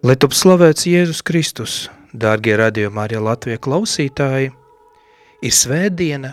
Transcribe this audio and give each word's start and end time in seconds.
Lai 0.00 0.14
top 0.16 0.32
slavēts 0.32 0.86
Jēzus 0.88 1.18
Kristus, 1.28 1.72
dārgie 2.16 2.54
radījumā 2.56 3.02
arī 3.04 3.18
Latvijas 3.20 3.60
klausītāji, 3.66 4.46
ir 5.44 5.52
svētdiena, 5.52 6.30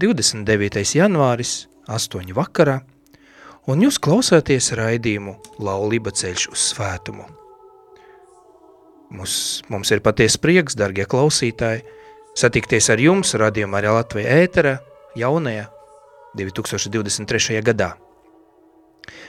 29. 0.00 0.80
janvāris, 0.96 1.50
8 1.84 2.30
vakarā, 2.32 2.78
un 3.68 3.82
jūs 3.84 3.98
klausāties 4.00 4.70
raidījumu 4.78 5.34
Laulība 5.60 6.14
ceļš 6.16 6.46
uz 6.48 6.62
svētumu. 6.70 7.26
Mums, 9.12 9.34
mums 9.68 9.92
ir 9.92 10.00
paties 10.00 10.38
prieks, 10.40 10.78
dārgie 10.80 11.04
klausītāji, 11.04 11.84
satikties 12.40 12.88
ar 12.88 13.02
jums 13.04 13.34
radījumā 13.36 13.82
arī 13.82 13.92
Latvijas 13.98 14.46
ētera 14.46 14.72
jaunajā 15.20 15.66
2023. 16.40 17.60
gadā. 17.68 17.90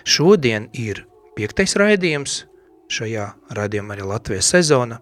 Šodien 0.08 0.70
ir 0.72 1.04
piektais 1.36 1.76
raidījums– 1.76 2.38
šajā 2.92 3.28
radījumā 3.56 3.96
arī 3.96 4.06
Latvijas 4.08 4.52
sezona, 4.54 5.00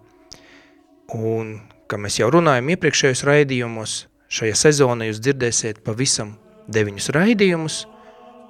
un, 1.16 1.56
kā 1.90 1.98
mēs 1.98 2.20
jau 2.20 2.30
runājam 2.32 2.70
iepriekšējos 2.74 3.24
raidījumos, 3.28 3.96
šajā 4.30 4.58
sezonā 4.58 5.10
jūs 5.10 5.22
dzirdēsiet 5.24 5.82
pavisam 5.86 6.36
deviņus 6.70 7.10
raidījumus, 7.16 7.78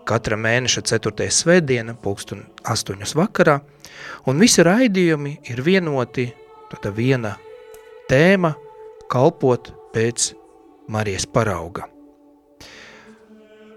katra 0.09 0.39
mēneša 0.41 0.85
4. 0.93 1.29
svētdiena, 1.33 1.95
pulkstun 1.95 2.45
8. 2.69 3.05
vakarā, 3.19 3.61
un 4.29 4.43
visi 4.43 4.65
raidījumi 4.67 5.37
ir 5.53 5.63
vienoti, 5.67 6.31
tāda 6.73 6.93
viena 6.95 7.37
tēma, 8.11 8.55
kalpot 9.11 9.73
pēc 9.95 10.33
Marijas 10.91 11.27
parauga. 11.31 11.90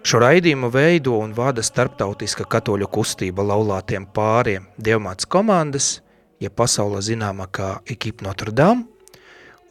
Šo 0.04 0.20
raidījumu 0.20 0.68
veido 0.68 1.14
un 1.16 1.32
vada 1.32 1.64
starptautiska 1.64 2.44
katoļu 2.52 2.90
kustība 2.92 3.46
laulātiem 3.48 4.04
pāriem 4.12 4.66
Dievmāts 4.76 5.24
komandas, 5.24 6.02
ja 6.44 6.52
pasaulē 6.52 7.00
zināmā 7.00 7.48
kā 7.48 7.78
Ekipa 7.88 8.28
Notre 8.28 8.52
Dame, 8.52 8.84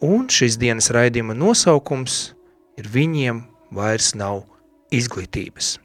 un 0.01 0.25
šīs 0.33 0.57
dienas 0.57 0.89
raidījuma 0.89 1.37
nosaukums 1.37 2.33
ir 2.81 2.89
viņiem 2.89 3.43
vairs 3.77 4.15
nav 4.17 4.41
izglītības. 4.89 5.75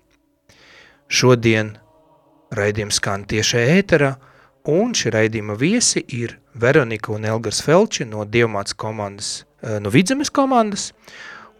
Šodien 1.12 1.74
raidījums 2.48 3.02
skan 3.02 3.28
tiešai 3.28 3.68
ēterā, 3.76 4.14
un 4.64 4.96
šī 4.96 5.12
raidījuma 5.12 5.60
viesi 5.60 6.00
ir 6.08 6.38
Veronika 6.56 7.12
un 7.12 7.28
Elgars 7.28 7.60
Felči 7.60 8.08
no 8.08 8.24
Dievmāts 8.24 8.72
komandas, 8.72 9.44
eh, 9.60 9.76
no 9.76 9.92
Vidzemes 9.92 10.32
komandas, 10.32 10.94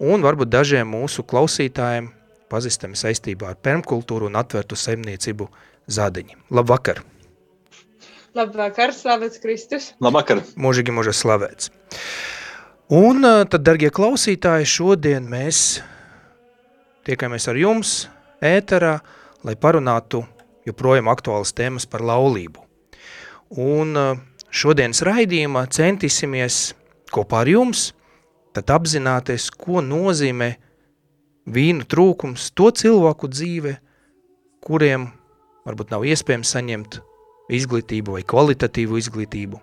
un 0.00 0.24
varbūt 0.24 0.48
dažiem 0.48 0.88
mūsu 0.88 1.20
klausītājiem 1.20 2.14
pazīstami 2.50 2.98
saistībā 2.98 3.52
ar 3.52 3.60
permkultūru 3.62 4.28
un 4.30 4.38
atvērtu 4.40 4.76
saimniecību 4.78 5.48
Zādiņi. 5.88 6.36
Labvakar! 6.52 7.00
Labvakar, 8.36 8.92
slavēts 8.92 9.40
Kristus! 9.42 9.92
Labvakar! 10.04 10.42
Mūžīgi 10.60 10.92
mūža 10.94 11.14
slavēts! 11.16 11.70
Un 12.92 13.24
tad, 13.24 13.60
dargie 13.64 13.90
klausītāji, 13.92 14.68
šodien 14.68 15.26
mēs 15.28 15.80
tiekamies 17.08 17.48
ar 17.48 17.58
jums 17.60 17.92
ēterā, 18.44 18.98
lai 19.44 19.54
parunātu 19.60 20.22
joprojām 20.68 21.10
aktuālas 21.12 21.52
tēmas 21.56 21.88
par 21.88 22.04
laulību. 22.04 22.64
Un 23.60 23.96
šodienas 24.52 25.02
raidījumā 25.08 25.66
centīsimies 25.72 26.60
kopā 27.12 27.42
ar 27.44 27.52
jums 27.52 27.90
tad 28.56 28.72
apzināties, 28.76 29.48
ko 29.52 29.82
nozīmē 29.84 30.54
vīnu 31.52 31.86
trūkums 31.88 32.50
to 32.56 32.70
cilvēku 32.74 33.30
dzīve, 33.32 33.76
kuriem 34.64 35.08
varbūt 35.66 35.92
nav 35.92 36.04
iespējams 36.08 36.52
saņemt 36.56 37.00
izglītību 37.58 38.18
vai 38.18 38.24
kvalitatīvu 38.28 38.98
izglītību. 39.00 39.60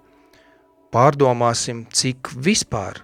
Pārdomāsim, 0.96 1.84
cik 1.92 2.32
vispār, 2.46 3.02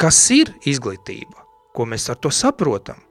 kas 0.00 0.18
ir 0.34 0.52
izglītība, 0.66 1.44
ko 1.76 1.86
mēs 1.88 2.08
ar 2.10 2.18
to 2.22 2.32
saprotam, 2.32 3.02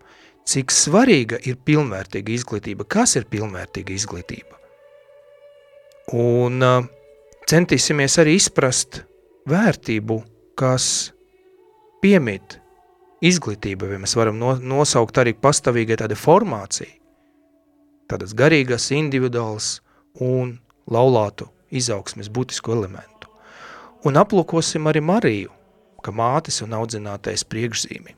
cik 0.46 0.74
svarīga 0.74 1.40
ir 1.46 1.58
pilnvērtīga 1.66 2.34
izglītība, 2.36 2.88
kas 2.90 3.16
ir 3.20 3.28
pilnvērtīga 3.30 3.94
izglītība. 3.96 4.60
Un 6.16 6.62
uh, 6.62 6.86
centīsimies 7.50 8.20
arī 8.22 8.36
izprast 8.38 9.02
vērtību, 9.50 10.20
kas 10.58 11.12
piemīt 12.02 12.60
izglītība, 13.26 13.90
vai 13.90 14.00
mēs 14.04 14.16
varam 14.18 14.38
no, 14.40 14.54
nosaukt 14.60 15.18
arī 15.22 15.34
pastāvīgai 15.38 15.98
tāda 16.02 16.18
formācija, 16.20 16.92
tādas 18.12 18.36
garīgas, 18.38 18.92
individuāls 18.94 19.80
un 20.22 20.58
laulātu 20.92 21.50
izaugsmes 21.74 22.30
būtisku 22.30 22.76
elementu. 22.76 23.32
Un 24.06 24.20
aplūkosim 24.22 24.86
arī 24.90 25.02
Mariju, 25.02 25.54
ka 26.06 26.14
mātes 26.14 26.62
un 26.62 26.76
audzinātais 26.78 27.46
priekšzīmi. 27.50 28.14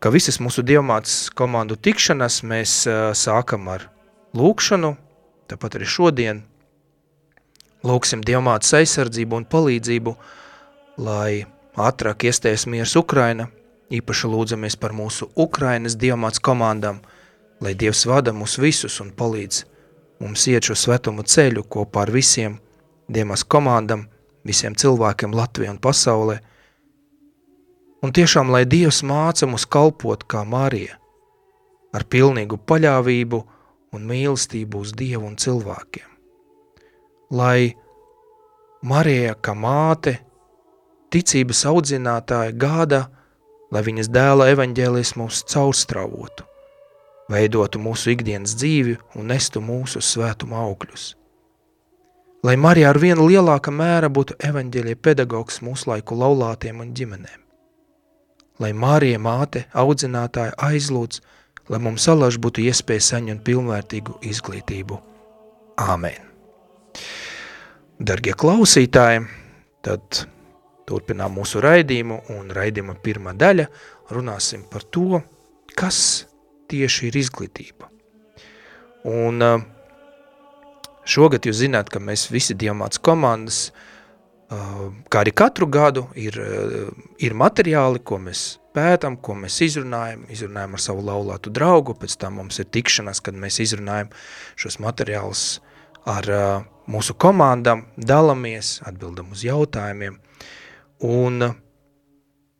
Ka 0.00 0.10
visas 0.10 0.40
mūsu 0.42 0.64
dievmātes 0.66 1.28
komandu 1.36 1.76
tikšanas 1.76 2.40
mēs 2.48 2.74
uh, 2.88 3.12
sākam 3.14 3.68
ar 3.70 3.86
lūkšanu, 4.34 4.94
tāpat 5.52 5.76
arī 5.78 5.86
šodien 5.86 6.42
lūksim 7.86 8.24
dievmātes 8.26 8.72
aizsardzību 8.80 9.38
un 9.38 9.46
palīdzību, 9.52 10.16
lai 11.04 11.44
ātrāk 11.78 12.26
iestājas 12.32 12.66
miers 12.66 12.96
Ukraina– 12.98 13.50
Īpaši 13.90 14.28
lūdzamies 14.30 14.76
par 14.78 14.92
mūsu 14.94 15.26
Ukrainas 15.34 15.96
dievmāts 15.98 16.38
komandām, 16.38 17.00
lai 17.60 17.74
Dievs 17.74 18.04
vada 18.06 18.30
mūs 18.30 18.54
visus 18.62 19.00
un 19.02 19.10
palīdz 19.10 19.64
mums 20.22 20.46
iet 20.46 20.68
šo 20.68 20.76
svetumu 20.78 21.24
ceļu 21.26 21.64
kopā 21.66 22.04
ar 22.06 22.12
visiem 22.14 22.58
dievmāts 23.10 23.42
komandam, 23.42 24.06
visiem 24.46 24.76
cilvēkiem 24.78 25.34
Latvijā 25.34 25.74
un 25.74 25.80
pasaulē. 25.82 26.38
Un 28.00 28.14
tiešām, 28.16 28.52
lai 28.54 28.62
Dievs 28.64 29.02
māca 29.02 29.48
mūs 29.50 29.66
kalpot 29.66 30.22
kā 30.30 30.44
Marija, 30.46 30.96
ar 31.92 32.06
pilnīgu 32.06 32.60
paļāvību 32.70 33.42
un 33.96 34.06
mīlestību 34.06 34.86
uz 34.86 34.94
Dievu 34.96 35.26
un 35.26 35.36
cilvēkiem. 35.36 36.06
Lai 37.34 37.74
Marija 38.86 39.34
kā 39.34 39.54
māte, 39.58 40.20
ticības 41.10 41.66
audzinātāja 41.68 42.54
gādā, 42.54 43.02
lai 43.70 43.82
viņas 43.86 44.10
dēla 44.12 44.50
evaņģēlis 44.54 45.14
mūs 45.20 45.44
caurstrauotu, 45.50 46.46
veidotu 47.30 47.80
mūsu 47.82 48.14
ikdienas 48.14 48.56
dzīvi 48.58 48.96
un 49.16 49.30
nestu 49.30 49.62
mūsu 49.64 50.02
svētuma 50.04 50.62
augļus. 50.66 51.14
Lai 52.42 52.56
Marija 52.56 52.88
ar 52.90 52.98
vienu 52.98 53.26
lielāka 53.28 53.72
mēra 53.74 54.08
būtu 54.08 54.38
evaņģēļie 54.40 54.96
pedagogs 54.96 55.60
mūsu 55.60 55.90
laiku 55.90 56.16
laulātiem 56.16 56.80
un 56.80 56.94
ģimenēm. 56.96 57.42
Lai 58.60 58.72
Marija 58.72 59.20
māte, 59.20 59.66
audzinātāja 59.76 60.56
aizlūdz, 60.56 61.20
lai 61.68 61.80
mums 61.84 62.04
salaž 62.08 62.40
būtu 62.40 62.64
iespēja 62.64 63.04
saņemt 63.10 63.44
pilnvērtīgu 63.44 64.18
izglītību. 64.32 64.98
Āmen. 65.80 66.26
Dargie 68.00 68.32
klausītāji, 68.32 69.26
tad 69.84 70.24
Turpinām 70.90 71.36
mūsu 71.38 71.62
raidījumu 71.62 72.16
un 72.34 72.50
raidījuma 72.54 72.96
pirmā 73.04 73.34
daļa 73.38 73.68
runāsim 74.10 74.64
par 74.70 74.82
to, 74.90 75.20
kas 75.78 76.26
tieši 76.70 77.10
ir 77.10 77.18
izglītība. 77.20 77.90
Un 79.10 79.44
uh, 79.44 79.62
šogad 81.08 81.46
jūs 81.46 81.62
zināt, 81.62 81.92
ka 81.92 82.02
mēs 82.02 82.26
visi 82.32 82.56
diamāts 82.58 83.00
komandas, 83.02 83.68
uh, 83.70 84.88
kā 85.12 85.22
arī 85.22 85.34
katru 85.36 85.70
gadu, 85.70 86.08
ir, 86.18 86.36
uh, 86.42 86.90
ir 87.22 87.36
materiāli, 87.38 88.02
ko 88.02 88.18
mēs 88.22 88.44
pētam, 88.74 89.16
ko 89.22 89.36
mēs 89.38 89.60
izrunājam, 89.66 90.26
izrunājam 90.30 90.74
ar 90.74 90.82
savu 90.82 91.06
laulātu 91.06 91.54
draugu, 91.54 91.94
pēc 92.02 92.18
tam 92.20 92.40
mums 92.42 92.58
ir 92.62 92.66
tikšanās, 92.70 93.22
kad 93.22 93.38
mēs 93.38 93.62
izrunājam 93.62 94.10
šos 94.58 94.78
materiālus 94.82 95.44
ar 96.08 96.26
mūsu 96.90 97.14
komandām, 97.20 97.84
dalamies, 97.98 98.78
atbildam 98.88 99.30
uz 99.36 99.46
jautājumiem– 99.46 100.18
Un 101.06 101.42
eh, 101.42 101.54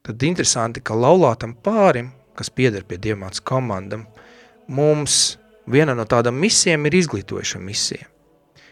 tad 0.06 0.22
interesanti, 0.24 0.80
ka 0.80 0.96
laulātam 0.96 1.54
pārim, 1.54 2.10
kas 2.36 2.50
pieder 2.50 2.86
pie 2.88 2.96
dievmātas 2.96 3.42
komandam, 3.44 4.06
mums 4.68 5.36
viena 5.70 5.94
no 5.94 6.06
tādām 6.08 6.38
misijām 6.40 6.86
ir 6.88 6.96
izglītojuša 7.02 7.60
misija. 7.60 8.08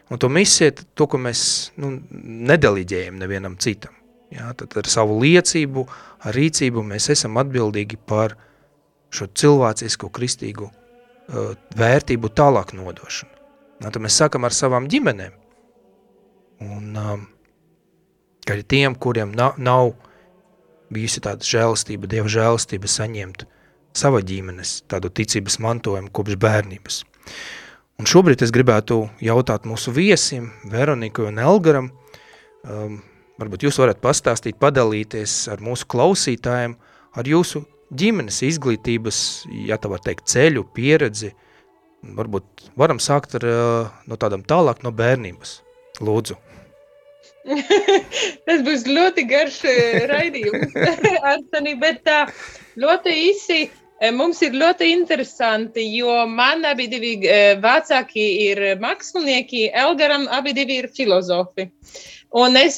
Un 0.08 0.18
to 0.18 0.30
misiju, 0.32 0.72
to, 0.96 1.06
ko 1.06 1.20
mēs 1.20 1.40
nu, 1.76 1.92
nedaliģējam 2.48 3.18
nevienam 3.20 3.58
citam. 3.60 3.92
Jā, 4.32 4.50
tad 4.56 4.72
ar 4.76 4.88
savu 4.88 5.18
liecību, 5.22 5.84
ar 6.24 6.36
rīcību 6.36 6.84
mēs 6.84 7.08
esam 7.12 7.36
atbildīgi 7.40 7.96
par 8.08 8.34
šo 9.12 9.28
cilvēcisko 9.40 10.10
kristīgu 10.12 10.68
uh, 10.68 11.52
vērtību 11.76 12.32
tālāk 12.36 12.74
nodošanu. 12.76 13.32
Jā, 13.80 13.92
tad 13.92 14.00
mēs 14.04 14.16
sākam 14.20 14.48
ar 14.48 14.56
savām 14.56 14.88
ģimenēm. 14.90 15.36
Un 16.64 16.96
um, 16.98 17.26
ka 18.48 18.56
arī 18.56 18.64
tiem, 18.64 18.96
kuriem 18.96 19.34
nav, 19.36 19.58
nav 19.60 19.92
bijusi 20.92 21.20
tāda 21.20 21.44
žēlastība, 21.44 22.08
Dieva 22.08 22.30
žēlastība 22.32 22.88
saņemt 22.88 23.44
sava 23.98 24.22
ģimenes 24.24 24.82
tādu 24.88 25.10
ticības 25.12 25.58
mantojumu 25.60 26.12
kopš 26.14 26.38
bērnības. 26.40 27.02
Un 27.98 28.08
šobrīd 28.08 28.44
es 28.46 28.54
gribētu 28.54 29.02
jautāt 29.20 29.66
mūsu 29.68 29.92
viesim, 29.92 30.52
Veronikai 30.70 31.26
un 31.28 31.40
Elgaram, 31.42 31.90
um, 32.62 33.00
varbūt 33.42 33.66
jūs 33.66 33.80
varat 33.82 34.00
pastāstīt, 34.00 34.56
padalīties 34.62 35.34
ar 35.52 35.60
mūsu 35.64 35.88
klausītājiem, 35.90 36.78
ar 37.18 37.28
jūsu 37.28 37.66
ģimenes 37.98 38.40
izglītības, 38.46 39.20
ja 39.66 39.76
tā 39.82 39.90
var 39.92 40.04
teikt, 40.04 40.28
ceļu, 40.30 40.64
pieredzi. 40.76 41.34
Varbūt 42.16 42.68
varam 42.78 43.00
sākt 43.02 43.34
ar, 43.40 43.44
uh, 43.44 43.94
no 44.06 44.16
tādam 44.16 44.46
tālāk 44.46 44.84
no 44.86 44.94
bērnības. 44.94 45.58
Lūdzu. 45.98 46.38
Tas 48.46 48.64
būs 48.66 48.86
ļoti 48.88 49.24
garš 49.30 49.60
uh, 49.66 50.06
raidījums, 50.10 50.74
Antoni, 51.34 51.74
bet 51.80 52.02
tā 52.08 52.22
ļoti 52.78 53.14
īsi 53.28 53.60
Eh, 53.98 54.12
mums 54.14 54.38
ir 54.46 54.54
ļoti 54.54 54.92
interesanti, 54.94 55.82
jo 55.98 56.12
man 56.30 56.62
abi 56.68 56.86
divi 56.86 57.16
eh, 57.26 57.56
vecāki 57.58 58.26
ir 58.44 58.60
mākslinieki, 58.78 59.64
Elgaram 59.74 60.28
abi 60.30 60.52
divi 60.54 60.76
ir 60.84 60.86
filozofi. 60.94 61.66
Un 62.38 62.58
es, 62.60 62.76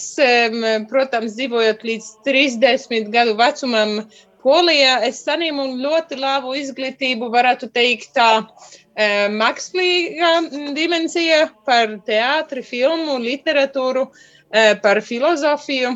protams, 0.88 1.34
dzīvojot 1.34 1.80
līdz 1.82 2.08
30 2.24 3.08
gadu 3.10 3.34
vecumam 3.34 3.96
Polijā, 4.40 5.00
es 5.04 5.18
saņēmu 5.26 5.64
ļoti 5.82 6.16
labu 6.16 6.54
izglītību, 6.56 7.28
varētu 7.34 7.68
teikt, 7.74 8.14
tā 8.16 8.30
eh, 8.40 9.26
mākslīgā 9.34 10.30
dimensija 10.78 11.42
par 11.68 11.98
teātri, 12.06 12.64
filmu, 12.64 13.18
literatūru, 13.20 14.06
par 14.82 15.02
filozofiju. 15.06 15.94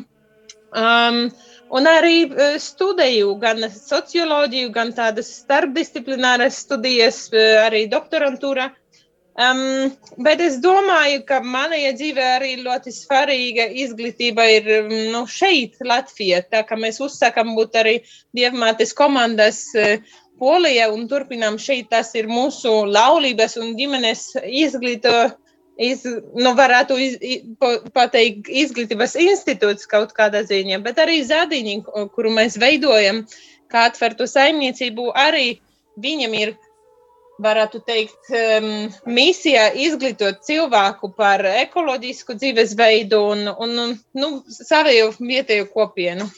Um, 0.74 1.26
Un 1.74 1.88
arī 1.90 2.28
studēju 2.60 3.32
gan 3.42 3.64
socioloģiju, 3.72 4.70
gan 4.74 4.92
tādas 4.94 5.30
starpdisciplināras 5.40 6.60
studijas, 6.66 7.26
arī 7.34 7.86
doktorantūra. 7.90 8.68
Um, 9.34 9.90
bet 10.22 10.38
es 10.44 10.60
domāju, 10.62 11.24
ka 11.26 11.40
manajā 11.42 11.90
dzīvē 11.98 12.26
arī 12.36 12.52
ļoti 12.62 12.92
svarīga 12.94 13.66
izglītība 13.82 14.44
ir 14.60 14.68
nu, 15.10 15.24
šeit, 15.26 15.80
Latvijā. 15.82 16.44
Tā 16.46 16.62
kā 16.68 16.78
mēs 16.78 17.00
uzsākam 17.02 17.56
būt 17.56 17.80
arī 17.80 17.96
dievmātes 18.36 18.94
komandas 18.94 19.64
Polijā 20.38 20.86
un 20.94 21.08
turpinām 21.10 21.58
šeit, 21.62 21.88
tas 21.90 22.14
ir 22.18 22.30
mūsu 22.30 22.84
laulības 22.90 23.58
un 23.58 23.74
ģimenes 23.78 24.28
izglītošana 24.62 25.42
iz, 25.76 26.04
nu, 26.34 26.52
varētu 26.56 26.98
iz, 27.00 27.16
pateikt, 27.94 28.48
izglītības 28.48 29.16
institūts 29.20 29.88
kaut 29.90 30.14
kādā 30.16 30.44
ziņā, 30.46 30.80
bet 30.84 31.00
arī 31.02 31.20
zadiņi, 31.26 31.80
kuru 32.14 32.34
mēs 32.34 32.58
veidojam, 32.60 33.24
kā 33.72 33.88
atvertu 33.90 34.28
saimniecību, 34.30 35.10
arī 35.18 35.58
viņam 36.00 36.38
ir, 36.38 36.54
varētu 37.42 37.80
teikt, 37.82 38.28
um, 38.30 38.66
misija 39.10 39.64
izglītot 39.74 40.44
cilvēku 40.46 41.10
par 41.16 41.42
ekoloģisku 41.64 42.36
dzīvesveidu 42.38 43.18
un, 43.32 43.48
un 43.50 43.96
nu, 44.14 44.28
savēju 44.46 45.08
vietēju 45.18 45.66
kopienu. 45.72 46.28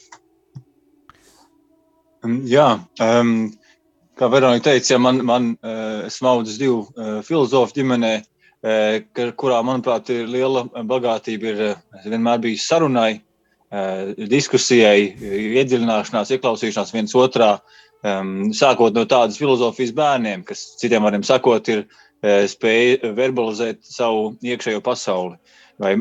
Jā, 2.48 2.70
um, 3.04 3.34
kā 4.16 4.30
Veronika 4.32 4.70
teica, 4.70 4.94
ja 4.94 4.98
man, 5.04 5.20
man 5.28 5.50
uh, 5.60 6.06
esmu 6.08 6.32
audzis 6.32 6.56
divu 6.58 6.86
uh, 6.86 7.20
filozofu 7.28 7.76
ģimenē, 7.76 8.14
uh, 8.22 8.35
kurā, 9.38 9.60
manuprāt, 9.62 10.10
ir 10.10 10.28
liela 10.30 10.64
bagātība. 10.66 11.52
Ir 11.52 12.10
vienmēr 12.10 12.42
bijis 12.42 12.66
sarunai, 12.68 13.20
diskusijai, 14.30 15.12
iedziļināšanās, 15.60 16.32
ieklausīšanās 16.36 16.94
viens 16.94 17.14
otrā, 17.18 17.56
sākot 18.54 18.94
no 18.94 19.04
tādas 19.08 19.38
filozofijas 19.40 19.94
bērniem, 19.96 20.44
kas 20.46 20.62
citiem 20.80 21.06
vārdiem 21.06 21.26
sakot, 21.26 21.68
ir 21.68 21.86
spēja 22.50 23.12
verbalizēt 23.16 23.82
savu 23.86 24.32
iekšējo 24.46 24.80
pasauli 24.84 25.36
vai 25.82 25.96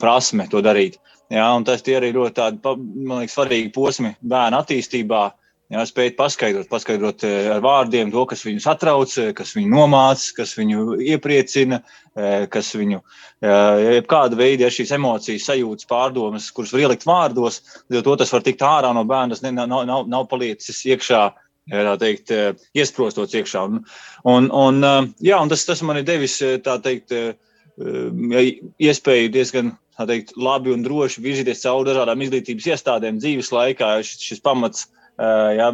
prasme 0.00 0.46
to 0.48 0.62
darīt. 0.64 0.96
Ja, 1.28 1.50
tas 1.66 1.82
ir 1.84 1.98
arī 1.98 2.14
ļoti 2.14 2.34
tādi, 2.38 2.76
liekas, 3.10 3.34
svarīgi 3.36 3.72
posmi 3.74 4.14
bērnu 4.24 4.62
attīstībā, 4.62 5.26
Jā, 5.28 5.47
spēt 5.68 6.16
paskaidrot, 6.16 6.68
paskaidrot 6.68 7.24
eh, 7.28 7.48
ar 7.52 7.60
vārdiem 7.60 8.10
to, 8.10 8.24
kas 8.26 8.44
viņu 8.44 8.62
satrauc, 8.64 9.12
eh, 9.20 9.32
kas 9.36 9.52
viņu 9.52 9.68
nomāca, 9.68 10.32
kas 10.38 10.54
viņu 10.56 10.96
iepriecina, 10.96 11.82
eh, 12.16 12.46
kas 12.48 12.72
viņu 12.74 13.02
kāda 13.38 14.34
veida 14.34 14.64
ja 14.64 14.68
šīs 14.74 14.90
emocijas, 14.96 15.44
sajūtas, 15.46 15.86
pārdomas, 15.86 16.48
kuras 16.50 16.72
var 16.72 16.80
ielikt 16.80 17.04
vārdos, 17.06 17.60
jo 17.88 18.02
tas 18.02 18.32
var 18.32 18.42
tikt 18.42 18.64
ārā 18.66 18.90
no 18.92 19.04
bērna, 19.04 19.36
tas 19.36 19.44
nav, 19.46 19.68
nav, 19.68 20.08
nav 20.08 20.26
palicis 20.26 20.82
iekšā. 20.84 21.28
Tā 21.68 21.94
teikt, 22.00 22.32
iesprostots 22.74 23.36
iekšā. 23.36 23.62
Un, 23.68 23.82
un, 24.24 24.46
un, 24.50 25.12
jā, 25.20 25.36
un 25.36 25.50
tas, 25.52 25.66
tas 25.68 25.82
man 25.84 26.00
ir 26.00 26.06
devis 26.08 26.40
teikt, 26.64 27.12
iespēju 28.80 29.30
diezgan 29.30 29.74
teikt, 30.00 30.32
labi 30.34 30.72
un 30.72 30.82
droši 30.82 31.22
virzīties 31.22 31.62
cauri 31.62 31.92
dažādām 31.92 32.24
izglītības 32.24 32.70
iestādēm 32.72 33.20
dzīves 33.20 33.52
laikā. 33.52 33.98
Šis, 34.00 34.24
šis 34.32 34.42
pamats 34.42 34.88
uh, 34.88 34.97
ja, 35.18 35.72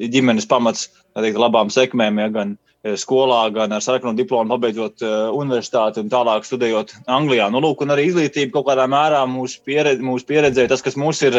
ģimenes 0.00 0.48
pamats 0.50 0.88
teikt, 1.18 1.38
labām 1.40 1.72
sekmēm, 1.72 2.20
ja, 2.22 2.28
gan 2.32 2.56
skolā, 2.96 3.42
gan 3.52 3.74
ar 3.76 3.82
sarkanu 3.84 4.16
diplomu, 4.16 4.54
pabeidzot 4.54 5.02
universitāti 5.36 6.00
un 6.00 6.12
tālāk 6.12 6.46
studējot 6.48 6.94
Anglijā. 7.12 7.50
Nu, 7.52 7.60
lūk, 7.60 7.82
un 7.84 7.92
arī 7.92 8.06
izglītība 8.08 8.54
kaut 8.54 8.70
kādā 8.70 8.86
mērā 8.88 9.20
mūsu, 9.28 9.60
pieredz, 9.68 10.00
mūsu 10.04 10.24
pieredzē, 10.30 10.64
tas, 10.70 10.80
kas 10.84 10.96
mums 10.96 11.20
ir 11.26 11.36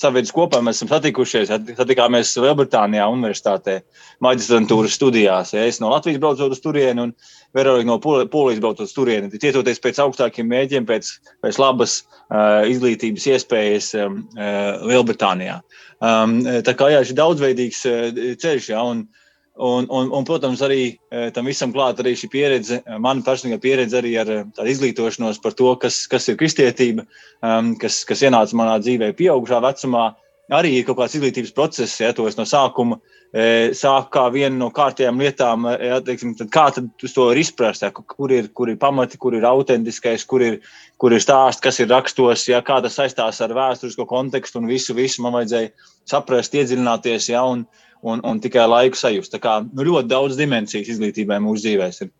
savienojis 0.00 0.34
kopā, 0.34 0.60
mēs 0.64 0.80
esam 0.80 0.90
satikušies, 0.90 1.50
satikāmies 1.78 2.32
Lielbritānijā, 2.42 3.06
universitātē, 3.14 3.80
maģistrantūras 4.24 4.96
studijās. 4.98 5.54
Ja, 5.54 5.66
es 5.68 5.80
no 5.82 5.92
Latvijas 5.92 6.20
braucu 6.22 6.48
uz 6.50 6.62
turieni 6.62 7.08
un 7.08 7.14
Veronika 7.54 7.90
no 7.90 7.98
Polijas 8.02 8.62
braucu 8.62 8.86
uz 8.86 8.94
turieni. 8.94 9.30
Tietoties 9.30 9.82
pēc 9.82 10.00
augstākiem 10.02 10.50
mēģiem, 10.50 10.86
pēc, 10.88 11.10
pēc 11.44 11.60
labas 11.62 12.00
uh, 12.02 12.66
izglītības 12.70 13.28
iespējas 13.34 13.92
um, 14.02 14.24
uh, 14.34 14.82
Lielbritānijā. 14.90 15.60
Um, 16.04 16.40
tā 16.66 16.74
kā 16.78 16.90
jā, 16.90 17.04
šis 17.06 17.18
daudzveidīgs 17.20 17.84
uh, 17.90 18.24
ceļš, 18.42 18.72
jā, 18.74 18.82
un, 18.82 19.06
Un, 19.54 19.86
un, 19.86 20.08
un, 20.10 20.24
protams, 20.26 20.58
arī 20.66 20.96
tam 21.34 21.46
visam 21.46 21.70
klāt 21.70 22.00
arī 22.02 22.16
šī 22.18 22.28
pieredze, 22.32 22.80
mana 22.98 23.22
personīgā 23.22 23.60
pieredze 23.62 24.00
arī 24.00 24.16
ar 24.18 24.30
tādu 24.56 24.72
izglītošanos 24.72 25.38
par 25.44 25.54
to, 25.54 25.68
kas, 25.78 26.00
kas 26.10 26.26
ir 26.26 26.38
kristietība, 26.40 27.04
kas, 27.78 28.00
kas 28.08 28.24
ienāca 28.26 28.58
manā 28.58 28.80
dzīvē 28.82 29.12
pieaugušā 29.14 29.62
vecumā. 29.62 30.08
Arī 30.52 30.74
ir 30.80 30.88
kaut 30.88 30.98
kāds 30.98 31.14
izglītības 31.16 31.54
process, 31.54 32.00
ja 32.02 32.10
to 32.12 32.26
es 32.28 32.34
no 32.36 32.44
sākuma 32.44 32.98
sāku 33.74 34.10
kā 34.14 34.24
vienu 34.30 34.60
no 34.60 34.68
kārtējām 34.70 35.18
lietām, 35.18 35.64
ja, 35.82 35.98
teiksim, 36.04 36.36
tad 36.38 36.50
kā 36.54 36.68
tad 36.74 36.90
to 37.02 37.28
var 37.30 37.38
izprast, 37.38 37.82
ja, 37.82 37.90
kur, 37.90 38.30
ir, 38.30 38.50
kur 38.54 38.70
ir 38.70 38.76
pamati, 38.78 39.18
kur 39.18 39.34
ir 39.34 39.46
autentiskais, 39.48 40.24
kur 40.24 40.42
ir, 40.42 40.60
kur 41.02 41.12
ir 41.12 41.22
stāsts, 41.22 41.62
kas 41.62 41.80
ir 41.80 41.90
rakstos, 41.90 42.46
ja, 42.46 42.60
kā 42.62 42.78
tas 42.82 42.94
saistās 42.94 43.40
ar 43.42 43.54
vēsturisko 43.54 44.06
kontekstu 44.06 44.60
un 44.60 44.68
visu, 44.70 44.94
visu 44.94 45.22
man 45.22 45.34
vajadzēja 45.34 45.72
saprast, 46.06 46.54
iedziļināties. 46.54 47.32
Ja, 47.32 47.42
un, 47.50 47.66
un, 48.04 48.20
un 48.24 48.40
tikai 48.44 48.66
laiku 48.68 49.00
sajust. 49.00 49.32
Tā 49.34 49.40
kā 49.42 49.56
nu, 49.64 49.86
ļoti 49.88 50.10
daudz 50.10 50.36
dimensijas 50.38 50.92
izglītībai 50.92 51.40
mūsu 51.42 51.66
dzīvēm 51.66 51.96
ir. 52.04 52.12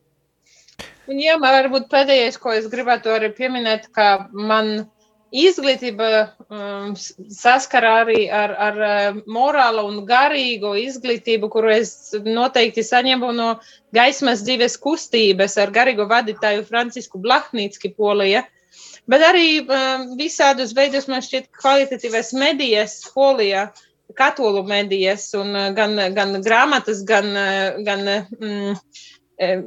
Un, 1.04 1.20
jā, 1.20 1.36
varbūt 1.40 1.90
pēdējais, 1.92 2.40
ko 2.40 2.54
es 2.56 2.66
gribētu 2.72 3.12
arī 3.12 3.28
pieminēt, 3.36 3.90
ka 3.92 4.30
man 4.32 4.86
izglītība 5.34 6.08
um, 6.46 6.94
saskara 6.96 7.90
arī 8.04 8.24
ar, 8.32 8.54
ar 8.68 8.80
uh, 8.86 9.20
morālu 9.28 9.84
un 9.90 10.00
garīgu 10.08 10.72
izglītību, 10.84 11.50
kuru 11.52 11.74
es 11.74 12.14
noteikti 12.24 12.86
saņemu 12.86 13.32
no 13.36 13.50
gaismas 13.94 14.44
dzīves 14.46 14.78
kustības 14.80 15.58
ar 15.60 15.74
garīgo 15.74 16.06
vadītāju 16.08 16.64
Francisku 16.70 17.20
Blahnīcki 17.20 17.92
Polija. 17.98 18.46
Bet 19.10 19.26
arī 19.26 19.48
um, 19.60 20.14
visādus 20.16 20.72
veidus 20.72 21.10
man 21.10 21.20
šķiet 21.26 21.50
kvalitatīvas 21.58 22.32
medijas 22.38 23.02
Polijā. 23.12 23.68
Uh, 23.68 23.90
katoļu 24.12 24.64
medijas, 24.68 25.26
un, 25.38 25.54
eh, 25.56 25.72
gan, 25.72 25.96
gan 26.14 26.40
grāmatas, 26.42 27.04
gan, 27.06 27.36
eh, 27.36 27.76
gan, 27.84 28.00
mm, 28.40 28.76
eh, 29.38 29.62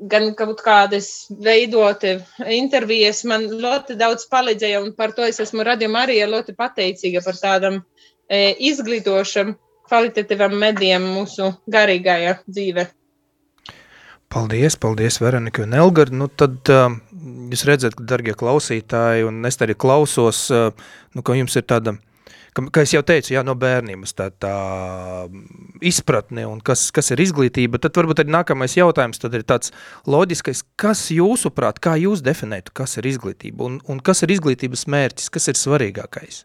gan 0.00 0.34
kaut 0.34 0.60
kādas 0.60 1.26
veidoti 1.30 2.22
intervijas 2.46 3.24
man 3.24 3.48
ļoti 3.48 3.96
daudz 3.96 4.26
palīdzēja, 4.28 4.82
un 4.82 4.92
par 4.92 5.12
to 5.12 5.22
es 5.22 5.40
esmu 5.40 5.64
radījuma 5.64 6.04
arī 6.04 6.20
ļoti 6.26 6.56
pateicīga 6.56 7.24
par 7.24 7.34
tādam 7.34 7.84
izglītošam, 8.28 9.54
kvalitatīvam 9.88 10.58
medijam 10.58 11.02
mūsu 11.02 11.56
garīgajā 11.70 12.40
dzīvē. 12.50 12.88
Paldies, 14.28 14.76
paldies, 14.76 15.20
Veronika 15.20 15.62
un 15.62 15.72
Elgar. 15.72 16.10
Nu, 16.10 16.26
tad 16.26 16.68
uh, 16.68 16.90
jūs 17.52 17.62
redzat, 17.64 17.94
darbie 17.94 18.34
klausītāji, 18.34 19.22
un 19.28 19.46
es 19.46 19.56
arī 19.62 19.76
klausos, 19.78 20.50
uh, 20.50 20.74
nu, 21.14 21.22
ka 21.22 21.36
jums 21.38 21.54
ir 21.56 21.62
tāda 21.62 21.94
ka, 22.56 22.64
kā 22.72 22.84
es 22.86 22.94
jau 22.94 23.02
teicu, 23.06 23.34
jā, 23.34 23.42
no 23.46 23.54
bērnības 23.58 24.16
tā, 24.16 24.28
tā 24.42 24.54
izpratne 25.84 26.46
un 26.48 26.62
kas, 26.64 26.88
kas 26.94 27.12
ir 27.14 27.22
izglītība, 27.26 27.80
tad 27.82 27.96
varbūt 27.98 28.22
arī 28.22 28.32
nākamais 28.34 28.76
jautājums 28.78 29.20
tad 29.22 29.36
ir 29.36 29.44
tāds 29.48 29.72
loģiskais, 30.08 30.64
kas 30.80 31.06
jūsuprāt, 31.14 31.80
kā 31.84 31.96
jūs 32.00 32.24
definētu, 32.26 32.74
kas 32.76 32.96
ir 33.00 33.08
izglītība 33.12 33.68
un, 33.68 33.80
un 33.90 34.02
kas 34.04 34.24
ir 34.24 34.34
izglītības 34.36 34.86
mērķis, 34.92 35.32
kas 35.36 35.50
ir 35.52 35.60
svarīgākais? 35.60 36.44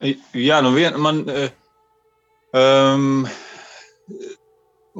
Jā, 0.00 0.62
nu 0.64 0.72
vien, 0.72 0.94
man, 0.96 1.18
um, 2.56 3.26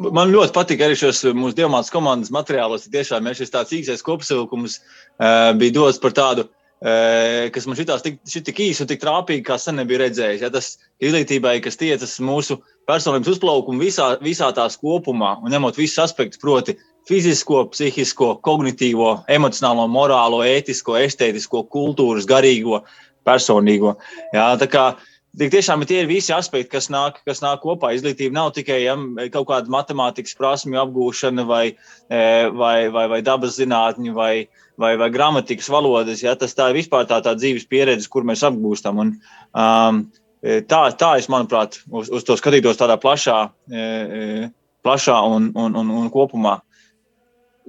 Man 0.00 0.32
ļoti 0.32 0.54
patīk 0.56 0.80
arī 0.84 0.96
šos 0.96 1.20
mūsu 1.36 1.58
diamāts 1.58 1.92
komandas 1.92 2.32
materiālos. 2.32 2.86
Tiešām 2.92 3.26
ja 3.28 3.34
šis 3.36 3.52
tāds 3.52 3.74
īsais 3.76 4.04
kopsavilkums 4.06 4.78
uh, 4.80 5.52
bija 5.60 5.74
dots 5.76 6.00
par 6.00 6.14
tādu, 6.16 6.46
uh, 6.46 7.50
kas 7.52 7.68
man 7.68 7.76
šitās 7.76 8.04
tik, 8.06 8.16
šit 8.28 8.46
tik 8.48 8.62
īsi 8.64 8.84
un 8.84 8.88
tik 8.90 9.02
trāpīgi, 9.02 9.44
kā 9.44 9.58
sen 9.60 9.76
nebija 9.80 10.06
redzējis. 10.06 10.46
Ja, 10.46 10.52
tas 10.54 10.72
izglītībai, 11.04 11.58
kas 11.64 11.76
tiecas 11.80 12.16
mūsu 12.24 12.60
personības 12.88 13.34
uzplaukumu 13.34 13.84
visā, 13.84 14.14
visā 14.24 14.48
tās 14.56 14.78
kopumā 14.80 15.36
un 15.44 15.52
ņemot 15.52 15.76
visus 15.80 16.00
aspektus, 16.06 16.40
proti, 16.40 16.78
fizisko, 17.08 17.66
psihisko, 17.74 18.34
kognitīvo, 18.46 19.18
emocionālo, 19.28 19.84
morālo, 19.92 20.40
ētisko, 20.48 20.96
estētisko, 21.04 21.66
kultūras, 21.72 22.28
garīgo, 22.28 22.84
personīgo. 23.28 23.98
Jā, 24.32 24.52
tā 24.60 24.68
kā 24.70 24.84
uh, 24.94 25.09
Tik 25.38 25.52
tiešām 25.52 25.84
tie 25.86 26.00
ir 26.02 26.08
visi 26.10 26.32
aspekti, 26.34 26.72
kas 26.72 26.88
nāk, 26.90 27.20
kas 27.26 27.38
nāk 27.44 27.60
kopā. 27.62 27.92
Izglītība 27.94 28.34
nav 28.34 28.48
tikai 28.56 28.80
ja, 28.82 28.96
kaut 29.30 29.46
kāda 29.46 29.70
matemātikas 29.70 30.34
prasmju 30.34 30.80
apgūšana, 30.82 31.44
vai, 31.46 31.64
e, 32.10 32.22
vai, 32.50 32.88
vai, 32.90 33.04
vai 33.12 33.20
dabas 33.22 33.54
zinātņu, 33.60 34.14
vai, 34.16 34.48
vai, 34.80 34.96
vai 34.98 35.10
gramatikas 35.14 35.70
valodas. 35.70 36.24
Ja, 36.24 36.34
tas 36.38 36.56
tā 36.58 36.72
ir 36.72 36.80
vispār 36.80 37.06
tā, 37.06 37.20
tā 37.22 37.36
dzīves 37.38 37.68
pieredze, 37.70 38.10
kur 38.10 38.26
mēs 38.26 38.42
apgūstam. 38.48 38.98
Un, 39.04 39.12
um, 39.54 40.00
e, 40.42 40.58
tā, 40.66 40.82
tā 40.98 41.12
es, 41.22 41.30
manuprāt, 41.30 41.78
uz, 41.86 42.10
uz 42.10 42.26
to 42.26 42.34
skatītos 42.40 42.82
tādā 42.82 42.98
plašā, 42.98 43.38
e, 43.70 44.50
plašā 44.82 45.20
un, 45.30 45.52
un, 45.54 45.78
un, 45.78 45.94
un 46.02 46.10
kopumā. 46.10 46.58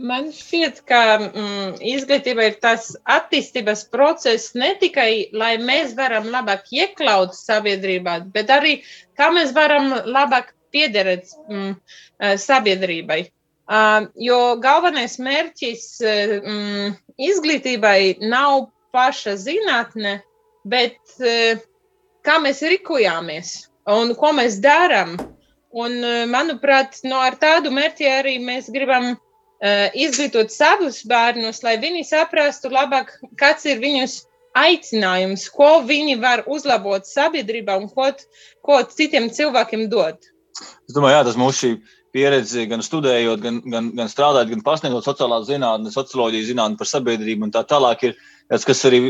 Man 0.01 0.31
šķiet, 0.33 0.79
ka 0.89 0.99
mm, 1.19 1.75
izglītība 1.85 2.47
ir 2.49 2.55
tas 2.63 2.87
attīstības 3.15 3.83
process 3.93 4.55
ne 4.57 4.71
tikai, 4.81 5.29
lai 5.37 5.51
mēs 5.61 5.93
varam 5.97 6.29
labāk 6.33 6.71
iekļaut 6.73 7.35
sabiedrībā, 7.37 8.15
bet 8.33 8.49
arī 8.49 8.79
kā 9.19 9.29
mēs 9.35 9.53
varam 9.53 9.91
labāk 10.09 10.53
piederēt 10.73 11.29
mm, 11.49 11.75
eh, 11.75 12.35
sabiedrībai. 12.41 13.21
Uh, 13.71 14.09
jo 14.19 14.57
galvenais 14.59 15.13
mērķis 15.21 15.83
mm, 16.03 16.95
izglītībai 17.29 18.17
nav 18.25 18.65
paša 18.91 19.37
zinātne, 19.39 20.17
bet 20.67 20.97
uh, 21.21 21.61
kā 22.25 22.39
mēs 22.43 22.65
rīkojāmies 22.65 23.53
un 23.93 24.15
ko 24.17 24.33
mēs 24.41 24.59
darām. 24.63 25.19
Un, 25.71 25.93
manuprāt, 26.27 26.97
no 27.07 27.21
ar 27.23 27.37
tādu 27.39 27.69
mērķi 27.71 28.09
arī 28.11 28.33
mēs 28.43 28.65
gribam 28.73 29.13
uh, 29.13 29.19
Eh, 29.21 29.29
izglītot 29.61 30.49
savus 30.49 31.03
bērnus, 31.05 31.61
lai 31.63 31.77
viņi 31.81 32.03
saprastu 32.07 32.71
labāk, 32.73 33.13
kāds 33.37 33.67
ir 33.69 33.81
viņus 33.81 34.23
aicinājums, 34.57 35.47
ko 35.53 35.79
viņi 35.87 36.17
var 36.19 36.43
uzlabot 36.49 37.05
sabiedrībā 37.07 37.77
un 37.79 37.87
ko, 37.89 38.09
ko 38.65 38.81
citiem 38.89 39.29
cilvēkiem 39.31 39.87
dot. 39.91 40.27
Es 40.89 40.95
domāju, 40.95 41.15
jā, 41.15 41.25
tas 41.27 41.37
mūsu 41.39 41.59
šī 41.61 41.71
pieredze, 42.11 42.65
gan 42.67 42.83
studējot, 42.83 43.43
gan, 43.43 43.61
gan, 43.71 43.91
gan 43.95 44.09
strādājot, 44.11 44.51
gan 44.51 44.65
pasniedzot 44.65 45.07
sociālās 45.07 45.47
zinātnes, 45.47 45.95
socioloģijas 45.95 46.49
zinātni 46.49 46.79
par 46.81 46.89
sabiedrību 46.89 47.47
un 47.47 47.53
tā 47.53 47.63
tālāk, 47.69 48.09
ir 48.09 48.17
tas, 48.51 48.65
kas 48.67 48.83
arī 48.89 49.05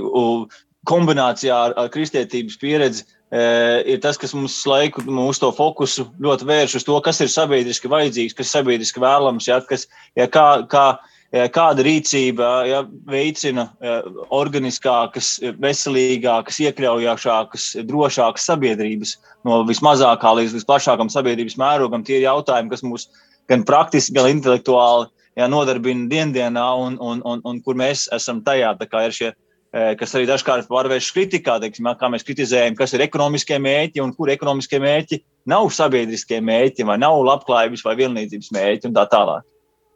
kombinācijā 0.90 1.58
ar, 1.70 1.76
ar 1.80 1.90
kristietības 1.94 2.60
pieredzi 2.62 3.08
ir 3.32 4.02
tas, 4.04 4.18
kas 4.20 4.34
mums 4.36 4.58
laiku 4.68 5.04
mūsu 5.08 5.46
to 5.46 5.52
fokusu 5.56 6.08
ļoti 6.20 6.48
vērš 6.50 6.76
uz 6.82 6.86
to, 6.88 6.98
kas 7.04 7.22
ir 7.24 7.32
sabiedriski 7.32 7.92
vajadzīgs, 7.92 8.36
kas 8.36 8.50
ir 8.50 8.52
sabiedriski 8.58 9.00
vēlams, 9.00 9.48
ja, 9.48 9.62
kas, 9.64 9.88
ja, 10.20 10.28
kā, 10.28 10.46
kā, 10.72 10.86
ja, 11.32 11.46
kāda 11.54 11.86
rīcība 11.88 12.50
ja, 12.68 12.82
veicina 13.08 13.70
ja, 13.80 14.02
organiskākas, 14.36 15.38
veselīgākas, 15.64 16.60
iekļaujošākas, 16.68 17.70
drošākas 17.88 18.50
sabiedrības 18.52 19.16
no 19.48 19.62
vismazākā 19.70 20.34
līdz 20.42 20.58
visplašākam 20.60 21.12
sabiedrības 21.14 21.56
mērogam. 21.62 22.04
Tie 22.04 22.20
ir 22.20 22.28
jautājumi, 22.28 22.74
kas 22.74 22.84
mūs 22.84 23.08
gan 23.52 23.64
praktiski, 23.68 24.18
gan 24.18 24.28
intelektuāli 24.34 25.08
ja, 25.40 25.48
nodarbina 25.48 26.12
diendienā 26.12 26.68
un, 26.84 27.00
un, 27.00 27.24
un, 27.24 27.46
un 27.48 27.64
kur 27.64 27.80
mēs 27.80 28.10
esam 28.12 28.44
tajā. 28.44 28.76
Tā 28.82 28.92
kā 28.92 29.08
ir 29.08 29.16
šie 29.16 29.32
Eh, 29.32 29.51
kas 29.72 30.16
arī 30.18 30.26
dažkārt 30.28 30.68
pārvēršas 30.68 31.14
kritikā, 31.16 31.56
teiksim, 31.64 31.88
kā 31.96 32.10
mēs 32.12 32.26
kritizējam, 32.28 32.76
kas 32.76 32.92
ir 32.96 33.06
ekonomiskie 33.06 33.56
mērķi 33.64 34.02
un 34.04 34.12
kur 34.18 34.32
ekonomiskie 34.34 34.82
mērķi 34.84 35.22
nav 35.48 35.70
sabiedriskie 35.72 36.42
mērķi, 36.44 36.86
vai 36.88 36.98
nav 37.00 37.22
labklājības 37.24 37.86
vai 37.88 37.96
vienlīdzības 38.02 38.52
mērķi 38.58 38.90
un 38.90 38.98
tā 38.98 39.06
tālāk. 39.14 39.46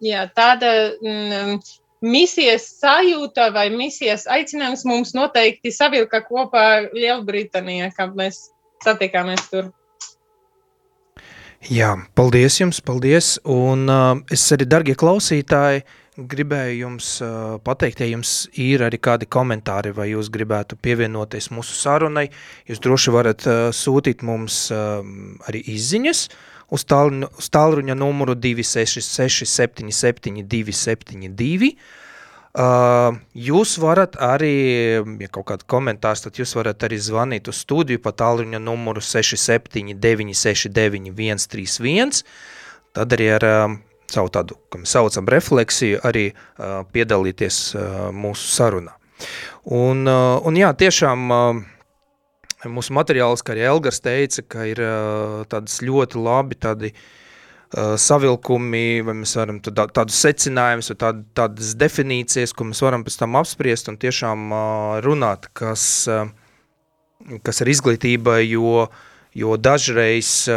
Jā, 0.05 0.25
tāda 0.36 0.72
mm, 1.03 1.60
misijas 2.08 2.70
sajūta 2.79 3.50
vai 3.55 3.67
misijas 3.74 4.25
aicinājums 4.32 4.86
mums 4.88 5.15
noteikti 5.17 5.74
savilka 5.75 6.24
kopā 6.24 6.86
Lielbritānijā, 6.96 7.91
kad 7.98 8.15
mēs 8.15 8.46
satikāmies 8.86 9.44
tur. 9.51 9.74
Jā, 11.65 11.96
paldies 12.15 12.60
jums, 12.62 12.79
paldies. 12.86 13.36
Un 13.50 13.89
uh, 13.89 14.20
es 14.32 14.44
arī, 14.53 14.67
dargie 14.70 14.94
klausītāji, 15.00 15.82
uh, 15.82 16.01
gribēju 16.17 16.79
jums 16.79 17.10
pateikt, 17.67 18.00
ja 18.00 18.07
jums 18.07 18.48
ir 18.62 18.86
arī 18.86 19.00
kādi 19.03 19.27
komentāri, 19.27 19.91
vai 19.95 20.10
jūs 20.13 20.31
gribētu 20.31 20.77
pievienoties 20.79 21.50
mūsu 21.51 21.75
sarunai, 21.75 22.29
jūs 22.69 22.81
droši 22.84 23.13
varat 23.15 23.48
sūtīt 23.75 24.24
mums 24.24 24.67
arī 24.72 25.63
izziņas 25.75 26.27
uz, 26.72 26.86
tāl, 26.88 27.12
uz 27.27 27.51
tālruņa 27.53 27.98
numuru 27.98 28.36
266 28.38 29.45
77 29.50 30.43
272. 30.48 31.75
Uh, 32.55 33.17
jūs 33.36 33.74
varat 33.84 34.13
arī, 34.24 34.53
ja 35.19 35.27
kaut 35.27 35.50
kāda 35.50 35.67
komentārs, 35.67 36.22
tad 36.24 36.38
jūs 36.39 36.55
varat 36.55 36.86
arī 36.88 37.01
zvanīt 37.03 37.50
uz 37.51 37.60
studiju 37.65 38.00
pa 38.00 38.13
tālruņa 38.15 38.62
numuru 38.63 39.03
67 39.03 39.91
969 40.00 41.12
131, 41.12 42.24
tad 42.95 43.17
arī 43.17 43.27
ar 43.36 43.48
uh, 43.50 43.75
savu 44.15 44.31
tādu, 44.34 44.57
mēs 44.75 44.95
saucam, 44.95 45.27
refleksiju, 45.31 46.01
arī 46.07 46.29
uh, 46.31 46.84
piedalīties 46.95 47.60
uh, 47.75 47.88
mūsu 48.15 48.50
sarunā. 48.53 48.95
Un, 49.65 50.05
uh, 50.07 50.38
un 50.45 50.60
jā, 50.60 50.72
tiešām 50.77 51.34
uh, 51.34 51.62
mūsu 52.72 52.95
materiāls, 52.98 53.43
kā 53.45 53.55
arī 53.55 53.67
Elgars 53.69 54.01
teica, 54.05 54.45
ka 54.55 54.65
ir 54.69 54.81
uh, 54.84 55.43
tādas 55.51 55.79
ļoti 55.86 56.22
labi 56.22 56.60
tādi 56.67 56.91
uh, 56.93 57.95
savilkumi, 58.01 59.01
vai 59.07 59.17
mēs 59.24 59.36
varam 59.39 59.62
tā, 59.63 59.88
tādus 59.95 60.22
secinājumus, 60.25 60.91
vai 60.93 61.00
tād, 61.05 61.25
tādas 61.38 61.74
definīcijas, 61.79 62.55
ko 62.55 62.69
mēs 62.72 62.84
varam 62.86 63.05
pēc 63.07 63.19
tam 63.24 63.39
apspriest 63.41 63.91
un 63.91 64.00
tiešām 64.01 64.48
uh, 64.51 64.62
runāt, 65.05 65.50
kas, 65.57 65.89
uh, 66.12 66.29
kas 67.45 67.63
ir 67.65 67.75
izglītība, 67.75 68.39
jo 68.45 68.86
uh, 68.86 69.03
Jo 69.36 69.57
dažreiz, 69.60 70.48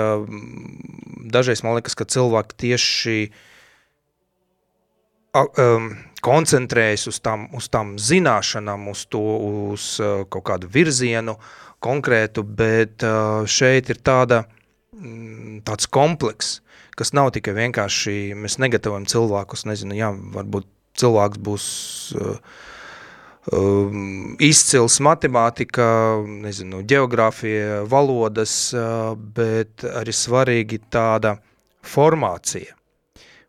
dažreiz 1.34 1.64
man 1.66 1.74
liekas, 1.74 1.96
ka 1.98 2.06
cilvēki 2.06 2.58
tieši 2.62 3.16
um, 5.46 5.90
koncentrējas 6.24 7.08
uz 7.10 7.18
tām, 7.22 7.46
uz 7.56 7.68
tām 7.72 7.96
zināšanām, 8.00 8.88
uz, 8.92 9.04
to, 9.10 9.24
uz 9.72 9.90
uh, 10.02 10.22
kaut 10.30 10.46
kādu 10.50 10.70
virzienu 10.72 11.36
konkrētu, 11.84 12.42
bet 12.42 13.04
uh, 13.06 13.44
šeit 13.46 13.90
ir 13.92 14.00
tāda, 14.02 14.42
mm, 14.96 15.60
tāds 15.68 15.90
kompleks, 15.90 16.58
kas 16.98 17.14
nav 17.14 17.30
tikai 17.36 17.54
vienkārši, 17.58 18.16
mēs 18.38 18.58
negatavojam 18.62 19.06
cilvēkus, 19.10 19.66
nezinu, 19.70 19.94
jā, 19.98 20.10
varbūt 20.34 20.66
cilvēks 20.98 21.42
būs 21.46 21.68
uh, 22.18 22.56
um, 23.54 24.34
izcils 24.42 24.98
matemātika, 25.04 25.86
nezinu, 26.48 26.82
geogrāfija, 26.88 27.84
valodas, 27.90 28.56
uh, 28.74 29.14
bet 29.14 29.86
arī 29.86 30.14
svarīgi 30.14 30.82
tāda 30.90 31.36
formācija. 31.86 32.77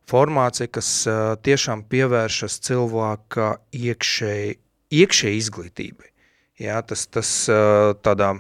Formācija, 0.10 0.70
kas 0.74 0.90
uh, 1.08 1.36
tiešām 1.46 1.84
pievēršas 1.92 2.60
cilvēka 2.66 3.50
iekšēji, 3.78 4.56
iekšēji 5.02 5.42
izglītībai. 5.44 6.10
Jā, 6.60 6.80
tas, 6.84 7.06
tas 7.08 7.30
uh, 7.52 7.94
tādā 8.04 8.34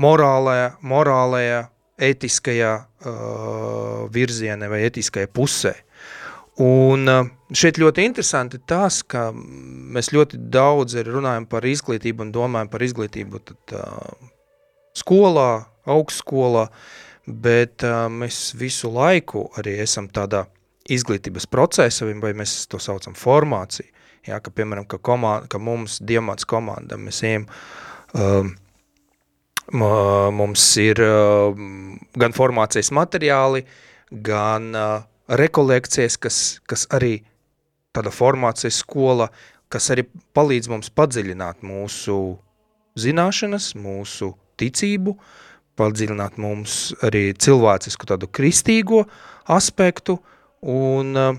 morālajā, 0.00 0.76
morālajā, 0.84 1.64
etiskajā 1.96 2.72
uh, 2.76 4.06
virzienē 4.12 4.68
vai 4.70 4.84
etiskajā 4.86 5.28
pusē. 5.32 5.74
Un 6.62 7.08
uh, 7.10 7.26
šeit 7.52 7.80
ļoti 7.80 8.06
interesanti 8.08 8.60
tas, 8.68 9.02
ka 9.04 9.28
mēs 9.34 10.12
ļoti 10.14 10.40
daudz 10.52 10.96
runājam 11.04 11.48
par 11.50 11.66
izglītību 11.68 12.24
un 12.24 12.32
domājam 12.32 12.70
par 12.72 12.84
izglītību 12.86 13.42
tad, 13.44 13.76
uh, 13.76 14.30
skolā, 14.96 15.66
augstskolā, 15.84 16.68
bet 17.26 17.84
uh, 17.86 18.06
mēs 18.12 18.54
visu 18.58 18.90
laiku 18.94 19.46
arī 19.58 19.76
esam 19.82 20.08
tādā 20.08 20.44
izglītības 20.90 21.48
procesa, 21.50 22.06
vai 22.22 22.32
mēs 22.38 22.66
to 22.70 22.78
saucam 22.82 23.16
formāciju. 23.18 23.90
Jā, 24.26 24.40
ka, 24.42 24.50
piemēram, 24.50 24.86
ka, 24.90 24.98
komanda, 24.98 25.46
ka 25.50 25.58
mums 25.62 26.00
diamāts 26.02 26.46
komanda, 26.48 26.98
mēs 26.98 27.22
ejam, 27.26 27.46
uh, 28.18 28.48
mums 30.34 30.64
ir 30.82 31.02
uh, 31.02 31.54
gan 32.18 32.34
formācijas 32.34 32.90
materiāli, 32.94 33.62
gan 34.10 34.72
uh, 34.74 35.06
rekolekcijas, 35.28 36.18
kas, 36.22 36.40
kas 36.66 36.86
arī 36.94 37.20
tāda 37.94 38.10
formācijas 38.14 38.82
skola, 38.82 39.30
kas 39.72 39.90
arī 39.94 40.06
palīdz 40.36 40.70
mums 40.70 40.90
padziļināt 40.94 41.62
mūsu 41.66 42.18
zināšanas, 42.98 43.72
mūsu 43.78 44.32
ticību, 44.60 45.16
padziļināt 45.76 46.38
mums 46.40 46.94
arī 47.06 47.30
cilvēcisku 47.36 48.08
tādu 48.08 48.28
kristīgo 48.32 49.04
aspektu, 49.52 50.18
un 50.66 51.12
uh, 51.16 51.36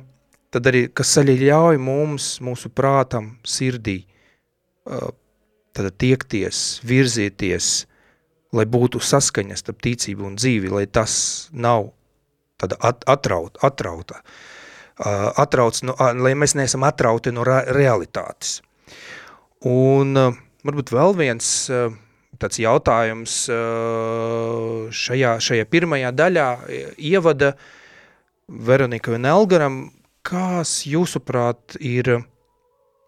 tad 0.54 0.70
arī, 0.72 0.88
kas 0.94 1.16
arī 1.22 1.38
ļauj 1.44 1.80
mums, 1.82 2.30
mūsu 2.46 2.72
prātam, 2.74 3.36
sirdī, 3.48 4.00
uh, 4.88 5.10
tad 5.78 5.92
tiekties, 6.02 6.80
virzieties, 6.88 7.86
lai 8.56 8.66
būtu 8.70 9.02
saskaņa 9.04 9.58
starp 9.60 9.84
ticību 9.86 10.26
un 10.30 10.38
dzīvi, 10.40 10.72
lai 10.74 10.86
tas 10.88 11.14
nav 11.52 11.92
tāda 12.58 12.80
at, 12.82 13.04
atraut, 13.10 13.60
atrauta, 13.66 14.22
uh, 14.24 15.30
atrauts, 15.38 15.84
no, 15.86 15.98
lai 15.98 16.34
mēs 16.38 16.56
neesam 16.58 16.88
atrauti 16.88 17.34
no 17.36 17.46
realitātes. 17.46 18.62
Un 19.68 20.14
varbūt 20.66 20.94
vēl 20.94 21.16
viens 21.18 21.48
uh, 21.74 21.92
tāds 22.42 22.62
jautājums 22.62 23.36
šajā, 25.02 25.34
šajā 25.44 25.68
pirmajā 25.72 26.14
daļā 26.16 26.48
ievada 26.98 27.54
Veronika 28.48 29.12
un 29.16 29.28
Elgaram, 29.28 29.80
kas 30.28 30.82
jūsuprāt 30.88 31.78
ir 31.84 32.20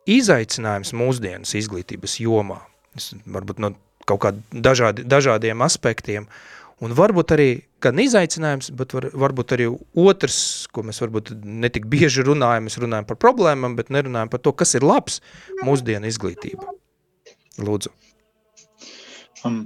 izaicinājums 0.10 0.94
mūsdienas 0.98 1.56
izglītības 1.60 2.20
jomā? 2.24 2.60
Es, 2.98 3.12
varbūt 3.30 3.62
no 3.64 3.74
kaut 4.10 4.24
kādiem 4.26 4.64
dažādi, 4.66 5.06
dažādiem 5.08 5.62
aspektiem, 5.64 6.28
un 6.84 6.96
varbūt 6.98 7.36
arī 7.36 7.50
gan 7.84 8.00
izaicinājums, 8.02 8.72
bet 8.76 8.96
var, 8.96 9.10
varbūt 9.26 9.56
arī 9.56 9.70
otrs, 10.00 10.42
ko 10.74 10.84
mēs 10.88 11.02
varbūt 11.04 11.34
netik 11.44 11.88
bieži 11.92 12.26
runājam, 12.28 12.68
mēs 12.68 12.80
runājam 12.82 13.08
par 13.10 13.20
problēmām, 13.22 13.78
bet 13.80 13.94
nerunājam 13.94 14.32
par 14.34 14.44
to, 14.44 14.56
kas 14.56 14.76
ir 14.80 14.88
labs 14.88 15.22
mūsdienu 15.64 16.10
izglītība. 16.10 16.74
Lūdzu. 17.60 17.92
Um, 19.48 19.60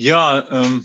jā, 0.00 0.20
um, 0.54 0.78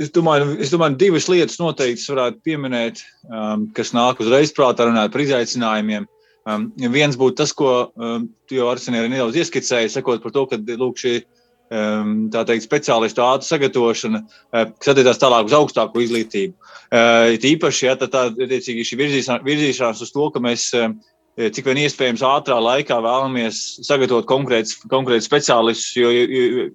es 0.00 0.12
domāju, 0.14 0.56
es 0.62 0.72
domāju, 0.72 0.98
divas 1.00 1.28
lietas 1.30 1.60
noteikti 1.60 2.08
varētu 2.12 2.42
pieminēt, 2.46 3.04
um, 3.28 3.68
kas 3.76 3.92
nāk 3.96 4.22
uzreiz 4.24 4.54
prātā 4.56 4.88
runāt 4.88 5.12
par 5.12 5.24
izaicinājumiem. 5.24 6.08
Um, 6.48 6.72
viens 6.90 7.14
būtu 7.18 7.38
tas, 7.38 7.52
ko 7.54 7.92
um, 7.94 8.26
tu 8.50 8.58
jau 8.58 8.66
Arsenē 8.72 9.04
nedaudz 9.06 9.38
ieskicēji, 9.38 9.92
sakot 9.92 10.24
par 10.24 10.34
to, 10.34 10.46
ka 10.50 10.58
lūk, 10.58 10.98
šī 10.98 11.14
um, 11.20 12.16
tā 12.34 12.42
teikt, 12.48 12.66
speciālistu 12.66 13.22
ātru 13.22 13.46
sagatavošana, 13.46 14.22
uh, 14.24 14.64
kas 14.74 14.94
attiecās 14.94 15.22
tālāk 15.22 15.50
uz 15.50 15.54
augstāku 15.60 16.02
izglītību. 16.02 16.56
Uh, 16.92 17.36
īpaši, 17.52 17.86
ja 17.86 17.94
tā, 18.00 18.10
tā 18.10 18.26
attiecīgi 18.32 18.88
šī 18.88 18.98
virzīšanās 19.46 20.02
uz 20.02 20.10
to, 20.12 20.26
ka 20.34 20.42
mēs 20.42 20.66
uh, 20.78 20.90
cik 21.38 21.68
vien 21.68 21.80
iespējams 21.84 22.24
ātrā 22.28 22.58
laikā 22.60 22.98
vēlamies 23.04 23.60
sagatavot 23.86 24.28
konkrētus 24.28 24.76
konkrēt 24.92 25.24
speciālistus, 25.24 25.96
jo, 25.96 26.10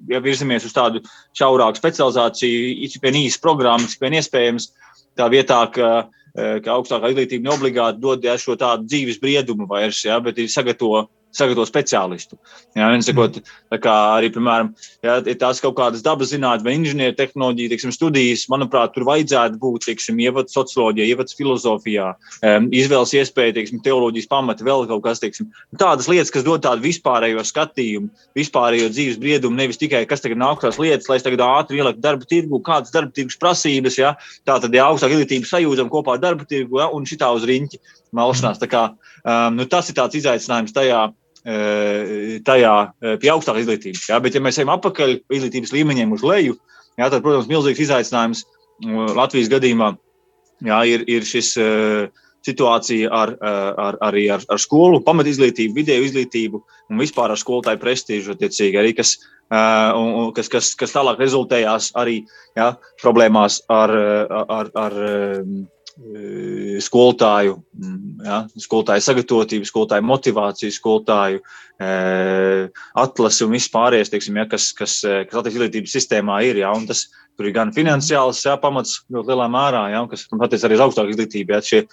ja 0.09 0.21
virzamies 0.23 0.65
uz 0.65 0.73
tādu 0.75 1.03
šaurāku 1.37 1.77
specializāciju, 1.81 2.89
cik 2.93 3.05
vien 3.05 3.19
īsa 3.21 3.41
programma, 3.43 3.89
cik 3.89 4.01
vien 4.01 4.17
iespējams, 4.17 4.71
tā 5.17 5.29
vietā, 5.33 5.63
ka 5.73 6.07
ka 6.37 6.75
augstākā 6.75 7.09
izglītība 7.09 7.47
neobligāti 7.47 8.01
dod 8.01 8.25
ja, 8.25 8.35
šo 8.37 8.53
tādu 8.59 8.85
dzīves 8.85 9.17
briedumu 9.21 9.65
vairs, 9.69 10.03
ja, 10.05 10.19
bet 10.21 10.37
ir 10.37 10.51
sagatavo 10.53 11.07
sagatavo 11.35 11.65
speciālistu. 11.67 12.37
Jā, 12.77 12.89
sakot, 13.05 13.39
arī, 13.71 14.29
piemēram, 14.33 14.71
jā, 15.05 15.17
tās 15.39 15.61
kaut 15.63 15.75
kādas 15.77 16.03
dabas 16.05 16.31
zinātnes 16.31 16.65
vai 16.65 16.75
inženieru 16.77 17.15
tehnoloģija 17.17 17.73
teiksim, 17.73 17.93
studijas, 17.95 18.47
manuprāt, 18.51 18.93
tur 18.95 19.05
vajadzētu 19.07 19.59
būt 19.61 19.89
ievads 20.17 20.55
socioloģijā, 20.55 21.07
ievads 21.11 21.37
filozofijā, 21.37 22.07
um, 22.41 22.69
izvēles 22.75 23.13
iespēja, 23.19 23.55
teiksim, 23.57 23.81
teoloģijas 23.85 24.29
pamata, 24.31 24.65
vēl 24.65 24.87
kaut 24.89 25.03
kas 25.05 25.21
teiksim, 25.23 25.49
tādas 25.79 26.09
lietas, 26.11 26.31
kas 26.33 26.45
dod 26.47 26.63
tādu 26.65 26.85
vispārējo 26.85 27.43
skatījumu, 27.45 28.09
vispārējo 28.37 28.89
dzīves 28.93 29.19
briedumu, 29.21 29.59
nevis 29.59 29.79
tikai 29.81 30.05
kas 30.09 30.23
tagad 30.23 30.41
nāk 30.41 30.63
tās 30.63 30.79
lietas, 30.81 31.09
lai 31.11 31.19
es 31.19 31.27
tagad 31.27 31.43
ātri 31.45 31.81
ieliektu 31.81 32.03
darba 32.03 32.27
tirgu, 32.29 32.61
kādas 32.65 32.93
darba 32.95 33.13
tirgus 33.13 33.39
prasības, 33.41 33.99
ja? 33.99 34.15
tā 34.47 34.57
tad 34.63 34.73
ja 34.75 34.87
augstāk 34.89 35.13
izglītību 35.13 35.49
sajūtam 35.49 35.91
kopā 35.93 36.17
ar 36.17 36.23
darba 36.23 36.47
tirgu 36.49 36.81
ja? 36.81 36.89
un 36.93 37.07
šitā 37.07 37.29
uz 37.35 37.45
riņķi 37.47 37.81
malšanās. 38.17 38.59
Tā 38.61 38.69
kā, 38.71 38.83
um, 39.23 39.57
nu, 39.57 39.67
tas 39.69 39.89
ir 39.89 39.97
tāds 39.97 40.17
izaicinājums 40.19 40.75
tajā, 40.75 41.07
uh, 41.13 42.27
tajā 42.47 42.75
uh, 42.89 43.15
pie 43.21 43.31
augstākas 43.33 43.65
izglītības. 43.65 44.05
Ja? 44.11 44.21
Bet, 44.23 44.37
ja 44.37 44.43
mēs 44.43 44.59
ejam 44.59 44.73
atpakaļ 44.75 45.17
izglītības 45.39 45.73
līmeņiem 45.75 46.13
uz 46.17 46.25
leju, 46.25 46.59
ja, 46.99 47.09
tad, 47.09 47.23
protams, 47.23 47.49
milzīgs 47.51 47.83
izaicinājums 47.87 48.45
uh, 48.45 49.09
Latvijas 49.17 49.51
gadījumā 49.53 49.93
ja, 50.67 50.85
ir, 50.85 51.05
ir 51.09 51.27
šis. 51.27 51.55
Situācija 52.47 53.09
ar, 53.11 53.33
ar, 53.43 53.95
arī 54.07 54.21
ar, 54.31 54.43
ar 54.53 54.59
skolu, 54.61 55.01
pamatizglītību, 55.03 55.73
video 55.75 55.97
izglītību 56.05 56.61
un 56.93 57.01
vispār 57.01 57.33
ar 57.33 57.39
skolotāju 57.41 57.81
prestižu, 57.81 58.37
arī, 58.39 58.93
kas, 58.95 59.17
un, 59.51 60.29
kas, 60.37 60.47
kas, 60.53 60.69
kas 60.79 60.95
tālāk 60.95 61.19
rezultējās 61.19 61.89
arī 61.99 62.21
ja, 62.55 62.69
problēmās 63.01 63.57
ar, 63.73 63.91
ar, 64.47 64.71
ar 64.79 64.95
Eh, 65.01 65.76
skolotāju, 65.97 67.57
mm, 67.73 68.25
ja, 68.25 68.41
skolotāju 68.61 69.03
sagatavotību, 69.03 69.65
skolotāju 69.65 70.05
motivāciju, 70.05 70.73
skolotāju 70.75 71.39
e, 71.41 71.89
atlasi 73.01 73.45
un 73.45 73.55
viss 73.55 73.71
pārējais, 73.73 74.11
teiksim, 74.13 74.37
ja, 74.37 74.45
kas, 74.49 74.69
kas, 74.77 74.99
eh, 75.03 75.23
kas 75.25 75.39
Latvijas 75.39 75.57
izglītības 75.57 75.95
sistēmā 75.97 76.41
ir. 76.45 76.61
Ja, 76.61 76.73
tas, 76.87 77.07
tur 77.37 77.49
ir 77.49 77.55
gan 77.55 77.73
finansiāls 77.73 78.43
ja, 78.45 78.57
pamats 78.61 79.01
ļoti 79.13 79.33
lielā 79.33 79.47
mērā, 79.53 79.87
ja, 79.95 80.03
kas 80.09 80.27
attiecas 80.29 80.67
arī 80.67 80.77
uz 80.77 80.85
augstāku 80.85 81.15
izglītību, 81.15 81.55
ja 81.55 81.63
šie 81.65 81.83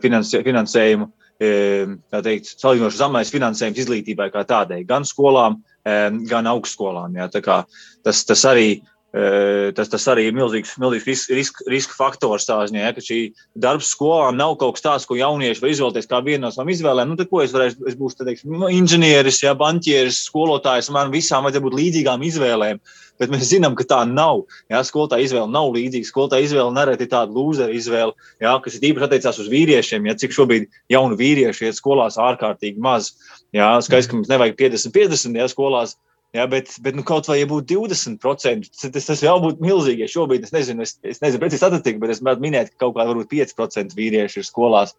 finansē, 0.00 0.44
finansējumu. 0.46 1.10
Tā 1.42 2.18
teikt, 2.22 2.52
salīdzinoši 2.60 3.00
zemais 3.00 3.32
finansējums 3.34 3.80
izglītībai 3.82 4.28
kā 4.30 4.44
tādai, 4.46 4.84
gan 4.86 5.02
skolām, 5.02 5.56
gan 5.82 6.46
augstskolām. 6.46 7.16
Ja, 7.18 7.26
tas, 7.26 8.20
tas 8.28 8.44
arī 8.46 8.76
Tas, 9.12 9.90
tas 9.92 10.06
arī 10.08 10.30
ir 10.30 10.36
milzīgs, 10.36 10.70
milzīgs 10.80 11.04
riska 11.04 11.34
risk, 11.36 11.58
risk 11.68 11.90
faktors. 11.92 12.46
Tā 12.48 12.62
ziņā, 12.70 12.80
ja, 12.86 12.92
ka 12.96 13.04
šī 13.04 13.18
darbs 13.60 13.90
skolām 13.92 14.38
nav 14.38 14.54
kaut 14.60 14.78
kas 14.78 14.86
tāds, 14.86 15.06
ko 15.08 15.18
jaunieši 15.18 15.60
var 15.60 15.72
izvēlēties 15.74 16.08
kā 16.08 16.22
vienu 16.24 16.46
no 16.46 16.52
savām 16.54 16.70
izvēlēm. 16.72 17.10
Nu, 17.10 17.18
tad, 17.20 17.28
ko 17.28 17.42
es 17.44 17.52
varēšu, 17.52 17.84
es 17.90 17.98
būšu 17.98 18.24
teiksim, 18.24 18.54
nu, 18.56 18.70
inženieris, 18.72 19.42
ja, 19.44 19.52
banķieris, 19.58 20.22
skolotājs. 20.30 20.88
Man 20.96 21.12
visām 21.12 21.44
vajadzētu 21.44 21.66
būt 21.66 21.76
līdzīgām 21.82 22.24
izvēlēm. 22.30 22.80
Bet 23.20 23.30
mēs 23.30 23.50
zinām, 23.52 23.76
ka 23.76 23.84
tā 23.86 24.00
nav. 24.08 24.46
Ja, 24.72 24.80
skolotāja 24.86 25.26
izvēle 25.26 25.50
nav 25.52 25.68
līdzīga. 25.76 26.08
Skolotāja 26.08 26.46
izvēle 26.46 26.72
nereti 26.74 27.04
ir 27.04 27.10
tāda 27.12 27.36
lūzera 27.36 27.74
izvēle, 27.76 28.16
ja, 28.42 28.54
kas 28.64 28.78
ir 28.78 28.88
īpaši 28.88 29.06
attiecās 29.10 29.42
uz 29.44 29.50
vīriešiem. 29.52 30.08
Ja, 30.08 30.16
cik 30.18 30.32
šobrīd 30.34 30.70
jaunu 30.90 31.20
vīriešu 31.20 31.68
iet 31.68 31.76
skolās 31.76 32.16
ārkārtīgi 32.16 32.80
maz. 32.82 33.12
Ja, 33.52 33.74
skaidrs, 33.84 34.08
ka 34.08 34.16
mums 34.16 34.32
nevajag 34.32 34.56
50, 34.64 34.96
50 34.96 35.38
ja, 35.38 35.50
skolās. 35.52 35.98
Ja, 36.32 36.46
bet, 36.48 36.70
bet 36.80 36.96
nu, 36.96 37.02
kaut 37.04 37.26
vai 37.28 37.42
ja 37.42 37.46
būtu 37.48 37.76
20%, 37.76 38.70
tas, 38.94 39.04
tas 39.04 39.20
jau 39.20 39.34
būtu 39.42 39.60
milzīgi. 39.60 40.06
Ja 40.06 40.12
šobrīd 40.14 40.46
es 40.46 40.54
nezinu, 40.54 40.86
es, 40.86 40.94
es 41.04 41.20
nezinu 41.20 41.42
precīzi 41.42 41.60
statistiku, 41.60 42.00
bet 42.00 42.14
es 42.14 42.22
varētu 42.24 42.44
minēt, 42.44 42.70
ka 42.72 42.86
kaut 42.86 42.94
kādā 42.96 43.10
varbūt 43.10 43.28
5% 43.34 43.92
vīrieši 43.98 44.40
ir 44.40 44.46
skolās. 44.48 44.94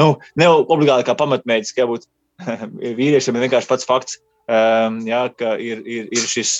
Nu, 0.00 0.10
ne 0.36 0.50
obligāti 0.52 1.06
kā 1.08 1.16
pamatmērķis, 1.16 1.72
ka 1.72 1.86
jābūt 1.86 2.04
vīriešiem, 3.00 3.38
ir 3.38 3.46
vienkārši 3.46 3.70
pats 3.70 3.88
fakts, 3.88 4.20
um, 4.44 5.00
ja, 5.08 5.24
ka 5.32 5.54
ir, 5.56 5.80
ir, 5.88 6.12
ir 6.12 6.28
šis. 6.28 6.58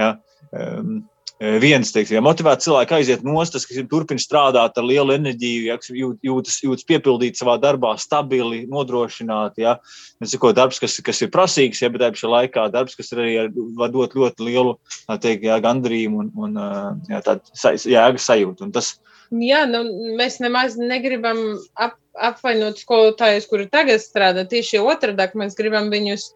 Ja, 0.00 0.16
um, 0.50 1.04
viens, 1.40 1.88
teiksim, 1.92 2.18
ja 2.18 2.22
motivēts 2.24 2.66
cilvēks 2.66 2.94
aiziet 2.98 3.22
nostas, 3.24 3.64
kas 3.64 3.80
turpina 3.88 4.20
strādāt 4.20 4.76
ar 4.76 4.84
lielu 4.84 5.14
enerģiju, 5.14 5.62
ja, 5.70 5.78
jūt, 5.80 6.18
jūtas, 6.26 6.58
jūtas 6.64 6.88
piepildīt 6.88 7.40
savā 7.40 7.56
darbā, 7.62 7.94
stabili, 8.00 8.66
nodrošināti. 8.68 9.64
Ja. 9.64 9.78
Nesako, 10.20 10.52
darbs, 10.56 10.80
kas, 10.82 10.98
kas 11.04 11.22
ir 11.24 11.32
prasīgs, 11.32 11.80
ja, 11.80 11.88
bet 11.92 12.04
tajā 12.04 12.16
pašā 12.16 12.32
laikā 12.34 12.66
darbs, 12.74 12.98
kas 12.98 13.14
arī 13.16 13.38
ar, 13.46 13.52
var 13.78 13.92
dot 13.94 14.16
ļoti 14.18 14.50
lielu 14.50 14.76
teikt, 15.16 15.48
ja, 15.48 15.56
gandrību 15.64 16.26
un, 16.26 16.32
un 16.36 16.60
ja, 17.08 17.22
tādu 17.24 17.56
jēgas 17.88 18.28
sajūtu. 18.28 18.68
Un 18.68 18.76
tas, 18.76 18.98
Jā, 19.30 19.60
nu, 19.70 19.84
mēs 20.18 20.40
nemaz 20.42 20.74
negribam 20.74 21.38
ap, 21.78 21.94
apvainot 22.18 22.80
skolotājus, 22.82 23.46
kuri 23.46 23.68
tagad 23.70 24.02
strādā. 24.02 24.42
Tieši 24.50 24.80
otrādi 24.82 25.38
mēs 25.38 25.54
gribam 25.58 25.86
viņus 25.92 26.32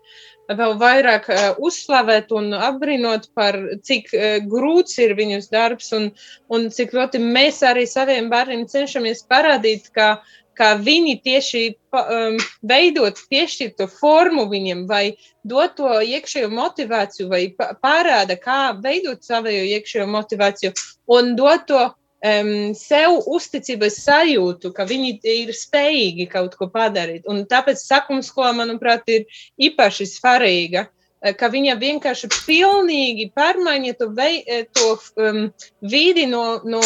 vēl 0.47 0.77
vairāk 0.79 1.27
uh, 1.33 1.57
uzslavēt 1.59 2.31
un 2.37 2.53
apbrīnot 2.55 3.31
par 3.35 3.59
cik 3.83 4.13
uh, 4.15 4.37
grūts 4.47 5.01
ir 5.03 5.17
viņus 5.19 5.51
darbs 5.51 5.91
un, 5.97 6.13
un 6.53 6.69
cik 6.71 6.95
ļoti 6.95 7.19
mēs 7.19 7.63
arī 7.67 7.87
saviem 7.91 8.29
bērniem 8.31 8.67
cenšamies 8.71 9.25
parādīt, 9.27 9.89
ka, 9.97 10.21
ka 10.55 10.75
viņi 10.79 11.17
tieši 11.25 11.65
um, 11.97 12.39
veidot 12.63 13.19
piešķirto 13.33 13.89
formu 13.91 14.47
viņiem 14.53 14.85
vai 14.87 15.17
dot 15.43 15.81
to 15.81 15.97
iekšējo 16.05 16.53
motivāciju 16.53 17.27
vai 17.33 17.43
parāda, 17.83 18.39
kā 18.39 18.77
veidot 18.85 19.25
savējo 19.25 19.67
iekšējo 19.81 20.07
motivāciju 20.13 20.75
un 21.17 21.35
dot 21.41 21.67
to 21.73 21.89
um, 22.25 22.73
sev 22.79 23.21
uzticības 23.27 24.01
sajūtu, 24.05 24.73
ka 24.75 24.87
viņi 24.89 25.19
ir 25.35 25.53
spējīgi 25.57 26.29
kaut 26.33 26.57
ko 26.59 26.69
padarīt. 26.73 27.29
Un 27.31 27.45
tāpēc 27.51 27.83
sakumskola, 27.83 28.55
manuprāt, 28.63 29.09
ir 29.13 29.27
īpaši 29.71 30.09
svarīga. 30.17 30.89
Ka 31.25 31.49
viņa 31.49 31.79
vienkārši 31.81 32.29
pilnīgi 32.45 33.31
pārmaiņa 33.33 33.93
to, 33.97 34.11
vei, 34.13 34.43
to 34.77 34.91
um, 35.25 35.47
vidi 35.81 36.27
no, 36.29 36.59
no 36.69 36.83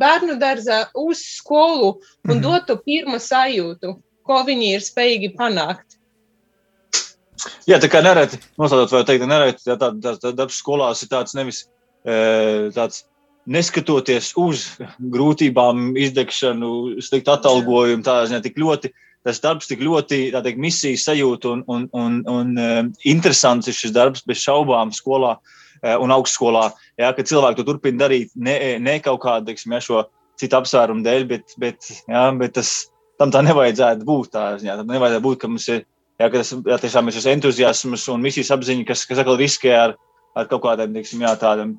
bērnu 0.00 0.38
dārza 0.40 0.86
uz 0.96 1.20
skolu 1.20 1.90
un 1.90 1.98
mm 2.24 2.32
-hmm. 2.32 2.40
dot 2.40 2.66
to 2.66 2.78
pirmo 2.80 3.20
sajūtu, 3.20 3.98
ko 4.24 4.44
viņi 4.48 4.72
ir 4.78 4.80
spējīgi 4.80 5.34
panākt. 5.36 5.98
Jā, 7.66 7.78
tā 7.82 7.90
kā 7.90 8.00
nereti, 8.02 8.38
noslēdzot, 8.56 8.92
vai 8.92 9.04
teikt, 9.04 9.26
nereti, 9.26 9.64
tā, 9.66 9.76
tā, 9.76 9.92
tā, 10.00 10.16
tā 10.24 10.32
darbs 10.32 10.56
skolās 10.62 11.02
ir 11.02 11.08
tāds 11.08 11.34
nevis 11.34 11.66
e, 12.06 12.70
tāds 12.72 13.04
neskatoties 13.50 14.32
uz 14.38 14.66
grūtībām, 15.12 15.92
izdegšanu, 15.98 17.00
sliktu 17.02 17.34
atalgojumu, 17.34 18.04
tādā 18.06 18.28
ziņā 18.30 18.42
tik 18.44 18.60
ļoti. 18.62 18.92
Tas 19.22 19.38
darbs 19.38 19.68
tik 19.70 19.82
ļoti 19.86 20.32
teikt, 20.34 20.58
misijas 20.58 21.04
sajūta 21.06 21.52
un, 21.52 21.60
un, 21.70 21.84
un, 21.94 22.16
un 22.26 22.56
um, 22.58 22.88
interesants 23.06 23.70
ir 23.70 23.76
šis 23.78 23.94
darbs 23.94 24.24
bez 24.26 24.40
šaubām 24.42 24.90
skolā 24.94 25.36
uh, 25.38 25.94
un 26.02 26.10
augstskolā. 26.10 26.64
Ja, 26.98 27.12
ka 27.14 27.22
cilvēki 27.22 27.60
to 27.60 27.68
turpina 27.68 28.02
darīt 28.02 28.34
ne, 28.34 28.56
ne 28.82 28.96
kaut 29.04 29.22
kādu 29.22 29.52
teiksim, 29.52 29.76
ja, 29.76 29.82
šo 29.84 30.02
citu 30.40 30.58
apsvērumu 30.58 31.06
dēļ, 31.06 31.28
bet, 31.30 31.54
bet, 31.62 31.92
ja, 32.10 32.24
bet 32.34 32.56
tas, 32.58 32.74
tam 33.22 33.30
tā 33.30 33.44
nevajadzētu 33.46 34.06
būt. 34.08 34.32
Tā, 34.34 34.48
ja, 34.66 34.74
tam 34.80 34.90
nevajadzētu 34.90 35.26
būt, 35.28 35.42
ka 35.44 35.52
mums 35.52 35.70
ir 35.70 35.84
ja, 36.18 36.28
ka 36.28 36.38
tas, 36.38 36.52
ja, 36.66 36.78
tiešām 36.82 37.08
ir 37.08 37.16
šis 37.16 37.30
entuziasms 37.36 38.08
un 38.12 38.22
misijas 38.24 38.52
apziņa, 38.54 38.86
kas, 38.88 39.06
kas 39.08 39.22
atkal 39.22 39.38
riskē 39.40 39.72
ar, 39.78 39.96
ar 40.38 40.50
kaut 40.50 40.64
kādiem 40.66 40.94
teiksim, 40.96 41.24
jā, 41.24 41.32
tādiem 41.40 41.76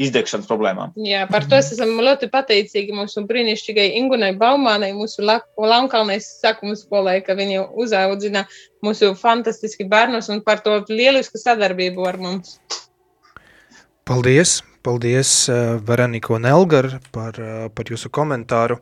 izdegšanas 0.00 0.48
problēmām. 0.50 0.94
Jā, 1.06 1.24
par 1.30 1.46
to 1.46 1.58
esam 1.60 1.94
ļoti 2.02 2.28
pateicīgi 2.32 2.94
mūsu 2.96 3.22
brīnišķīgai 3.28 3.86
Ingunai 4.00 4.32
Baumānai, 4.38 4.90
mūsu 4.96 5.22
Launkalnais 5.24 6.26
sakuma 6.40 6.74
skolai, 6.78 7.20
ka 7.26 7.36
viņa 7.38 7.68
uzaudzina 7.78 8.44
mūsu 8.84 9.12
fantastiski 9.18 9.86
bērnus 9.90 10.30
un 10.34 10.42
par 10.46 10.64
to 10.64 10.80
lielisku 10.90 11.38
sadarbību 11.40 12.08
ar 12.10 12.20
mums. 12.22 12.58
Paldies! 14.04 14.60
Paldies, 14.84 15.46
uh, 15.48 15.78
Veronika 15.80 16.34
un 16.36 16.44
Elgar, 16.44 16.90
par, 17.08 17.38
uh, 17.40 17.70
par 17.72 17.88
jūsu 17.88 18.10
komentāru. 18.12 18.76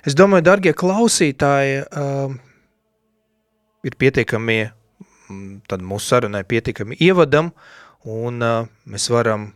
Es 0.00 0.16
domāju, 0.16 0.46
darbie 0.46 0.72
klausītāji, 0.72 1.82
uh, 1.92 2.32
ir 3.84 3.98
pietiekami, 4.00 4.56
mm, 5.28 5.50
tad 5.68 5.84
mūsu 5.84 6.14
sarunai 6.14 6.40
pietiekami 6.48 6.96
ievadam, 7.04 7.52
un 8.08 8.40
mēs 8.88 9.10
varam 9.12 9.50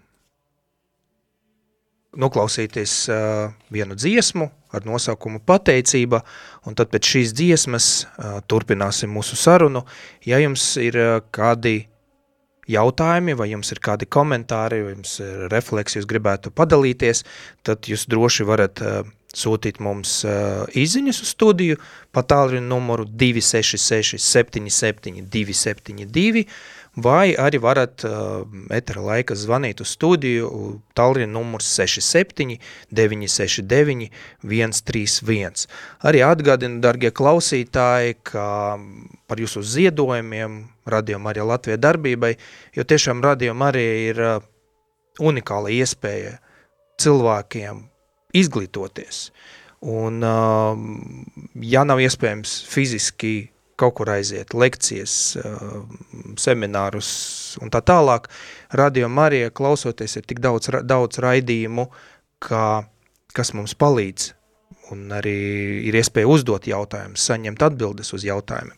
noklausīties 2.21 2.95
uh, 3.13 3.51
vienu 3.73 3.97
dziesmu 3.99 4.49
ar 4.77 4.87
nosaukumu 4.89 5.41
pateicība, 5.47 6.23
un 6.67 6.77
tad 6.77 6.91
pēc 6.93 7.13
šīs 7.15 7.35
dziesmas 7.37 7.91
uh, 8.05 8.39
turpināsim 8.49 9.13
mūsu 9.13 9.39
sarunu. 9.41 9.85
Ja 10.27 10.41
jums 10.43 10.75
ir 10.83 10.99
uh, 11.01 11.19
kādi 11.35 11.87
jautājumi, 12.71 13.37
vai 13.39 13.51
jums 13.53 13.71
ir 13.73 13.81
kādi 13.85 14.09
komentāri, 14.11 14.83
vai 14.85 14.97
jums 14.97 15.19
ir 15.23 15.47
refleksi, 15.53 16.01
jūs 16.01 16.09
gribētu 16.11 16.53
padalīties, 16.55 17.23
tad 17.67 17.87
jūs 17.91 18.09
droši 18.11 18.47
varat 18.49 18.83
uh, 18.83 19.01
sūtīt 19.37 19.81
mums 19.85 20.19
uh, 20.27 20.65
izziņas 20.77 21.21
uz 21.23 21.33
studiju 21.35 21.79
pa 22.15 22.25
tālruni 22.27 22.67
numuru 22.67 23.07
266 23.07 24.19
77 24.23 25.27
272, 25.33 26.47
vai 26.97 27.35
arī 27.37 27.61
varat 27.61 28.05
uh, 28.09 28.47
etera 28.73 29.03
laika 29.05 29.37
zvanīt 29.37 29.83
uz 29.85 29.93
studiju 29.93 30.49
tālruni 30.97 31.29
numurs 31.29 31.69
67 31.77 32.57
969 32.91 34.09
131. 34.43 35.67
Arī 36.09 36.23
atgādinu, 36.25 36.81
dargie 36.81 37.13
klausītāji, 37.13 38.17
ka 38.25 38.47
par 39.29 39.43
jūsu 39.43 39.63
ziedojumiem 39.63 40.63
Radio 40.87 41.19
Marija 41.21 41.45
Latvija 41.45 41.77
darbībai, 41.77 42.37
jo 42.77 42.85
tiešām 42.85 43.21
Radio 43.25 43.55
Marija 43.55 43.99
ir 44.11 44.23
uh, 44.23 44.39
unikāla 45.21 45.75
iespēja 45.77 46.39
cilvēkiem 47.03 47.85
izglītoties. 48.37 49.29
Un, 49.85 50.23
uh, 50.25 50.73
ja 51.61 51.85
nav 51.85 52.01
iespējams 52.01 52.63
fiziski 52.73 53.35
kaut 53.77 53.97
kur 53.99 54.11
aiziet, 54.13 54.55
lekcijas, 54.57 55.37
seminārus 56.41 57.11
un 57.63 57.73
tā 57.73 57.83
tālāk. 57.85 58.31
Radio 58.77 59.11
Marija 59.13 59.53
klausoties 59.55 60.17
ir 60.19 60.27
tik 60.29 60.41
daudz, 60.45 60.71
daudz 60.85 61.21
raidījumu, 61.23 61.89
kā, 62.43 62.67
kas 63.37 63.53
mums 63.57 63.77
palīdz 63.79 64.33
un 64.93 65.11
arī 65.15 65.37
ir 65.89 65.97
iespēja 65.99 66.29
uzdot 66.31 66.67
jautājumus, 66.71 67.25
saņemt 67.27 67.65
atbildes 67.67 68.13
uz 68.15 68.27
jautājumiem. 68.27 68.77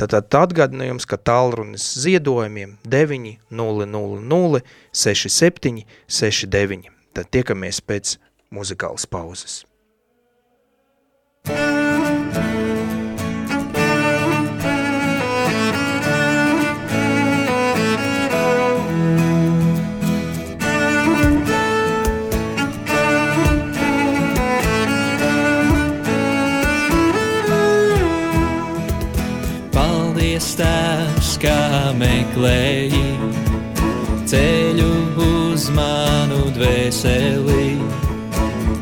Tātad 0.00 0.28
atgādinājums, 0.42 1.08
ka 1.08 1.16
tālrunis 1.16 1.86
ziedojumiem 2.02 2.76
900 2.84 4.60
67 4.92 5.86
69. 6.08 6.92
Tad 7.16 7.32
tiekamies 7.32 7.80
pēc 7.80 8.18
muzikālas 8.52 9.08
pauzes. 9.08 9.64
Thank 11.46 11.80
you. 11.80 11.85
Meklēji 32.00 33.04
ceļu 34.30 34.92
uz 35.26 35.68
manu 35.76 36.42
dvēseli. 36.56 37.68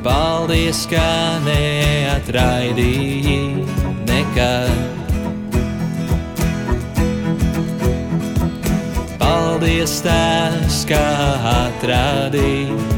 Paldies, 0.04 0.84
kā 0.90 1.40
neatraidīji 1.46 3.38
nekad. 4.08 4.74
Paldies, 9.20 9.94
tēvs, 10.04 10.84
kā 10.90 11.08
atradīji 11.54 12.94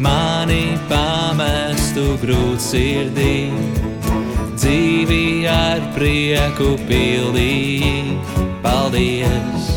mani 0.00 0.78
pamestu 0.88 2.16
grūtsirdī 2.22 3.50
dzīvi 4.56 5.24
ar 5.50 5.80
prieku 5.96 6.76
pildīji. 6.88 8.29
Paldies! 8.64 9.68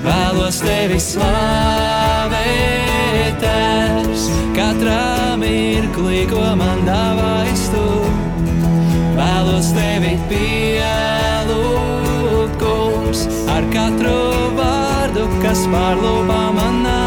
Vēlos 0.00 0.60
tevi 0.64 0.96
slavēt, 1.02 2.38
tēvs, 3.42 4.22
katrā 4.56 5.36
mirklī, 5.40 6.22
ko 6.30 6.44
man 6.60 6.80
dāvājas 6.88 7.64
tu. 7.74 7.84
Vēlos 9.18 9.68
tevi 9.76 10.12
pielūgt, 10.30 10.94
kungs, 12.62 13.20
ar 13.52 13.64
katru 13.74 14.16
vārdu, 14.56 15.22
kas 15.44 15.60
pārlūpā 15.68 16.42
manā. 16.56 17.04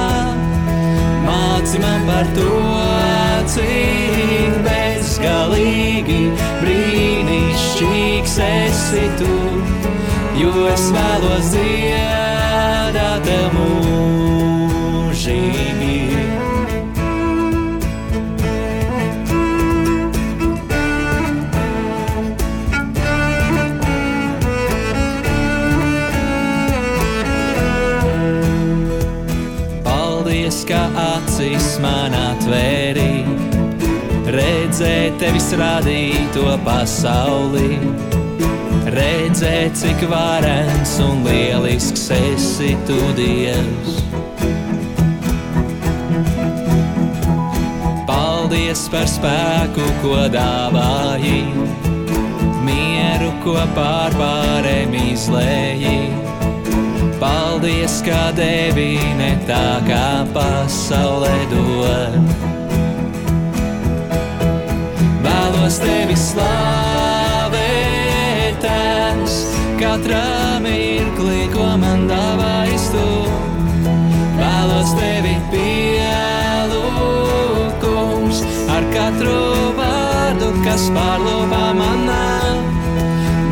Māci 1.26 1.78
man 1.82 2.02
par 2.12 2.26
to, 2.38 2.54
cik 3.56 3.93
esi 8.94 9.10
tu, 9.18 9.26
jo 10.38 10.52
es 10.70 10.92
vēlos 10.94 11.50
dziedāt 11.54 13.28
mūžīgi. 13.56 14.82
Ka 30.64 30.86
acis 30.96 31.74
man 31.84 32.14
atvērīja 32.16 33.28
redzēt 34.32 35.18
tevis 35.20 35.50
radīto 35.60 36.56
pasauli. 36.64 38.13
Redzēt, 38.94 39.74
cik 39.80 40.04
varens 40.06 40.92
un 41.02 41.24
lielisks 41.26 42.04
esi 42.14 42.76
tu 42.86 42.98
Dievs. 43.18 43.96
Paldies 48.06 48.86
par 48.94 49.10
spēku, 49.10 49.88
ko 50.04 50.28
dāvāji, 50.34 51.42
mieru, 52.68 53.32
ko 53.42 53.58
pārpārēm 53.74 54.94
izlēji. 55.02 55.98
Paldies, 57.18 57.98
ka 58.06 58.28
devi 58.38 59.00
ne 59.18 59.34
tā 59.50 59.68
kā 59.90 60.06
pasaulē 60.38 61.36
dod 61.50 62.22
vēlos 65.64 65.80
tevi 65.82 66.14
tēvs, 66.14 67.13
katrā 70.04 70.60
mirklī, 70.60 71.48
ko 71.54 71.78
man 71.80 72.08
dāvājas 72.10 72.92
tu. 72.92 73.04
Vēlos 74.36 74.92
tevi 74.98 75.36
pielūgums 75.54 76.18
ar 78.74 78.84
katru 78.92 79.44
vārdu, 79.78 80.52
kas 80.66 80.90
pārlūpā 80.92 81.74
manā. 81.80 82.28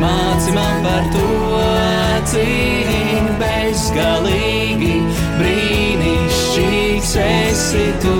Māci 0.02 0.52
man 0.52 0.84
par 0.84 1.04
to, 1.14 1.28
cik 2.28 3.32
bezgalīgi 3.40 4.96
brīnišķīgs 5.38 7.14
tu, 8.02 8.18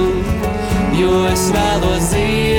jo 0.97 1.13
es 1.35 1.45
vēlos 1.53 2.05
dziedāt 2.15 2.52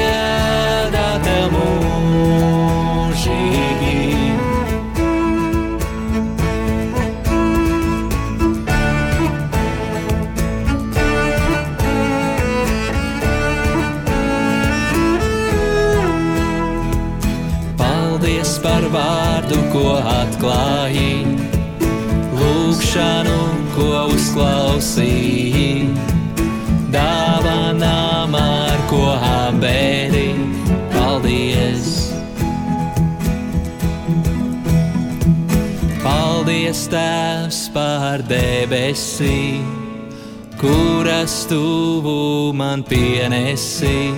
lūgšanu, 22.94 23.38
ko 23.74 24.06
uzklausīji, 24.14 25.90
dāvanām, 26.94 28.36
ar 28.38 28.84
ko 28.86 29.18
abēri. 29.18 30.38
Paldies! 30.94 32.14
Paldies, 36.04 36.84
Tēvs, 36.94 37.64
par 37.74 38.22
debesīm, 38.30 39.66
kuras 40.62 41.48
tuvu 41.50 42.54
man 42.54 42.86
pienesi. 42.86 44.14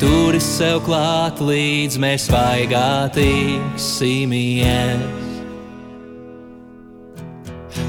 Turi 0.00 0.42
sev 0.42 0.82
klāt, 0.82 1.38
līdz 1.38 2.02
mēs 2.02 2.26
vaigā 2.34 3.06
tiksimies. 3.14 5.19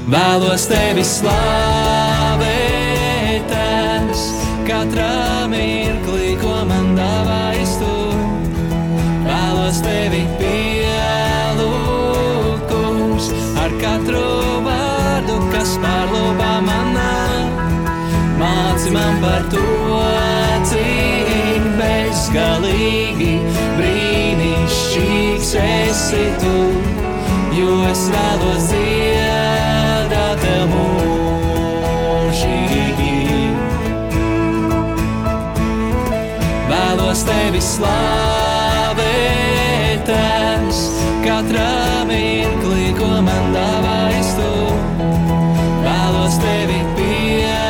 Vēlos 0.02 0.64
tevi 0.66 1.04
slavēt, 1.06 2.42
es 3.54 4.22
katrā 4.66 5.46
mirklī, 5.46 6.34
ko 6.40 6.64
man 6.66 6.96
dāvājas 6.96 7.76
tu. 7.78 7.92
Vēlos 9.22 9.78
tevi 9.84 10.26
pielūgums 10.40 10.90
ar 13.62 13.70
katru 13.78 14.26
vārdu, 14.66 15.38
kas 15.54 15.78
pārlūpā 15.84 16.52
manā. 16.66 17.14
Māci 18.42 18.90
man 18.96 19.22
par 19.22 19.42
to, 19.54 19.62
cik 20.72 21.62
bezgalīgi 21.78 23.34
brīnišķīgs 23.78 25.50
esi 25.62 26.26
tu, 26.42 26.56
jo 27.54 27.70
es 27.92 28.02
vēlos 28.10 28.66
dziedāt 28.72 29.31
Vēlos 37.62 37.78
tevi 37.78 37.86
slavēt, 38.98 40.08
es 40.10 40.78
katrā 41.22 42.02
mirklī, 42.08 42.90
ko 42.96 43.22
man 43.22 43.54
dāvājas 43.54 44.30
tu. 44.34 44.50
Vēlos 45.84 46.34
tevi 46.42 46.80
pielūgums 46.98 47.62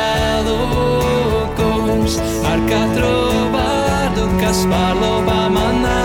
ar 2.49 2.59
katru 2.71 3.13
vārdu, 3.53 4.25
kas 4.41 4.65
pārlūpā 4.71 5.41
manā. 5.53 6.01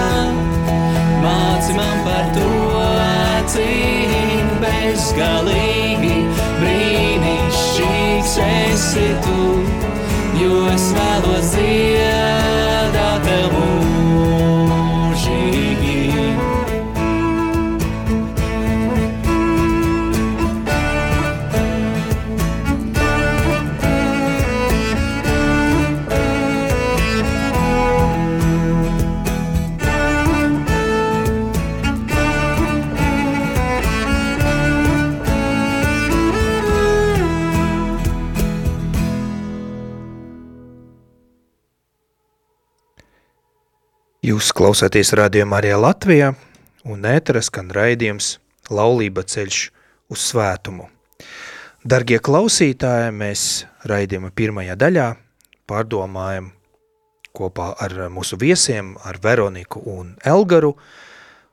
Māci 1.25 1.73
man 1.79 1.99
par 2.05 2.29
to, 2.37 2.53
cik 3.49 4.53
bezgalīgi 4.61 6.17
brīnišķīgs 6.61 8.35
esi 8.53 9.09
tu, 9.25 9.43
jo 10.45 10.55
es 10.77 10.87
vēlos 10.93 11.47
dziedāt 11.57 12.18
klausāties 44.59 45.13
rādījumā 45.15 45.61
arī 45.61 45.69
Latvijā, 45.79 46.33
un 46.91 47.05
ētera 47.07 47.39
skan 47.47 47.69
raidījums 47.71 48.39
Laulība 48.75 49.23
ceļš 49.23 49.59
uz 50.11 50.25
svētumu. 50.33 50.89
Dargie 51.87 52.19
klausītāji, 52.19 53.13
mēs 53.15 53.43
raidījuma 53.87 54.33
pirmajā 54.35 54.75
daļā 54.81 55.05
pārdomājam 55.71 56.51
kopā 57.39 57.69
ar 57.79 57.95
mūsu 58.11 58.41
viesiem, 58.41 58.97
ar 59.07 59.21
Veroniku 59.23 59.85
un 59.95 60.17
Elgaru. 60.27 60.75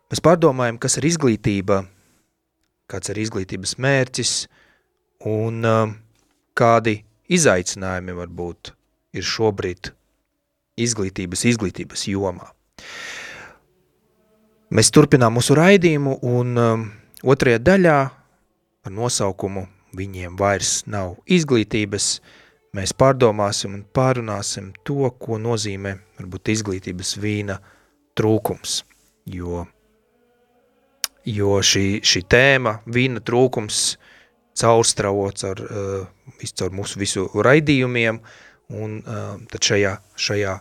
Mēs 0.09 0.23
pārdomājam, 0.25 0.81
kas 0.81 0.97
ir 0.97 1.09
izglītība, 1.11 1.83
kāds 2.89 3.13
ir 3.13 3.21
izglītības 3.21 3.77
mērķis 3.85 4.33
un 5.29 5.61
uh, 5.61 5.93
kādi 6.57 6.97
izaicinājumi 7.29 8.17
varbūt 8.17 8.73
ir 9.13 9.33
šobrīd 9.35 9.93
izglītības, 10.81 11.45
izglītības 11.53 12.09
jomā. 12.09 12.54
Mēs 14.75 14.91
turpinām 14.91 15.37
mūsu 15.37 15.55
raidījumu 15.57 16.19
un 16.25 16.57
um, 16.59 16.89
otrajā 17.23 17.61
daļā 17.63 17.99
ar 18.85 18.93
nosaukumu 18.93 19.67
Viņiem 19.95 20.35
vairs 20.39 20.81
nav 20.91 21.15
izglītības, 21.31 22.07
mēs 22.75 22.91
pārdomāsim 22.99 23.77
un 23.77 23.85
pārunāsim 23.95 24.73
to, 24.87 25.07
ko 25.21 25.37
nozīmē 25.39 25.93
varbūt 26.19 26.51
izglītības 26.55 27.15
vīna 27.23 27.59
trūkums, 28.17 28.81
jo, 29.31 29.63
jo 31.29 31.59
šī, 31.69 31.85
šī 32.03 32.23
tēma 32.31 32.79
vīna 32.97 33.23
trūkums 33.23 33.83
caurstravots 34.59 35.47
ar 35.47 35.63
uh, 35.63 36.43
caur 36.59 36.75
mūsu 36.75 36.99
visu 36.99 37.27
raidījumiem, 37.47 38.19
un 38.75 38.99
uh, 38.99 39.35
tad 39.51 39.69
šajā, 39.69 39.95
šajā 40.27 40.57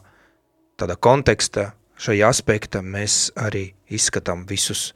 tādā 0.78 0.98
konteksta, 1.00 1.72
šajā 2.04 2.28
aspekta 2.28 2.82
mēs 2.84 3.32
arī 3.40 3.70
izskatām 3.92 4.44
visus, 4.48 4.92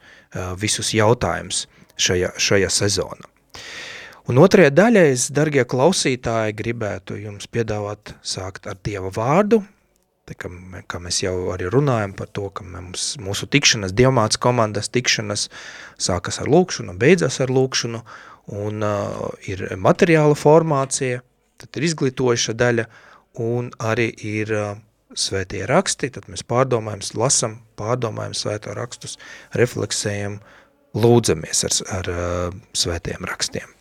visus 0.61 0.93
jautājumus 0.93 1.65
šajā, 1.97 2.33
šajā 2.37 2.69
sezonā. 2.73 3.29
Un 4.29 4.37
otrajā 4.37 4.69
daļā 4.69 5.07
es, 5.09 5.25
dargie 5.33 5.63
klausītāji, 5.65 6.53
gribētu 6.59 7.17
jums 7.17 7.49
piedāvāt 7.49 8.13
sākt 8.21 8.67
ar 8.69 8.77
Dieva 8.85 9.09
vārdu, 9.15 9.63
te, 10.29 10.35
ka, 10.37 10.51
kā 10.85 10.99
mēs 11.01 11.23
jau 11.23 11.33
arī 11.55 11.69
runājam 11.73 12.13
par 12.17 12.29
to, 12.37 12.51
ka 12.53 12.65
mums, 12.65 13.15
mūsu 13.21 13.49
tikšanas, 13.49 13.95
dievmāts 13.97 14.37
komandas 14.41 14.91
tikšanas 14.93 15.47
sākas 15.97 16.37
ar 16.43 16.51
lūkšanu, 16.53 16.93
beidzas 17.01 17.39
ar 17.41 17.49
lūkšanu, 17.53 18.03
un 18.59 18.85
uh, 18.85 19.25
ir 19.49 19.65
materiāla 19.81 20.37
formācija, 20.37 21.23
tad 21.57 21.81
ir 21.81 21.89
izglītojuša 21.89 22.55
daļa, 22.61 22.85
un 23.41 23.73
arī 23.81 24.11
ir 24.29 24.53
uh, 24.53 24.69
svētie 25.17 25.65
raksti, 25.69 26.11
tad 26.13 26.29
mēs 26.29 26.43
pārdomājam, 26.45 27.01
lasam, 27.17 27.57
pārdomājam 27.79 28.35
svēto 28.37 28.75
rakstus, 28.77 29.17
refleksējam, 29.57 30.39
lūdzamies 30.97 31.65
ar, 31.65 31.75
ar 31.99 32.09
svētiem 32.77 33.25
rakstiem. 33.29 33.75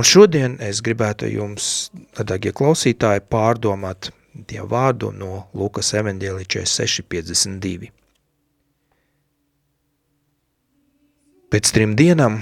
Un 0.00 0.06
šodien 0.08 0.56
es 0.64 0.80
gribētu 0.84 1.28
jums, 1.28 1.90
dārgie 2.16 2.54
klausītāji, 2.56 3.24
pārdomāt 3.32 4.12
Dievu 4.32 4.70
vārdu 4.70 5.10
no 5.12 5.42
Lukas 5.52 5.90
evaņģēlī 5.92 6.46
46.52. 6.48 7.90
Pēc 11.52 11.72
trim 11.76 11.92
dienām 12.00 12.38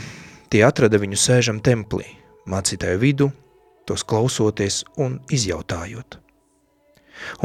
tie 0.54 0.62
atrada 0.62 1.00
viņu 1.02 1.18
sēžam 1.18 1.58
templī, 1.58 2.06
mācītāju 2.46 3.02
vidu, 3.02 3.30
tos 3.90 4.06
klausoties 4.06 4.84
un 5.02 5.18
izjautājot. 5.34 6.20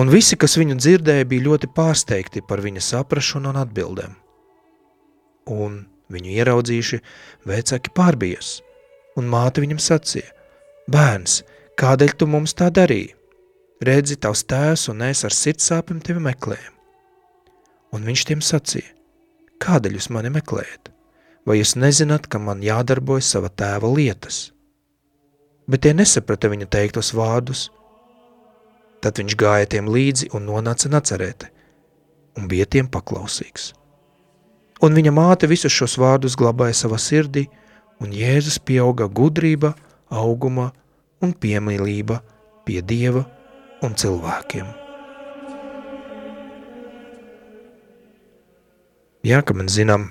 Un 0.02 0.12
visi, 0.12 0.38
kas 0.40 0.58
viņu 0.60 0.78
dzirdēja, 0.80 1.28
bija 1.30 1.48
ļoti 1.50 1.72
pārsteigti 1.76 2.44
par 2.48 2.64
viņa 2.64 2.84
saprašanu 2.84 3.52
un 3.52 3.60
atbildēm. 3.64 4.14
Un 5.52 5.82
viņu 6.14 6.38
ieraudzījuši, 6.38 7.02
vecāki 7.50 7.94
pārbijas– 7.96 8.60
un 9.20 9.30
māte 9.32 9.64
viņam 9.64 9.80
sacīja, 9.82 10.32
bērns, 10.92 11.42
kādēļ 11.80 12.16
tu 12.20 12.28
mums 12.30 12.56
tā 12.58 12.70
darīji? 12.74 13.14
Redzi, 13.86 14.16
tavs 14.20 14.46
tēvs 14.48 14.88
un 14.92 15.04
es 15.08 15.24
ar 15.28 15.36
sirdsāpēm 15.36 16.00
tevi 16.04 16.24
meklējam. 16.24 16.74
Un 17.96 18.08
viņš 18.08 18.26
tiem 18.30 18.44
sacīja, 18.44 18.92
kādēļ 19.64 19.98
jūs 20.00 20.12
mani 20.16 20.32
meklējat? 20.36 20.92
Vai 21.46 21.60
jūs 21.60 21.76
nezināt, 21.78 22.26
ka 22.28 22.40
man 22.42 22.64
jādarbojas 22.66 23.28
sava 23.36 23.52
tēva 23.52 23.92
lietas? 23.92 24.50
Bet 25.70 25.84
tie 25.86 25.94
nesaprata 25.94 26.50
viņa 26.50 26.68
teiktos 26.74 27.12
vārdus. 27.14 27.68
Tad 29.06 29.20
viņš 29.22 29.36
gāja 29.38 29.68
tiem 29.70 29.90
līdzi 29.94 30.32
un 30.34 30.48
nonāca 30.50 30.90
nacerēte, 30.90 31.52
un 32.42 32.48
bija 32.50 32.66
tiem 32.66 32.88
paklausīgs. 32.90 33.68
Un 34.82 34.96
viņa 34.98 35.12
māte 35.14 35.46
visus 35.46 35.76
šos 35.76 36.00
vārdus 36.02 36.34
glabāja 36.40 36.74
savā 36.80 36.98
sirdī, 36.98 37.44
un 38.02 38.10
Jēzus 38.18 38.58
pieauga 38.66 39.06
gudrība, 39.06 39.76
auguma 40.10 40.72
un 41.22 41.36
piemīlība 41.38 42.18
pie 42.66 42.82
Dieva 42.82 43.22
un 43.86 43.94
cilvēkiem. 43.94 44.72
Jā, 49.26 49.44
ka 49.46 49.54
mēs 49.58 49.78
zinām 49.78 50.08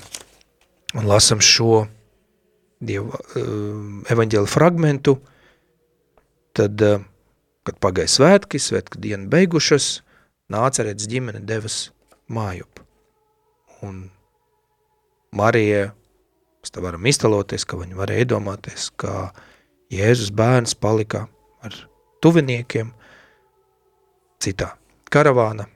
un 0.94 1.11
lasam 1.11 1.42
šo 1.42 1.88
Dieva 2.78 3.18
uh, 3.18 4.07
evaņģēla 4.14 4.50
fragmentu, 4.54 5.16
tad, 6.54 6.78
uh, 6.78 7.02
kad 7.64 7.79
pagāja 7.83 8.12
svētki, 8.12 8.61
svētku 8.61 9.00
diena 9.00 9.29
beigušas, 9.31 10.03
nāca 10.53 10.85
redz 10.87 11.09
ģimene 11.11 11.40
devas 11.48 11.88
mājup. 12.29 12.83
Un 13.85 14.09
Marija, 15.35 15.88
mēs 16.62 16.74
te 16.74 16.85
varam 16.85 17.07
iztaloties, 17.09 17.66
ka 17.68 17.79
viņi 17.81 17.98
varēja 17.98 18.27
iedomāties, 18.27 18.90
ka 19.00 19.33
Jēzus 19.92 20.33
bērns 20.35 20.77
palika 20.79 21.27
ar 21.64 21.77
tuviniekiem 22.24 22.92
citā 24.44 24.74
karavāna, 25.12 25.66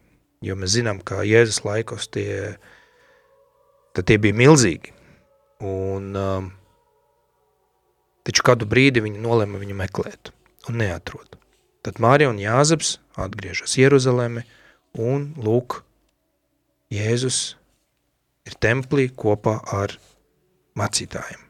jo 0.44 0.56
mēs 0.58 0.76
zinām, 0.76 1.00
ka 1.04 1.24
Jēzus 1.26 1.64
laikos 1.66 2.08
tie, 2.12 2.56
tie 3.98 4.18
bija 4.22 4.36
milzīgi. 4.36 4.94
Un, 5.64 6.12
um, 6.14 6.52
taču 8.22 8.44
kādu 8.46 8.68
brīdi 8.70 9.02
viņi 9.02 9.24
nolēma 9.24 9.58
viņu 9.58 9.74
meklēt 9.78 10.30
un 10.68 10.78
neatrod. 10.82 11.37
Tad 11.88 12.02
Mārija 12.04 12.28
un 12.28 12.36
Jāzeps 12.36 12.98
atgriežas 13.16 13.72
Jeruzalemi 13.80 14.44
un 15.00 15.32
lūk, 15.40 15.80
Jēzus 16.92 17.56
ir 18.44 18.52
templī 18.60 19.08
kopā 19.08 19.56
ar 19.72 19.96
mācītājiem. 20.76 21.40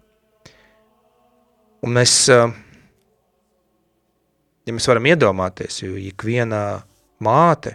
Un 1.83 1.91
mēs, 1.99 2.31
ja 2.31 2.55
mēs 4.77 4.87
varam 4.93 5.11
iedomāties, 5.11 5.83
jo 5.83 5.99
ikvienā 6.07 6.87
māte, 7.19 7.75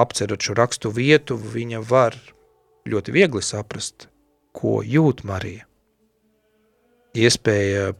apcerot 0.00 0.40
šo 0.40 0.56
rakstu 0.56 0.88
vietu, 0.88 1.36
viņa 1.36 1.84
var 1.84 2.16
ļoti 2.88 3.12
viegli 3.12 3.44
saprast, 3.44 4.08
ko 4.56 4.80
jūt 4.80 5.20
Marija. 5.28 5.68
Iespēja 7.12 7.92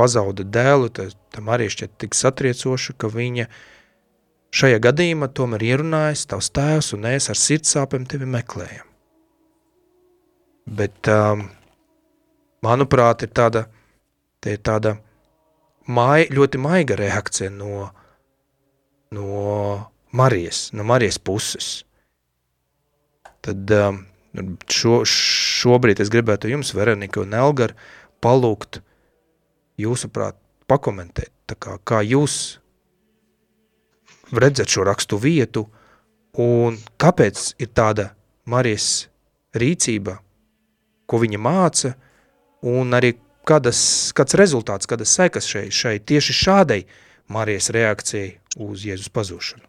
pazauda 0.00 0.46
dēlu, 0.56 0.88
tad 0.96 1.42
Marija 1.44 1.76
šķiet 1.76 1.98
tik 2.00 2.16
satriecoša, 2.16 2.96
ka 2.96 3.12
viņa 3.12 3.46
šajā 4.56 4.80
gadījumā 4.82 5.28
tomēr 5.36 5.66
ierunājas 5.74 6.24
tavs 6.30 6.50
tēvs 6.56 6.94
un 6.96 7.06
es 7.12 7.28
ar 7.30 7.38
sirdsāpēm 7.38 8.08
tevi 8.10 8.28
meklējam. 8.30 8.86
Bet, 10.70 11.08
um, 11.10 11.46
manuprāt, 12.64 13.24
ir 13.26 13.32
tāda, 13.34 13.64
ir 14.46 14.60
tāda 14.66 14.96
mai, 15.90 16.28
ļoti 16.30 16.60
maiga 16.62 16.98
reakcija 16.98 17.50
no, 17.54 17.88
no 19.14 19.30
Marijas, 20.16 20.68
no 20.76 20.86
Marijas 20.86 21.18
puses. 21.18 21.72
Tad 23.44 23.72
um, 23.74 24.04
šo, 24.70 25.00
šobrīd 25.08 26.02
es 26.02 26.12
gribētu 26.12 26.52
jums, 26.52 26.74
Veronika 26.76 27.22
un 27.24 27.34
Elgar, 27.34 27.74
palūgt 28.22 28.82
jūsuprāt 29.84 30.38
pakomentēt, 30.70 31.32
tā 31.50 31.56
kā, 31.58 31.76
kā 31.84 32.00
jūs 32.06 32.60
redzat 34.30 34.70
šo 34.70 34.84
rakstu 34.86 35.18
vietu 35.18 35.66
un 36.38 36.78
kāpēc 37.00 37.54
ir 37.58 37.72
tāda 37.74 38.10
Marijas 38.50 39.08
rīcība, 39.54 40.18
ko 41.10 41.18
viņa 41.22 41.40
māca, 41.42 41.94
un 42.66 42.94
arī 42.94 43.14
kādas, 43.46 43.80
kāds 44.16 44.36
rezultāts, 44.38 44.88
kādas 44.90 45.14
sekas 45.16 45.48
šai, 45.50 45.66
šai 45.74 45.98
tieši 45.98 46.36
šādai 46.44 46.84
Marijas 47.30 47.70
reakcijai 47.74 48.38
uz 48.62 48.86
Jēzus 48.86 49.10
pazūšanu. 49.14 49.66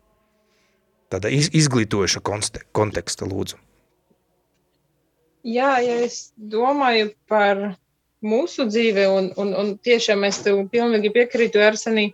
Tāda 1.12 1.32
iz, 1.34 1.50
izglītojuša 1.58 2.22
konteksta 2.72 3.28
lūdzu. 3.28 3.58
Jā, 5.42 5.76
ja 5.82 5.98
es 6.06 6.32
domāju 6.38 7.12
par 7.30 7.74
mūsu 8.26 8.68
dzīve, 8.70 9.08
un, 9.10 9.32
un, 9.42 9.56
un 9.58 9.74
tiešām 9.86 10.26
es 10.28 10.42
tev 10.46 10.62
pilnīgi 10.72 11.12
piekrītu, 11.14 11.62
Arsenī, 11.66 12.12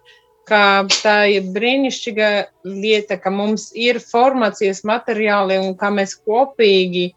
ka 0.47 0.87
tā 1.03 1.15
ir 1.31 1.49
brīnišķīga 1.51 2.29
lieta, 2.67 3.17
ka 3.19 3.31
mums 3.33 3.69
ir 3.75 3.99
formācijas 3.99 4.85
materiāli 4.87 5.57
un 5.59 5.73
ka 5.79 5.89
mēs 5.91 6.15
kopīgi 6.23 7.09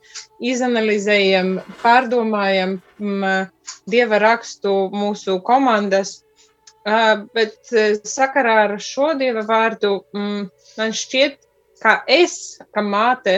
izanalizējam, 0.42 1.60
pārdomājam 1.84 2.80
m, 2.98 3.28
dieva 3.90 4.18
rakstu 4.22 4.74
mūsu 4.94 5.38
komandas. 5.46 6.20
Uh, 6.80 7.28
bet 7.36 7.70
sakarā 8.08 8.56
ar 8.64 8.78
šo 8.80 9.12
dieva 9.20 9.44
vārdu 9.46 10.00
m, 10.16 10.48
man 10.80 10.94
šķiet, 10.96 11.36
ka 11.82 12.00
es, 12.08 12.56
kā 12.74 12.82
māte, 12.82 13.36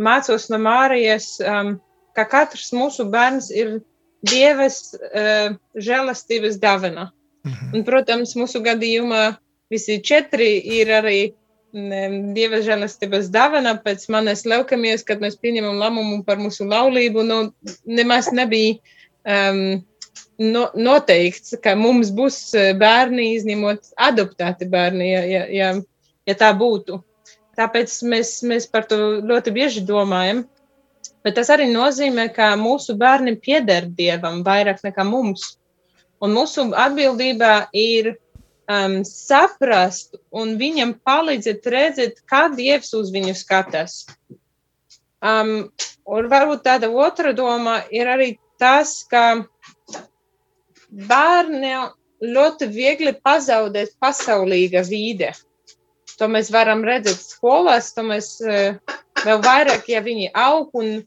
mācos 0.00 0.50
no 0.52 0.60
Mārijas, 0.60 1.38
um, 1.40 1.78
ka 2.14 2.26
katrs 2.28 2.70
mūsu 2.76 3.08
bērns 3.10 3.50
ir 3.54 3.78
dievas 4.30 4.94
uh, 4.96 5.54
žēlastības 5.76 6.60
dāvana. 6.62 7.10
Mhm. 7.44 7.72
Un, 7.76 7.86
protams, 7.86 8.36
mūsu 8.40 8.62
gadījumā 8.64 9.34
visi 9.72 9.98
četri 10.04 10.56
ir 10.78 10.92
arī 11.00 11.18
Dieva 11.74 12.60
žēlastības 12.62 13.32
dāvana 13.34 13.72
pēc 13.82 14.04
manas 14.14 14.44
leukemijas, 14.46 15.02
kad 15.02 15.18
mēs 15.18 15.34
pieņemam 15.42 15.80
lēmumu 15.82 16.20
par 16.26 16.38
mūsu 16.38 16.68
laulību. 16.70 17.24
Nu, 17.26 17.38
nemaz 17.82 18.28
nebija 18.30 18.76
um, 19.26 19.80
no, 20.38 20.68
noteikts, 20.78 21.56
ka 21.64 21.74
mums 21.74 22.12
būs 22.14 22.38
uh, 22.54 22.70
bērni, 22.78 23.32
izņemot 23.40 23.90
adoptēti 24.06 24.70
bērni, 24.70 25.08
ja, 25.10 25.24
ja, 25.26 25.42
ja, 25.50 25.72
ja 26.30 26.38
tā 26.38 26.52
būtu. 26.54 27.00
Tāpēc 27.58 27.96
mēs, 28.06 28.36
mēs 28.46 28.70
par 28.70 28.86
to 28.86 29.00
ļoti 29.26 29.54
bieži 29.58 29.82
domājam. 29.88 30.44
Bet 31.24 31.38
tas 31.38 31.50
arī 31.52 31.70
nozīmē, 31.72 32.28
ka 32.36 32.52
mūsu 32.60 32.96
bērni 33.00 33.36
pieder 33.40 33.86
Dievam 33.88 34.42
vairāk 34.46 34.82
nekā 34.84 35.06
mums. 35.08 35.54
Un 36.22 36.34
mūsu 36.36 36.66
atbildība 36.76 37.68
ir 37.72 38.14
um, 38.68 39.00
saprast 39.08 40.18
un 40.32 40.54
viņam 40.60 40.94
palīdzēt 41.04 41.66
redzēt, 41.74 42.22
kā 42.28 42.46
Dievs 42.54 42.92
uz 42.96 43.12
viņu 43.14 43.34
skatās. 43.38 44.04
Um, 45.24 45.70
un 46.04 46.28
varbūt 46.28 46.64
tāda 46.66 46.90
otra 46.92 47.32
doma 47.36 47.80
ir 47.92 48.08
arī 48.12 48.34
tas, 48.60 49.02
ka 49.08 49.44
bērni 51.08 51.74
ļoti 52.24 52.68
viegli 52.70 53.14
pazaudēt 53.24 53.96
pasaulīga 54.00 54.84
vide. 54.88 55.32
To 56.20 56.28
mēs 56.30 56.52
varam 56.54 56.84
redzēt 56.86 57.18
skolās, 57.22 57.92
to 57.96 58.04
mēs 58.06 58.36
uh, 58.44 58.76
vēl 59.24 59.42
vairāk, 59.42 59.88
ja 59.90 60.02
viņi 60.04 60.30
aug 60.34 60.70
un 60.78 61.00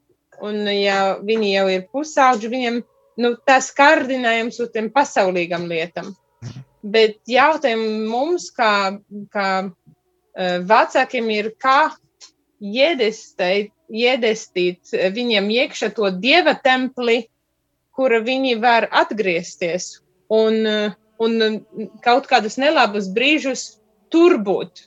un 0.44 0.68
ja 0.70 1.18
viņi 1.24 1.52
jau 1.54 1.66
ir 1.72 1.86
pusauģi, 1.94 2.50
viņiem 2.52 2.82
nu, 3.24 3.34
tas 3.48 3.70
kārdinājums 3.76 4.60
uz 4.62 4.72
tiem 4.74 4.90
pasaulīgam 4.94 5.68
lietam. 5.70 6.14
Mhm. 6.44 6.66
Bet 6.94 7.18
jautājums 7.28 8.10
mums, 8.12 8.50
kā, 8.56 9.00
kā 9.34 9.50
uh, 9.66 10.60
vecākiem, 10.70 11.32
ir, 11.34 11.52
kā 11.60 11.90
iedestīt, 12.62 13.74
iedestīt 13.88 14.94
viņiem 15.16 15.50
iekšā 15.58 15.92
to 15.96 16.12
dieva 16.22 16.56
templi, 16.64 17.26
kura 17.98 18.22
viņi 18.22 18.60
var 18.62 18.88
atgriezties 18.94 19.98
un, 20.30 20.62
un 21.18 21.60
kaut 22.06 22.28
kādus 22.30 22.60
nelabus 22.62 23.08
brīžus 23.10 23.80
tur 24.14 24.38
būt 24.38 24.86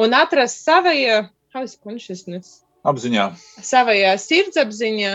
un 0.00 0.14
atrast 0.16 0.62
savajā, 0.66 1.26
how 1.54 1.64
is 1.64 1.76
consciousness? 1.76 2.66
apziņā. 2.86 3.26
Savajā 3.64 4.14
sirdsapziņā 4.20 5.12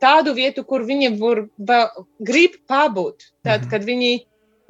tādu 0.00 0.34
vietu, 0.36 0.64
kur 0.64 0.86
viņi 0.88 1.12
var, 1.20 1.44
grib 2.22 2.56
pabūt. 2.70 3.30
Tad, 3.46 3.66
mhm. 3.66 3.70
kad 3.72 3.86
viņi, 3.88 4.12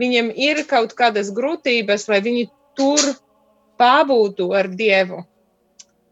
viņiem 0.03 0.33
ir 0.49 0.65
kaut 0.71 0.97
kādas 0.99 1.33
grūtības, 1.35 2.09
lai 2.13 2.23
viņi 2.25 2.49
tur 2.79 3.15
pabūtu 3.81 4.51
ar 4.57 4.71
Dievu. 4.73 5.25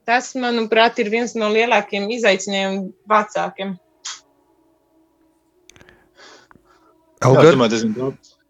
Tas, 0.05 0.35
manuprāt, 0.37 0.99
ir 1.01 1.09
viens 1.09 1.33
no 1.39 1.49
lielākajiem 1.49 2.11
izaicinājumiem 2.13 2.91
vecākiem. 3.09 3.73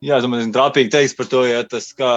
Jā, 0.02 0.16
es 0.18 0.24
domāju, 0.26 0.42
tas 0.42 0.48
ir 0.48 0.54
trāpīgi 0.56 0.90
teiks 0.90 1.14
par 1.14 1.28
to, 1.30 1.44
ja 1.46 1.60
tas 1.62 1.86
kā, 1.94 2.10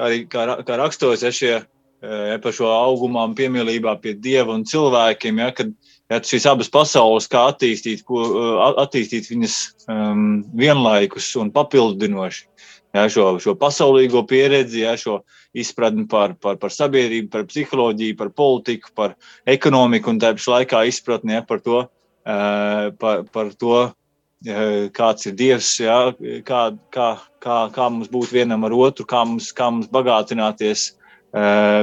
kā, 0.00 0.10
kā, 0.32 0.48
kā 0.66 0.80
rakstos, 0.80 1.22
ja 1.26 1.32
šie 1.34 1.54
ja, 2.00 2.38
par 2.42 2.54
šo 2.56 2.70
augumā 2.72 3.26
un 3.28 3.36
piemīlībā 3.38 3.96
pie 4.02 4.14
dieva 4.16 4.54
un 4.56 4.64
cilvēkiem. 4.68 5.40
Ja, 5.42 5.50
kad 5.56 5.72
ja, 6.10 6.20
šīs 6.24 6.48
abas 6.50 6.70
pasaules, 6.72 7.28
kā 7.30 7.46
attīstīt, 7.52 8.04
ko, 8.08 8.24
attīstīt 8.80 9.30
viņas 9.30 9.58
um, 9.90 10.42
vienlaikus 10.56 11.30
un 11.40 11.52
papildinoši. 11.54 12.46
jā, 12.96 13.06
šo, 13.12 13.26
šo 13.42 13.54
pasaulīgo 13.58 14.24
pieredzi, 14.26 14.84
jā, 14.86 14.96
šo 14.98 15.20
izpratni 15.54 16.06
par, 16.10 16.34
par, 16.40 16.58
par 16.62 16.72
sabiedrību, 16.74 17.30
par 17.30 17.46
psiholoģiju, 17.46 18.16
par 18.18 18.30
politiku, 18.30 18.90
par 18.94 19.16
ekonomiku 19.46 20.10
un 20.10 20.20
tāpat 20.22 20.50
laikā 20.54 20.84
izpratni 20.90 21.38
jā, 21.38 21.44
par 21.46 21.62
to, 21.62 21.84
par, 22.24 23.24
par 23.32 23.54
to 23.58 23.90
kāds 24.96 25.26
ir 25.28 25.34
Dievs, 25.36 25.68
jā, 25.82 25.98
kā, 26.46 26.60
kā, 26.94 27.08
kā, 27.44 27.56
kā 27.74 27.88
mums 27.92 28.08
būt 28.08 28.32
vienam 28.32 28.64
ar 28.64 28.72
otru, 28.72 29.04
kā 29.08 29.24
mums, 29.28 29.50
kā 29.52 29.68
mums 29.70 29.90
bagātināties, 29.92 30.94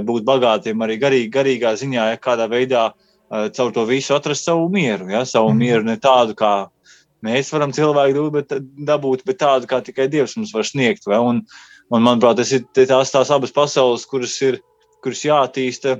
būt 0.07 0.25
bagātiem 0.25 0.81
arī 0.81 0.97
garīgi, 0.99 1.29
garīgā 1.33 1.75
ziņā, 1.77 2.07
ja 2.11 2.17
kādā 2.17 2.47
veidā 2.49 2.87
caur 3.29 3.71
to 3.75 3.85
visu 3.85 4.15
atrast 4.15 4.47
savu 4.47 4.69
mieru. 4.73 5.09
Ja, 5.11 5.23
savu 5.25 5.51
mm. 5.51 5.61
mieru 5.61 5.85
ne 5.85 5.97
tādu, 6.01 6.33
kā 6.37 6.67
mēs 7.25 7.51
varam 7.53 7.73
cilvēku 7.75 8.29
bet, 8.33 8.57
dabūt, 8.87 9.25
bet 9.27 9.39
tādu, 9.43 9.69
kā 9.69 9.81
tikai 9.85 10.07
Dievs 10.09 10.37
mums 10.39 10.53
var 10.55 10.65
sniegt. 10.65 11.05
Vai? 11.05 11.19
Un, 11.21 11.43
un, 11.91 12.01
manuprāt, 12.01 12.39
tas 12.41 12.55
ir 12.55 12.65
tās, 12.73 13.13
tās 13.13 13.31
abas 13.33 13.53
pasaules, 13.53 14.07
kuras 14.09 14.33
ir 14.41 14.61
kuras 15.03 15.23
jātīsta 15.25 15.99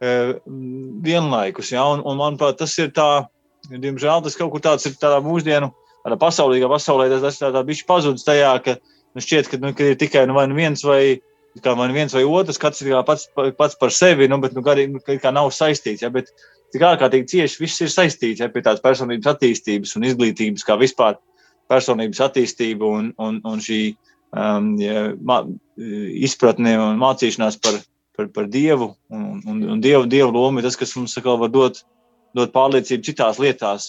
vienlaikus. 0.00 1.74
Ja? 1.74 1.84
Un, 1.92 2.04
un, 2.04 2.18
manuprāt, 2.20 2.58
tas 2.62 2.76
ir 2.80 2.92
tā, 2.96 3.26
diemžēl 3.70 4.24
tas 4.24 4.38
kaut 4.38 4.54
kur 4.54 4.64
tāds 4.64 4.88
ir 4.88 4.96
tādā 5.00 5.20
mūsdienu 5.24 5.70
tādā 6.04 6.20
pasaulīgā 6.20 6.70
pasaulē 6.70 7.08
tas, 7.12 7.24
tas 7.26 7.42
tādā 7.42 7.64
bišķi 7.66 7.88
pazudis 7.88 8.26
tajā, 8.28 8.52
ka 8.64 8.76
nu, 8.80 9.24
šķiet, 9.24 9.50
ka, 9.50 9.60
nu, 9.62 9.74
ka 9.76 9.90
ir 9.92 9.98
tikai 10.00 10.24
nu, 10.28 10.36
vai 10.38 10.46
nu 10.50 10.56
viens 10.58 10.84
vai, 10.86 11.18
kā, 11.60 11.74
vai 11.74 11.90
nu 11.90 11.96
viens 11.96 12.14
vai 12.16 12.24
otrs, 12.28 12.60
katrs 12.60 12.86
ir 12.86 12.96
pats, 13.08 13.28
pats 13.34 13.78
par 13.80 13.92
sevi, 13.94 14.30
nu, 14.30 14.40
bet 14.42 14.56
nu, 14.56 14.64
kā, 14.66 14.78
nu, 14.88 15.02
kā 15.02 15.34
nav 15.34 15.52
saistīts. 15.56 16.04
Ja, 16.06 16.12
bet, 16.14 16.32
Tik 16.70 16.84
ārkārtīgi 16.86 17.30
cieši 17.32 17.62
viss 17.64 17.82
ir 17.82 17.90
saistīts 17.90 18.42
ja, 18.42 18.48
pie 18.50 18.62
tādas 18.62 18.82
personības 18.84 19.32
attīstības 19.32 19.96
un 19.98 20.06
izglītības, 20.06 20.64
kā 20.66 20.76
vispār 20.78 21.18
personības 21.70 22.22
attīstība 22.28 22.86
un, 22.86 23.08
un, 23.18 23.40
un 23.46 23.62
šī 23.62 23.80
um, 23.90 24.74
ja, 24.78 25.08
mā, 25.18 25.40
izpratne 26.28 26.76
un 26.78 27.00
mācīšanās 27.00 27.58
par, 27.64 27.80
par, 28.18 28.28
par 28.36 28.46
Dievu 28.52 28.92
un, 29.10 29.40
un, 29.42 29.64
un 29.74 29.82
Dievu, 29.82 30.06
dievu 30.10 30.34
lomu 30.36 30.62
ir 30.62 30.68
tas, 30.68 30.78
kas 30.78 30.94
mums 30.98 31.18
var 31.26 31.50
dot 31.50 31.82
dot 32.36 32.52
pārliecību 32.54 33.04
citās 33.06 33.38
lietās, 33.42 33.88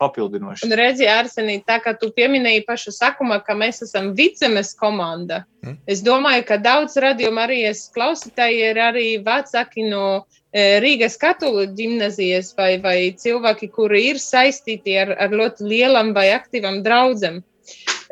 papildinoši. 0.00 0.66
Un 0.66 0.74
redzi, 0.78 1.06
Arsenī, 1.10 1.58
tā 1.66 1.78
kā 1.82 1.94
tu 1.98 2.12
pieminēji 2.14 2.64
pašu 2.68 2.94
sakumā, 2.94 3.40
ka 3.44 3.56
mēs 3.58 3.82
esam 3.86 4.12
vidzemes 4.18 4.72
komanda. 4.78 5.42
Mm. 5.64 5.78
Es 5.90 6.02
domāju, 6.06 6.46
ka 6.48 6.60
daudz 6.62 6.96
radījuma 7.02 7.46
arī 7.48 7.64
klausītāji 7.94 8.62
ir 8.70 8.82
arī 8.82 9.06
vecāki 9.24 9.88
no 9.90 10.04
e, 10.52 10.78
Rīgas 10.84 11.18
katoļu 11.22 11.68
gimnazijas 11.78 12.52
vai, 12.58 12.76
vai 12.82 12.96
cilvēki, 13.18 13.70
kuri 13.74 14.06
ir 14.12 14.22
saistīti 14.22 14.96
ar, 15.02 15.16
ar 15.18 15.34
ļoti 15.34 15.66
lielam 15.66 16.14
vai 16.14 16.30
aktīvam 16.36 16.82
draudzam. 16.86 17.42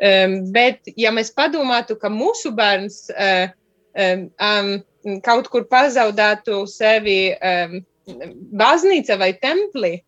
Um, 0.01 0.37
bet, 0.49 0.87
ja 0.97 1.11
mēs 1.13 1.29
padomātu, 1.35 1.93
ka 1.99 2.09
mūsu 2.09 2.49
bērns 2.57 3.03
uh, 3.13 3.51
um, 3.93 4.23
um, 4.41 5.19
kaut 5.21 5.49
kur 5.53 5.67
pazaudētu 5.69 6.63
sevi 6.69 7.35
um, 7.35 7.81
baznīca 8.07 9.17
vai 9.19 9.33
templī. 9.41 9.99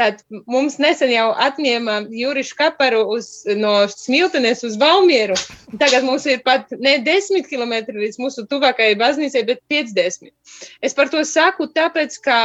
Tad 0.00 0.22
mums 0.48 0.78
nesen 0.80 1.10
jau 1.12 1.26
atņēma 1.36 1.98
Jurišu 2.16 2.56
kaparu 2.56 3.02
uz, 3.12 3.26
no 3.44 3.74
Smiltenes 3.92 4.64
uz 4.64 4.78
Valmieru. 4.80 5.36
Tagad 5.76 6.06
mums 6.06 6.24
ir 6.24 6.40
pat 6.46 6.72
ne 6.80 6.96
10 7.04 7.44
km 7.44 7.74
līdz 7.98 8.16
mūsu 8.22 8.46
tuvākajai 8.48 8.96
baznīcai, 8.96 9.44
bet 9.50 9.60
50. 9.68 10.32
Es 10.80 10.96
par 10.96 11.12
to 11.12 11.20
saku 11.28 11.68
tāpēc, 11.76 12.16
ka, 12.24 12.38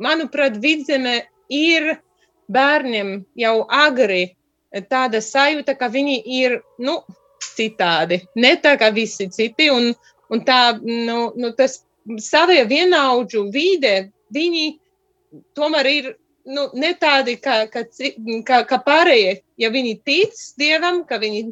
manuprāt, 0.00 0.56
vidzeme 0.62 1.26
ir 1.52 1.98
bērniem 2.48 3.18
jau 3.36 3.66
agri 3.68 4.30
tāda 4.88 5.20
sajūta, 5.20 5.76
ka 5.76 5.90
viņi 5.92 6.22
ir, 6.40 6.60
nu, 6.80 7.02
citādi, 7.44 8.22
ne 8.36 8.56
tā 8.62 8.76
kā 8.80 8.88
visi 8.94 9.28
citi, 9.32 9.68
un, 9.72 9.92
un 10.32 10.44
tā, 10.46 10.78
nu, 10.80 11.32
nu 11.36 11.52
tas 11.58 11.82
savie 12.24 12.64
vienaudžu 12.68 13.48
vide 13.52 14.08
viņi 14.34 14.66
tomēr 15.56 15.88
ir 15.90 16.10
nu, 16.48 16.66
ne 16.74 16.92
tādi 17.00 17.36
kā, 17.42 17.60
kā, 17.72 17.84
kā, 18.48 18.62
kā 18.68 18.80
pārējie. 18.86 19.38
Ja 19.60 19.70
viņi 19.74 19.98
tic 20.06 20.36
Dievam, 20.60 21.02
ka 21.08 21.20
viņi, 21.20 21.44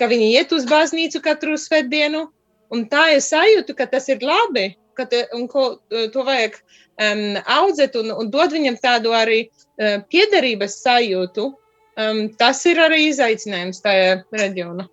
ka 0.00 0.08
viņi 0.10 0.32
iet 0.38 0.52
uz 0.56 0.66
baznīcu 0.68 1.22
katru 1.24 1.58
svētdienu, 1.60 2.26
un 2.74 2.84
tā 2.90 3.08
es 3.16 3.30
sajūtu, 3.32 3.76
ka 3.76 3.88
tas 3.90 4.08
ir 4.12 4.24
labi, 4.24 4.70
ka 4.98 5.06
te, 5.10 5.24
ko, 5.52 5.70
to 5.90 6.26
vajag 6.26 6.58
um, 6.58 7.38
audzēt 7.58 7.98
un, 8.00 8.12
un 8.16 8.30
dot 8.32 8.54
viņam 8.54 8.78
tādu 8.82 9.14
arī 9.16 9.44
uh, 9.46 9.98
piederības 10.10 10.80
sajūtu. 10.84 11.50
Um, 11.98 12.28
tas 12.38 12.62
ir 12.70 12.78
arī 12.78 13.08
izaicinājums 13.08 13.82
tajā 13.82 14.20
reģionā. 14.38 14.86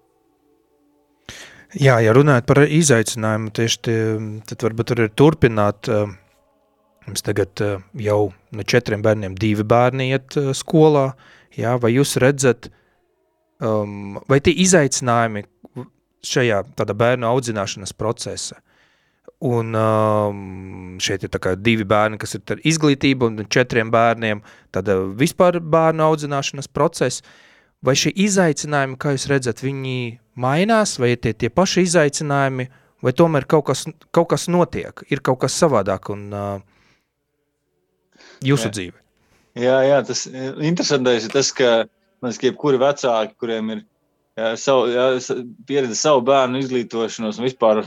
Jā, 1.76 2.00
ja 2.00 2.14
runājot 2.16 2.46
par 2.48 2.64
izaicinājumu, 2.64 3.52
tieši 3.54 3.80
tie, 3.84 3.98
tad 4.48 4.64
varbūt 4.64 4.90
tur 4.90 5.02
ir 5.04 5.12
turpināt 5.20 5.90
uh, 5.92 6.08
Mums 7.06 7.22
tagad 7.26 7.62
uh, 7.62 7.82
jau 8.02 8.32
no 8.52 8.66
četriem 8.66 9.04
bērniem 9.06 9.36
divi 9.38 9.66
bērni 9.68 10.10
iet 10.10 10.38
uh, 10.42 10.52
skolā. 10.58 11.12
Jā, 11.56 11.76
vai 11.80 11.94
jūs 11.94 12.18
redzat, 12.20 12.72
um, 13.64 14.18
vai 14.28 14.42
tie 14.44 14.56
izaicinājumi 14.66 15.46
šajā 16.26 16.64
tādā 16.76 16.96
bērnu 16.98 17.28
audzināšanas 17.30 17.94
procesa, 17.96 18.58
un 19.46 19.76
um, 19.78 20.98
šeit 21.00 21.24
ir 21.28 21.58
divi 21.62 21.86
bērni, 21.88 22.18
kas 22.18 22.36
ir 22.38 22.62
izglītība, 22.64 23.30
un 23.30 23.48
četriem 23.52 23.92
bērniem 23.94 24.42
tāda 24.74 24.98
vispār 25.20 25.60
bērnu 25.62 26.04
audzināšanas 26.04 26.68
procesa, 26.68 27.24
vai 27.86 27.96
šie 28.00 28.12
izaicinājumi, 28.26 28.98
kā 28.98 29.14
jūs 29.14 29.28
redzat, 29.30 29.62
viņi 29.64 30.18
mainās, 30.42 30.98
vai 31.00 31.14
tie, 31.16 31.36
tie 31.38 31.52
paši 31.54 31.86
izaicinājumi, 31.86 32.70
vai 33.06 33.14
tomēr 33.14 33.46
kaut 33.46 33.68
kas, 33.70 33.86
kaut 34.16 34.32
kas 34.34 34.48
notiek, 34.50 35.06
ir 35.12 35.22
kaut 35.22 35.44
kas 35.44 35.58
savādāk, 35.62 36.10
un 36.16 36.26
uh, 36.34 36.56
jūsu 38.46 38.70
jā. 38.70 38.76
dzīve? 38.78 39.02
Jā, 39.56 39.76
jā, 39.88 40.00
tas 40.04 40.26
interesantais 40.28 41.28
ir 41.28 41.32
tas, 41.32 41.52
ka 41.56 41.86
man 42.20 42.34
liekas, 42.34 42.44
jebkuri 42.44 42.80
vecāki, 42.82 43.38
kuriem 43.40 43.72
ir 43.72 43.84
jā, 44.36 44.56
savu, 44.60 44.90
jā, 44.92 45.06
pieredze 45.68 45.96
savu 46.00 46.26
bērnu 46.28 46.60
izglītošanos 46.60 47.40
un 47.40 47.48
vispār 47.48 47.86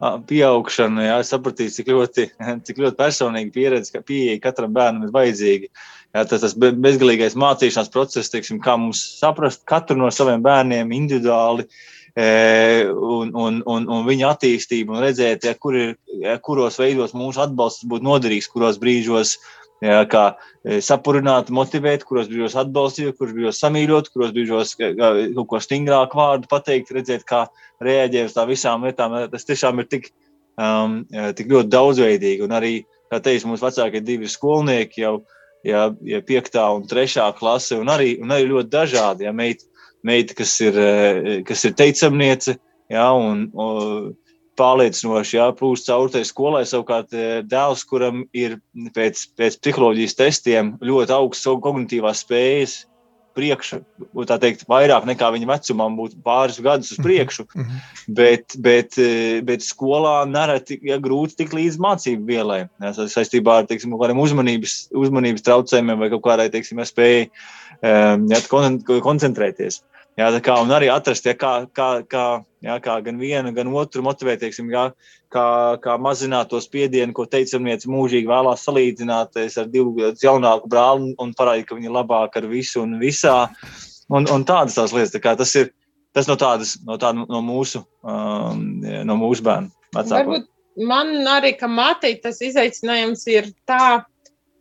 pieaugšanu, 0.00 1.02
jā, 1.04 1.18
sapratīs, 1.26 1.76
cik 1.76 1.90
ļoti, 1.92 2.28
cik 2.66 2.82
ļoti 2.84 2.98
personīgi 3.00 3.54
pieredze, 3.56 3.92
ka 3.94 4.04
pieeja 4.06 4.38
katram 4.46 4.74
bērnam 4.76 5.08
ir 5.08 5.14
vajadzīga. 5.16 5.72
Jā, 6.10 6.24
tas, 6.26 6.42
tas 6.42 6.56
bezgalīgais 6.58 7.36
mācīšanās 7.38 7.92
process, 7.94 8.32
teiksim, 8.32 8.58
kā 8.62 8.74
mums 8.80 9.02
saprast 9.20 9.62
katru 9.68 9.98
no 9.98 10.08
saviem 10.14 10.42
bērniem 10.42 10.90
individuāli, 10.96 11.68
e, 12.18 12.24
un, 12.90 13.30
un, 13.30 13.60
un, 13.62 13.86
un 13.86 14.08
viņa 14.08 14.32
attīstību, 14.34 14.96
un 14.96 15.04
redzēt, 15.04 15.46
ja, 15.46 15.54
kur 15.54 15.76
ir, 15.78 15.92
ja, 16.18 16.34
kuros 16.42 16.80
veidos 16.82 17.14
mūsu 17.14 17.44
atbalsts 17.44 17.86
būtu 17.86 18.08
noderīgs, 18.08 18.50
kuros 18.50 18.80
brīžos 18.82 19.36
uh, 19.36 19.59
Jā, 19.80 20.02
kā 20.12 20.24
e, 20.60 20.78
sapurināt, 20.84 21.48
motivēt, 21.56 22.02
kuros 22.04 22.28
brīžos 22.28 22.56
atbalstīt, 22.60 23.14
kuros 23.16 23.32
brīžos 23.32 23.60
samīļot, 23.62 24.10
kuros 24.12 24.34
brīžos 24.36 24.74
kaut 24.76 25.46
ko 25.48 25.60
stingrāku 25.64 26.20
vārdu 26.20 26.50
pateikt, 26.50 26.92
redzēt, 26.92 27.24
kā 27.28 27.46
reaģē 27.80 28.26
uz 28.28 28.36
tā 28.36 28.44
visām 28.50 28.84
lietām. 28.84 29.16
Tas 29.32 29.48
tiešām 29.48 29.80
ir 29.80 29.88
tik, 29.88 30.10
um, 30.60 31.00
tik 31.08 31.48
ļoti 31.48 31.72
daudzveidīgi. 31.72 32.44
Un 32.44 32.52
arī, 32.60 32.74
kā 33.08 33.22
teicu, 33.24 33.48
mūsu 33.48 33.70
vecākie 33.70 34.04
divi 34.04 34.28
skolnieki 34.28 35.06
jau 35.06 35.14
ja, 35.66 35.88
ja 36.04 36.20
piektā 36.24 36.66
un 36.76 36.84
trešā 36.88 37.30
klase, 37.38 37.78
un 37.80 37.88
arī, 37.92 38.14
un 38.20 38.36
arī 38.36 38.50
ļoti 38.50 38.72
dažādi. 38.72 39.28
Ja, 39.28 39.34
meita, 39.36 39.64
meita, 40.06 40.36
kas 40.36 40.54
ir, 40.64 40.76
e, 40.76 41.40
kas 41.48 41.64
ir 41.64 41.76
teicamniece, 41.78 42.56
ja, 42.92 43.10
un, 43.16 43.46
un 43.56 44.12
pārliecinoši 44.60 45.38
jā, 45.38 45.48
plūst 45.56 45.88
caur 45.88 46.12
tai 46.12 46.22
skolai. 46.28 46.62
Savukārt 46.68 47.16
eh, 47.16 47.40
dēls, 47.46 47.86
kuram 47.88 48.24
ir 48.36 48.60
pēc, 48.96 49.26
pēc 49.40 49.58
psiholoģijas 49.62 50.18
testiem 50.20 50.76
ļoti 50.84 51.16
augsts 51.16 51.50
kognitīvās 51.64 52.24
spējas, 52.26 52.78
priekšu, 53.36 53.78
tā 54.26 54.36
teikt, 54.42 54.64
vairāk 54.70 55.06
nekā 55.08 55.28
viņa 55.34 55.48
vecumam 55.52 55.94
būtu 55.98 56.18
pāris 56.24 56.58
gadus 56.62 56.90
uz 56.92 56.98
mhm. 56.98 57.06
priekšu, 57.06 57.44
-hmm. 57.46 57.84
bet, 58.18 58.56
bet, 58.58 58.98
eh, 58.98 59.40
bet 59.46 59.64
skolā 59.66 60.24
nereti 60.28 60.80
ja, 60.82 60.98
grūti 60.98 61.38
tik 61.42 61.54
līdz 61.56 61.78
mācību 61.80 62.26
vielai. 62.26 62.60
Ja, 62.82 62.92
saistībā 62.92 63.60
ar 63.60 63.70
teiksim, 63.70 63.94
uzmanības, 63.94 64.90
uzmanības 64.90 65.46
traucējumiem 65.46 66.02
vai 66.02 66.10
kaut 66.10 66.24
kādai 66.26 66.50
teiksim, 66.50 66.82
spēju 66.84 67.28
um, 67.28 68.26
ja, 68.32 68.42
koncentrēties. 68.50 69.82
Jā, 70.18 70.28
kā, 70.44 70.56
un 70.60 70.72
arī 70.74 70.90
atrast, 70.92 71.24
ja, 71.28 71.36
kā, 71.38 71.52
kā, 71.76 72.02
kā, 72.10 72.24
jā, 72.66 72.76
kā 72.82 72.96
gan 73.04 73.20
vienu, 73.20 73.52
gan 73.56 73.70
otru 73.72 74.02
motivēt, 74.04 74.42
teiksim, 74.42 74.68
jā, 74.72 74.88
kā, 75.32 75.44
kā 75.80 75.96
mazināt 76.02 76.50
to 76.50 76.60
spiedienu, 76.60 77.14
ko 77.16 77.28
teicamniece 77.30 77.88
mūžīgi 77.88 78.28
vēlās 78.28 78.66
salīdzināties 78.66 79.56
ar 79.62 79.70
divu 79.70 80.10
jaunāku 80.20 80.68
brāli 80.70 81.14
un 81.22 81.34
parādīt, 81.38 81.68
ka 81.68 81.78
viņi 81.78 81.88
ir 81.88 81.96
labāk 81.96 82.36
ar 82.40 82.48
visu 82.50 82.82
un 82.82 82.98
visā. 83.00 83.44
Un, 84.10 84.26
un 84.34 84.44
tādas 84.44 84.74
tās 84.74 84.92
lietas, 84.92 85.14
tā 85.14 85.36
tas 85.38 85.54
ir 85.56 85.70
tas 86.16 86.26
no 86.26 86.36
tādas, 86.38 86.74
no, 86.86 86.98
tāda, 86.98 87.26
no 87.30 87.42
mūsu, 87.44 87.84
um, 88.02 88.64
no 89.06 89.16
mūsu 89.20 89.46
bērnu 89.46 89.70
vecāku. 89.94 90.16
Varbūt 90.16 90.48
man 90.90 91.12
arī, 91.28 91.54
ka 91.58 91.68
matei 91.70 92.16
tas 92.22 92.40
izaicinājums 92.44 93.26
ir 93.30 93.52
tā, 93.68 94.02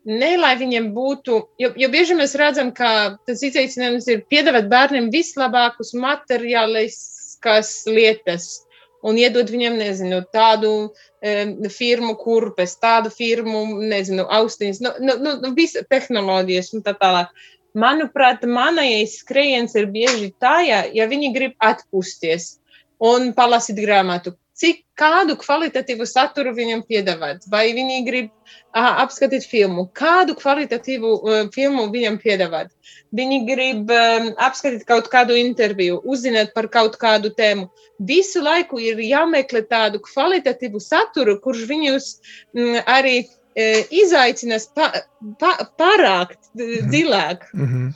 ne 0.10 0.34
lai 0.42 0.56
viņiem 0.58 0.90
būtu, 0.96 1.38
jo, 1.62 1.72
jo 1.78 1.90
bieži 1.94 2.18
mēs 2.18 2.36
redzam, 2.40 2.74
ka 2.76 3.20
tas 3.30 3.46
izaicinājums 3.46 4.10
ir 4.10 4.26
piedāvāt 4.32 4.68
bērniem 4.72 5.12
vislabākus 5.14 5.94
materiālus, 5.94 7.00
praktiskas 7.40 7.86
lietas 7.88 8.66
un 9.02 9.16
iedod 9.18 9.50
viņam, 9.50 9.78
nezinu, 9.80 10.26
tādu 10.34 10.92
um, 10.92 11.70
firmu 11.70 12.16
kurpes, 12.20 12.76
tādu 12.82 13.10
firmu, 13.10 13.80
nezinu, 13.80 14.26
austiņas, 14.28 14.82
nu, 14.82 14.92
nu, 15.00 15.40
nu 15.40 15.54
visa 15.56 15.84
tehnoloģijas 15.88 16.74
un 16.74 16.84
tā 16.84 16.94
tālāk. 17.00 17.30
Manuprāt, 17.74 18.44
manējais 18.44 19.22
skrējiens 19.22 19.76
ir 19.76 19.88
bieži 19.88 20.34
tajā, 20.42 20.90
ja 20.92 21.08
viņi 21.08 21.32
grib 21.34 21.54
atpūsties 21.60 22.58
un 23.00 23.32
palasīt 23.34 23.80
grāmatu, 23.80 24.36
cik 24.60 24.82
kādu 25.00 25.38
kvalitatīvu 25.40 26.06
saturu 26.10 26.52
viņam 26.56 26.82
piedāvāt, 26.88 27.46
vai 27.52 27.70
viņi 27.76 28.00
grib 28.08 28.28
aha, 28.76 29.06
apskatīt 29.06 29.46
filmu, 29.48 29.86
kādu 29.96 30.36
kvalitatīvu 30.40 31.14
uh, 31.16 31.40
filmu 31.56 31.88
viņam 31.94 32.20
piedāvāt. 32.20 32.74
Viņi 33.16 33.40
grib 33.48 33.94
um, 33.96 34.30
apskatīt 34.48 34.84
kaut 34.90 35.08
kādu 35.14 35.38
interviju, 35.40 36.02
uzzināt 36.04 36.52
par 36.58 36.68
kaut 36.74 37.00
kādu 37.00 37.32
tēmu. 37.38 37.70
Visu 38.10 38.44
laiku 38.44 38.82
ir 38.84 39.00
jāmeklē 39.04 39.64
tādu 39.72 40.04
kvalitatīvu 40.04 40.82
saturu, 40.84 41.40
kurš 41.44 41.66
viņus 41.70 42.10
mm, 42.56 42.82
arī 42.88 43.16
e, 43.24 43.86
izaicinās 44.04 44.70
pa, 44.76 44.92
pa, 45.40 45.56
pārākt 45.80 46.52
dziļāk. 46.56 47.50
Mm 47.56 47.72
-hmm. 47.72 47.90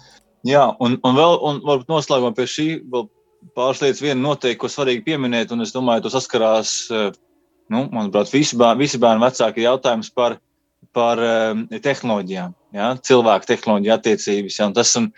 Jā, 0.44 0.64
un, 0.84 0.98
un 1.08 1.16
vēl 1.16 1.38
un 1.40 1.62
varbūt 1.64 1.92
noslēgumā 1.92 2.34
pie 2.36 2.48
šī 2.52 2.68
vēl 2.92 3.08
pāris 3.58 3.82
lietas, 3.84 4.02
viena 4.04 4.20
noteikti, 4.22 4.60
ko 4.62 4.70
svarīgi 4.72 5.06
pieminēt, 5.06 5.54
un 5.54 5.66
es 5.66 5.74
domāju, 5.76 6.06
tas 6.06 6.18
saskarās, 6.18 6.74
eh, 6.92 7.12
nu, 7.74 7.86
manuprāt, 7.94 8.32
visi 8.34 8.58
bērni, 8.60 8.86
visi 8.86 9.00
bērni 9.02 9.24
vecāki 9.24 9.66
jautājums 9.66 10.12
par, 10.14 10.38
par 10.94 11.20
um, 11.24 11.66
tehnoloģijām, 11.72 12.54
ja? 12.76 12.94
cilvēku 13.02 13.50
tehnoloģiju 13.50 13.94
attiecības. 13.96 14.60
Ja? 14.60 14.70
Un 14.70 14.76
tas, 14.78 14.92
un 15.00 15.10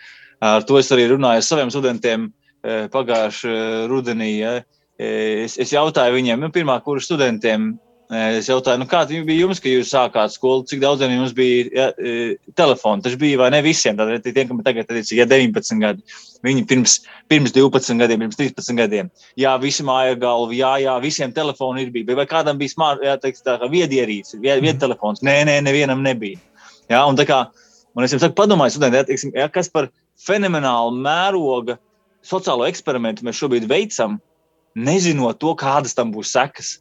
ar 0.44 0.64
to 0.66 0.78
es 0.80 0.92
arī 0.94 1.08
runāju 1.10 1.42
ar 1.42 1.46
saviem 1.46 1.72
studentiem 1.74 2.28
eh, 2.64 2.86
pagājušajā 2.92 3.86
rudenī. 3.90 4.30
Ja? 4.40 4.54
Es, 4.96 5.58
es 5.60 5.74
jautāju 5.74 6.16
viņiem, 6.16 6.40
nu, 6.40 6.48
pirmā, 6.54 6.78
kuru 6.84 7.02
studentiem 7.04 7.74
Es 8.06 8.46
jautāju, 8.46 8.78
nu, 8.78 8.86
kāda 8.86 9.18
bija 9.26 9.42
jums, 9.42 9.58
kad 9.58 9.72
jūs 9.72 9.88
sākāt 9.90 10.30
skolu? 10.30 10.62
Cik 10.70 10.78
daudziem 10.78 11.10
jums 11.10 11.32
bija 11.34 11.64
ja, 11.74 11.86
telefoni? 12.54 13.02
Tas 13.02 13.16
bija 13.18 13.40
vai 13.40 13.48
ne 13.50 13.58
visiem? 13.66 13.96
Tad 13.98 14.22
tiem, 14.22 14.46
kam 14.46 14.60
tagad 14.62 14.92
ir 14.94 15.02
ja 15.18 15.26
19 15.26 15.82
gadi, 15.82 16.04
viņi 16.46 16.62
pirms, 16.70 16.94
pirms 17.26 17.54
12 17.56 17.98
gadiem, 17.98 18.22
pirms 18.22 18.38
13 18.38 18.78
gadiem. 18.78 19.10
Jā, 19.42 19.56
visi 19.58 19.82
māja 19.86 20.14
galva, 20.22 20.54
jā, 20.54 20.70
jā, 20.84 20.94
visiem 21.02 21.34
telefoni 21.34 21.82
ir 21.82 21.90
bija. 21.96 22.14
Vai 22.14 22.28
kādam 22.30 22.62
bija 22.62 22.76
smart, 22.76 23.02
jā, 23.02 23.16
teiks, 23.18 23.42
tā 23.42 23.56
kā 23.58 23.70
viedierīce, 23.74 24.38
viedtelefons? 24.38 25.24
Nē, 25.26 25.40
nē, 25.50 25.58
nevienam 25.66 26.06
nebija. 26.06 26.38
Jā, 26.86 27.02
un 27.10 27.18
tā 27.18 27.26
kā, 27.26 27.42
un 27.98 28.06
es 28.06 28.14
jums 28.14 28.22
saku, 28.22 28.38
padomājiet, 28.38 28.78
studenti, 28.78 29.02
ja, 29.02 29.10
teiksim, 29.10 29.34
ja, 29.34 29.50
kas 29.50 29.72
par 29.72 29.90
fenomenālu 30.22 30.94
mēroga 30.94 31.80
sociālo 32.26 32.70
eksperimentu 32.70 33.26
mēs 33.26 33.42
šobrīd 33.42 33.66
veicam, 33.70 34.20
nezinot 34.78 35.42
to, 35.42 35.58
kādas 35.58 35.98
tam 35.98 36.14
būs 36.14 36.30
sekas. 36.38 36.76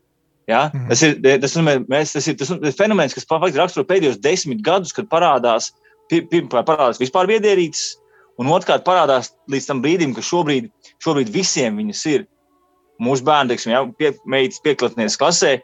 Ja? 0.49 0.69
Mm. 0.69 0.87
Tas, 0.91 1.01
ir, 1.05 1.19
tas, 1.41 1.57
mēs, 1.89 2.13
tas, 2.13 2.29
ir, 2.29 2.37
tas 2.39 2.53
ir 2.53 2.77
fenomens, 2.77 3.15
kas 3.17 3.27
faktiski 3.29 3.61
raksturo 3.61 3.87
pēdējos 3.89 4.21
desmit 4.21 4.61
gadus, 4.65 4.93
kad 4.95 5.09
parādās, 5.11 5.71
pirmkārt, 6.11 6.67
parādās 6.67 7.01
vispār 7.01 7.29
viedierīces, 7.31 7.95
un 8.41 8.51
otrkārt 8.53 8.85
parādās 8.85 9.33
līdz 9.51 9.69
tam 9.71 9.81
brīdim, 9.83 10.13
ka 10.15 10.23
šobrīd, 10.25 10.69
šobrīd 11.03 11.31
visiem 11.33 11.79
viņas 11.81 12.03
ir. 12.13 12.27
Mūsu 13.01 13.25
bērni, 13.27 13.51
teiksim, 13.51 13.73
ja, 13.73 13.81
pie, 13.99 14.13
meitas 14.31 14.61
pieklatnieks 14.63 15.17
klasē, 15.19 15.57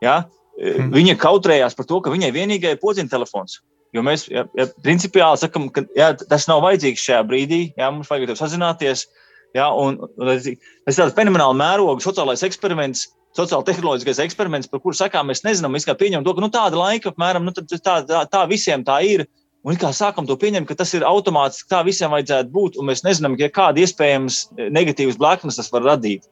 ja, 0.00 0.22
mm. 0.56 0.94
viņa 0.94 1.18
kautrējās 1.20 1.76
par 1.76 1.88
to, 1.90 1.98
ka 2.00 2.12
viņai 2.14 2.30
vienīgai 2.32 2.76
ir 2.76 2.80
podziņa 2.80 3.12
telefons. 3.12 3.58
Jo 3.92 4.04
mēs 4.06 4.28
ja, 4.30 4.44
ja, 4.54 4.68
principiāli 4.84 5.40
sakām, 5.42 5.66
ka 5.74 5.82
ja, 5.98 6.12
tas 6.14 6.46
nav 6.48 6.62
vajadzīgs 6.62 7.02
šajā 7.08 7.24
brīdī, 7.26 7.60
ja 7.76 7.90
mums 7.90 8.10
vajag 8.10 8.36
sazināties. 8.38 9.08
Ja, 9.56 9.66
un, 9.74 9.98
tas 10.14 10.46
ir 10.46 10.60
tāds 10.86 11.16
fenomenāls 11.16 11.58
mērogs, 11.58 12.06
sociālais 12.06 12.44
eksperiments, 12.46 13.08
sociāla 13.36 13.66
tehnoloģiskais 13.66 14.22
eksperiments, 14.24 14.70
par 14.70 14.82
kuru 14.82 14.96
sakām 14.96 15.30
mēs 15.30 15.44
nezinām, 15.46 15.74
mēs 15.74 15.86
kā 15.88 15.94
pieņemam 15.98 16.26
to, 16.26 16.34
ka 16.36 16.44
nu, 16.44 16.50
tāda 16.54 16.80
laika 16.80 17.12
apmēram 17.12 17.46
nu, 17.46 17.54
tā, 17.54 18.00
tā, 18.06 18.24
tā 18.30 18.46
visiem 18.50 18.86
tā 18.86 19.00
ir. 19.06 19.26
Un 19.60 19.76
kā 19.76 19.90
sākam 19.92 20.24
to 20.24 20.38
pieņemt, 20.40 20.64
ka 20.70 20.72
tas 20.78 20.94
ir 20.96 21.04
automātiski, 21.04 21.68
tā 21.68 21.82
visiem 21.84 22.14
vajadzētu 22.14 22.48
būt, 22.54 22.78
un 22.80 22.86
mēs 22.88 23.02
nezinām, 23.04 23.34
ja 23.36 23.50
kāda 23.52 23.82
iespējams 23.82 24.38
negatīvas 24.72 25.18
blaknes 25.20 25.60
tas 25.60 25.68
var 25.68 25.84
radīt. 25.84 26.24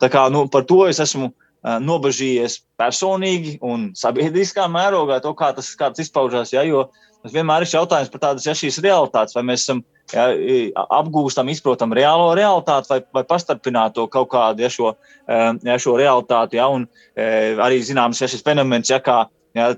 Tā 0.00 0.08
kā 0.08 0.22
nu, 0.32 0.46
par 0.48 0.64
to 0.64 0.86
es 0.88 1.02
esmu 1.04 1.28
nobežījies 1.62 2.60
personīgi 2.80 3.58
un 3.66 3.90
sabiedriskā 3.98 4.66
mērogā, 4.72 5.20
to, 5.24 5.34
kā 5.36 5.52
tas, 5.56 5.72
kā 5.76 5.90
tas 5.92 6.06
izpaužās. 6.06 6.54
Ja, 6.54 6.64
jo 6.64 6.86
tas 7.22 7.34
vienmēr 7.34 7.66
ir 7.66 7.74
jautājums 7.74 8.12
par 8.12 8.22
tādas 8.28 8.46
ja, 8.48 8.54
šīs 8.56 8.80
realitātes, 8.84 9.36
vai 9.36 9.44
mēs 9.50 9.66
esam 9.66 9.82
ja, 10.14 10.30
apgūstam, 11.00 11.50
izprotam 11.52 11.92
reālo 11.96 12.30
realitāti 12.38 12.92
vai, 12.94 13.00
vai 13.18 13.24
pastarpināt 13.28 13.98
to 13.98 14.06
kaut 14.12 14.30
kādu 14.32 14.64
ja, 14.64 14.72
šo, 14.72 14.94
ja, 15.28 15.76
šo 15.76 15.98
realitāti. 16.00 16.60
Ja, 16.60 16.70
un, 16.72 16.88
arī 17.16 17.82
zināms, 17.84 18.22
ja 18.22 18.30
šis 18.30 18.46
fenomens, 18.46 18.92
ja, 18.92 19.02
kā 19.04 19.26
Ja, 19.56 19.72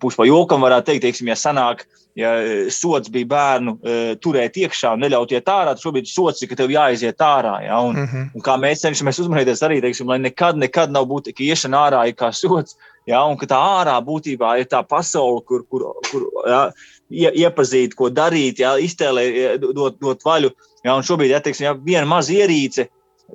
Pusi 0.00 0.16
pa 0.16 0.24
jokam 0.24 0.64
varētu 0.64 0.88
teikt, 0.88 1.02
teiksim, 1.04 1.28
ja 1.28 1.36
sanāk, 1.36 1.82
ja 2.16 2.30
sots 2.72 3.10
bija 3.12 3.28
bērnu 3.28 3.74
uh, 3.74 4.14
turēt 4.22 4.56
iekšā 4.62 4.94
un 4.96 5.04
neļaut 5.04 5.34
iet 5.34 5.50
ārā, 5.50 5.74
tad 5.74 5.82
šobrīd 5.84 6.08
sots 6.08 6.40
ir, 6.40 6.48
ka 6.48 6.56
tev 6.62 6.72
jāiziet 6.72 7.20
ārā. 7.20 7.58
Ja, 7.66 7.82
un, 7.84 7.98
mm 7.98 8.08
-hmm. 8.08 8.30
un 8.34 8.46
kā 8.46 8.56
mēs 8.60 8.86
cenšamies 8.86 9.20
uzmanīties 9.26 9.62
arī, 9.66 9.82
teiksim, 9.84 10.08
lai 10.08 10.18
nekad, 10.22 10.56
nekad 10.56 10.94
nav 10.94 11.04
būt, 11.10 11.34
ka 11.36 11.44
iešana 11.44 11.84
ārā 11.88 12.06
ir 12.08 12.16
kā 12.16 12.32
sots, 12.32 12.78
ja, 13.06 13.20
un 13.28 13.36
ka 13.36 13.46
tā 13.46 13.60
ārā 13.60 13.98
būtībā 14.00 14.56
ir 14.60 14.70
tā 14.72 14.80
pasaule, 14.88 15.44
kur, 15.44 15.66
kur, 15.68 15.84
kur 16.10 16.24
ja, 16.46 16.70
iepazīt, 17.10 17.94
ko 17.94 18.08
darīt, 18.08 18.58
ja, 18.58 18.76
iztēlēt, 18.80 19.60
dot, 19.74 20.00
dot 20.00 20.24
vaļu. 20.24 20.50
Ja, 20.84 20.96
un 20.96 21.02
šobrīd, 21.02 21.30
ja, 21.30 21.40
teiksim, 21.40 21.68
ja 21.68 21.74
viena 21.74 22.06
maza 22.06 22.32
ierīce 22.32 22.88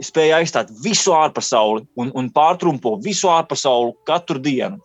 spēja 0.05 0.39
aizstāt 0.39 0.70
visu 0.84 1.13
ārpasauli 1.17 1.86
un, 1.99 2.11
un 2.15 2.30
pārtrumpo 2.34 2.97
visu 3.03 3.30
ārpasauli 3.30 3.95
katru 4.07 4.39
dienu. 4.41 4.80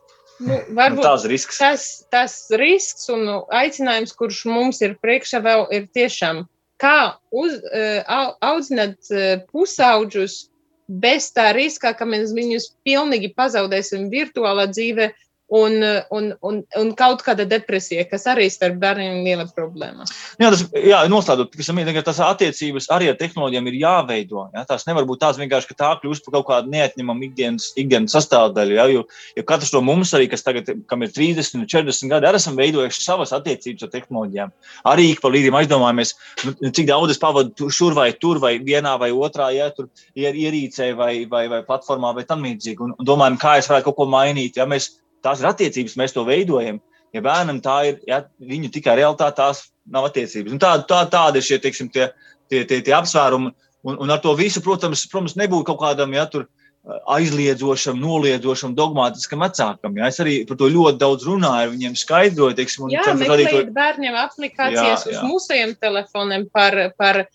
Nu, 0.45 0.59
varbūt 0.77 1.07
tas 1.07 1.25
risks. 1.31 1.59
Tas, 1.61 1.85
tas 2.13 2.35
risks 2.61 3.09
un 3.13 3.29
aicinājums, 3.55 4.15
kurš 4.17 4.45
mums 4.51 4.83
ir 4.85 4.99
priekšā, 5.03 5.41
vēl 5.45 5.67
ir 5.75 5.87
tiešām 5.97 6.45
kā 6.83 7.17
uz, 7.33 7.57
uh, 7.65 8.35
audzināt 8.45 8.99
uh, 9.13 9.39
pusauģus 9.53 10.45
bez 10.89 11.31
tā 11.33 11.51
riska, 11.57 11.95
ka 11.97 12.07
mēs 12.09 12.35
viņus 12.37 12.71
pilnīgi 12.85 13.33
pazaudēsim 13.37 14.11
virtuālā 14.13 14.67
dzīvē, 14.73 15.11
un, 15.55 15.77
un, 16.11 16.33
un, 16.43 16.61
un 16.81 16.91
kaut 16.99 17.23
kāda 17.25 17.47
depresija, 17.47 18.05
kas 18.11 18.27
arī 18.31 18.49
starp 18.51 18.81
bērniem 18.83 19.21
ir 19.21 19.27
liela 19.29 19.47
problēma. 19.55 20.07
Jā, 20.43 20.51
tas 20.51 20.65
jā, 20.75 21.03
noslēdzot, 21.11 21.55
ka 21.55 22.05
tas 22.09 22.21
attiecības 22.27 22.89
arī 22.95 23.13
ar 23.13 23.19
tehnoloģijām 23.21 23.71
ir 23.71 23.79
jāveido. 23.85 24.49
Jā, 24.57 24.65
tās 24.69 24.87
nevar 24.89 25.07
būt 25.07 25.23
tās 25.23 25.39
vienkārši, 25.39 25.71
ka 25.71 25.79
tā 25.79 25.91
kļūst 26.03 26.27
par 26.27 26.39
kaut 26.39 26.49
kādu 26.49 26.73
neatņemamu 26.75 27.29
ikdienas, 27.29 27.71
ikdienas 27.79 28.17
sastāvdaļu. 28.17 28.79
Jā, 28.81 28.89
jo, 28.97 29.05
jo 29.39 29.47
katrs 29.47 29.71
no 29.77 29.85
mums, 29.87 30.15
arī, 30.17 30.27
kas 30.33 30.43
tagad, 30.47 30.73
ir 30.75 31.15
30 31.21 31.61
un 31.61 31.69
40 31.71 32.11
gadi, 32.11 32.31
arī 32.31 32.43
esam 32.43 32.59
veidojuši 32.59 33.05
savas 33.05 33.35
attiecības 33.37 33.87
ar 33.87 33.95
tehnoloģijām. 33.95 34.55
Arī 34.91 35.07
ik 35.13 35.23
pa 35.23 35.31
līdim 35.31 35.59
aizdomājamies, 35.61 36.17
nu, 36.49 36.57
cik 36.67 36.91
daudz 36.91 37.15
es 37.15 37.23
pavadu 37.23 37.71
šur 37.71 37.95
vai 37.95 38.11
tur, 38.19 38.43
vai 38.43 38.57
vienā 38.59 38.97
vai 38.99 39.13
otrā, 39.15 39.53
ja 39.55 39.71
tur 39.75 39.87
ir 40.19 40.35
ierīcē 40.35 40.91
vai, 40.99 41.13
vai, 41.31 41.47
vai 41.53 41.63
platformā 41.67 42.15
vai 42.19 42.27
tam 42.27 42.43
līdzīgi. 42.43 42.83
Un, 42.83 42.99
domājam, 43.07 43.39
kā 43.41 43.57
es 43.61 43.71
varētu 43.71 43.91
kaut 43.91 44.01
ko 44.03 44.11
mainīt. 44.11 44.59
Ja 44.59 44.67
mēs 44.69 44.91
tās 45.25 45.43
ir 45.43 45.51
attiecības, 45.51 45.97
mēs 46.01 46.17
to 46.17 46.27
veidojam. 46.29 46.81
Ja 47.15 47.23
bērnam 47.23 47.61
tā 47.63 47.77
ir, 47.91 48.01
ja 48.11 48.25
viņu 48.43 48.73
tikai 48.75 48.97
realitāte, 48.99 49.39
tās 49.39 49.69
nav 49.87 50.09
attiecības. 50.09 50.55
Un 50.55 50.63
tā, 50.63 50.75
tā, 50.89 51.05
tāda 51.11 51.39
ir 51.39 51.47
šie, 51.47 51.61
teiksim, 51.63 51.93
tie, 51.95 52.09
tie, 52.51 52.65
tie, 52.67 52.81
tie 52.83 52.97
apsvērumi. 52.97 53.53
Un, 53.85 53.99
un 54.01 54.11
ar 54.11 54.23
to 54.25 54.33
visu, 54.39 54.63
protams, 54.65 55.05
protams 55.13 55.37
nebūtu 55.39 55.69
kaut 55.69 55.83
kādam, 55.85 56.15
ja 56.17 56.25
tur 56.31 56.49
aizliedzošam, 56.85 57.97
noliedzošam, 58.01 58.75
dogmātiskam 58.77 59.41
vecākam. 59.45 59.95
Ja? 59.97 60.11
Es 60.13 60.21
arī 60.21 60.35
par 60.49 60.59
to 60.61 60.69
ļoti 60.73 61.01
daudz 61.01 61.25
runāju, 61.29 61.73
viņiem 61.73 61.95
skaidroju, 61.97 62.57
teiksim, 62.59 62.91
jā, 62.93 63.07
meklējiet 63.17 63.55
to... 63.55 63.63
bērniem 63.77 64.19
aplikācijas 64.21 65.07
jā, 65.07 65.15
jā. 65.15 65.23
uz 65.23 65.31
mūsējiem 65.31 65.73
telefoniem 65.81 66.45
par, 66.53 66.77
par 67.01 67.23
uh, 67.25 67.31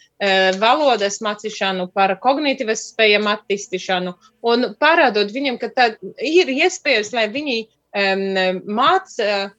valodas 0.61 1.17
mācīšanu, 1.25 1.89
par 1.97 2.13
kognitīvas 2.21 2.91
spējām 2.91 3.29
attīstīšanu 3.33 4.13
un 4.53 4.69
parādot 4.81 5.33
viņiem, 5.33 5.57
ka 5.61 5.73
tā 5.73 5.91
ir 6.21 6.53
iespējas, 6.53 7.13
lai 7.17 7.25
viņi 7.33 7.63
māca, 7.95 9.49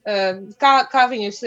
kā, 0.61 0.73
kā 0.91 1.05
viņus 1.11 1.43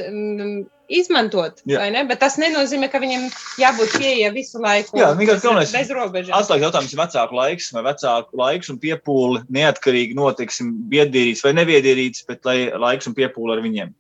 izmantot. 0.89 1.63
Bet 1.65 2.21
tas 2.21 2.37
nenozīmē, 2.41 2.91
ka 2.93 3.01
viņam 3.03 3.27
jābūt 3.61 3.97
pieejai 3.99 4.31
visu 4.35 4.61
laiku. 4.63 4.99
Jā, 5.01 5.13
vienkārši 5.17 5.47
galvenais 5.47 5.73
bez 5.75 5.93
robežām. 5.95 6.37
Atslēgas 6.39 6.69
jautājums 6.69 6.95
ir 6.95 7.01
vecāku 7.01 7.39
laiks 7.39 7.71
vai 7.75 7.85
vecāku 7.89 8.41
laiks 8.41 8.73
un 8.73 8.81
piepūle 8.83 9.45
neatkarīgi 9.55 10.17
notiksim 10.19 10.75
biedrīts 10.93 11.45
vai 11.45 11.55
neviedrīts, 11.57 12.27
bet 12.29 12.45
lai 12.49 12.59
laiks 12.71 13.09
un 13.09 13.17
piepūle 13.17 13.57
ar 13.57 13.65
viņiem. 13.65 13.95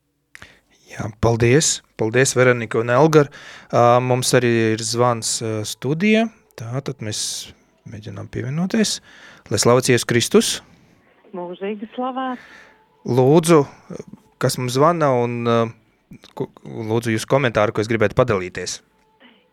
Jā, 0.94 1.08
paldies, 1.24 1.80
paldies 1.98 2.36
Veronika 2.36 2.78
un 2.78 2.92
Elgar. 2.92 3.32
Uh, 3.72 3.96
mums 4.04 4.30
arī 4.36 4.52
ir 4.74 4.84
zvans 4.84 5.40
uh, 5.42 5.62
studija, 5.66 6.28
tātad 6.60 7.00
mēs 7.02 7.48
mēģinām 7.90 8.28
pievienoties. 8.30 9.00
Lai 9.50 9.60
slavēts 9.60 10.06
Kristus. 10.08 10.58
Mūžīgi 11.34 11.88
slavēts. 11.96 12.62
Lūdzu, 13.04 13.64
kas 14.40 14.58
mums 14.60 14.76
zvana 14.78 15.10
un 15.20 15.32
uh, 15.44 15.72
lūdzu 16.64 17.14
jūs 17.14 17.28
komentāru, 17.28 17.74
ko 17.74 17.84
es 17.84 17.90
gribētu 17.90 18.16
padalīties. 18.16 18.78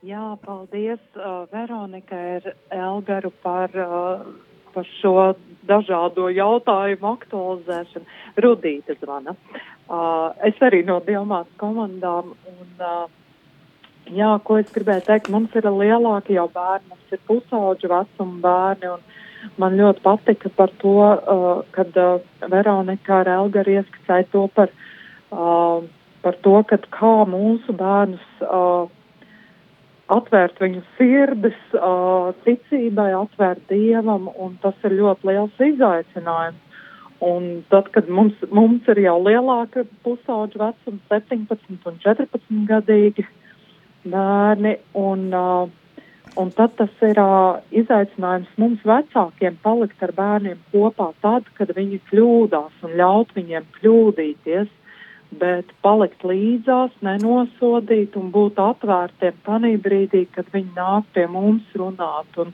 Jā, 0.07 0.33
paldies 0.45 1.01
uh, 1.19 1.45
Veronika 1.51 2.17
ir 2.37 2.53
Elgaru 2.73 3.33
par, 3.43 3.75
uh, 3.75 4.23
par 4.73 4.87
šo 4.97 5.15
dažādo 5.67 6.31
jautājumu 6.33 7.11
aktualizēšanu. 7.11 8.19
Rudīte 8.41 8.95
zvana. 9.01 9.35
Es 10.47 10.55
arī 10.63 10.85
no 10.87 11.01
Dievmātas 11.03 11.51
komandām 11.59 12.31
un 12.31 12.69
Jā, 14.11 14.31
ko 14.43 14.57
es 14.59 14.71
gribēju 14.73 15.05
teikt, 15.05 15.29
mums 15.31 15.53
ir 15.55 15.67
lielāki 15.69 16.33
jau 16.35 16.47
bērni, 16.51 16.89
mums 16.89 17.13
ir 17.15 17.19
pusauģu 17.29 17.89
vecuma 17.91 18.39
bērni. 18.43 18.89
Man 19.61 19.75
ļoti 19.79 20.03
patika 20.05 20.51
par 20.55 20.71
to, 20.81 20.95
uh, 21.01 21.61
kad 21.75 21.97
uh, 21.99 22.23
Veronika 22.51 23.21
ar 23.21 23.29
Elgaru 23.39 23.77
ieskicēja 23.79 24.29
to 24.31 24.47
par, 24.55 24.71
uh, 25.33 25.83
par 26.21 26.39
to, 26.45 26.55
kad 26.69 26.87
kā 26.93 27.13
mūsu 27.29 27.75
bērnus 27.77 28.43
uh, 28.45 28.89
atvērt 30.11 30.59
viņu 30.61 30.81
sirdis 30.97 31.59
uh, 31.77 32.31
ticībai, 32.45 33.11
atvērt 33.17 33.63
dievam, 33.71 34.29
un 34.35 34.57
tas 34.63 34.75
ir 34.87 34.97
ļoti 34.99 35.31
liels 35.31 35.65
izaicinājums. 35.71 36.67
Un 37.21 37.43
tad, 37.69 37.91
kad 37.93 38.07
mums, 38.09 38.33
mums 38.49 38.87
ir 38.89 39.03
jau 39.03 39.19
lielāka 39.21 39.83
pusauģa 40.01 40.57
vecuma, 40.57 41.01
17 41.11 41.85
un 41.91 41.99
14 42.01 42.63
gadīgi, 42.71 43.27
bērni. 44.09 44.79
Un, 44.97 45.27
uh, 45.29 45.80
un 46.35 46.51
tad 46.55 46.75
tas 46.79 46.91
ir 47.05 47.19
uh, 47.19 47.59
izaicinājums 47.75 48.51
mums 48.61 48.83
vecākiem 48.87 49.57
palikt 49.63 50.03
ar 50.05 50.13
bērniem 50.15 50.59
kopā 50.71 51.11
tad, 51.23 51.47
kad 51.57 51.73
viņi 51.75 51.99
kļūdās 52.11 52.85
un 52.87 52.95
ļaut 52.99 53.33
viņiem 53.35 53.67
kļūdīties. 53.79 54.69
Bet 55.41 55.69
palikt 55.79 56.25
līdzās, 56.27 56.91
nenosodīt 56.99 58.17
un 58.19 58.33
būt 58.35 58.57
atvērtiem 58.59 59.37
tajā 59.45 59.77
brīdī, 59.79 60.25
kad 60.35 60.49
viņi 60.51 60.73
nāk 60.75 61.05
pie 61.15 61.23
mums 61.31 61.69
runāt 61.79 62.39
un, 62.43 62.51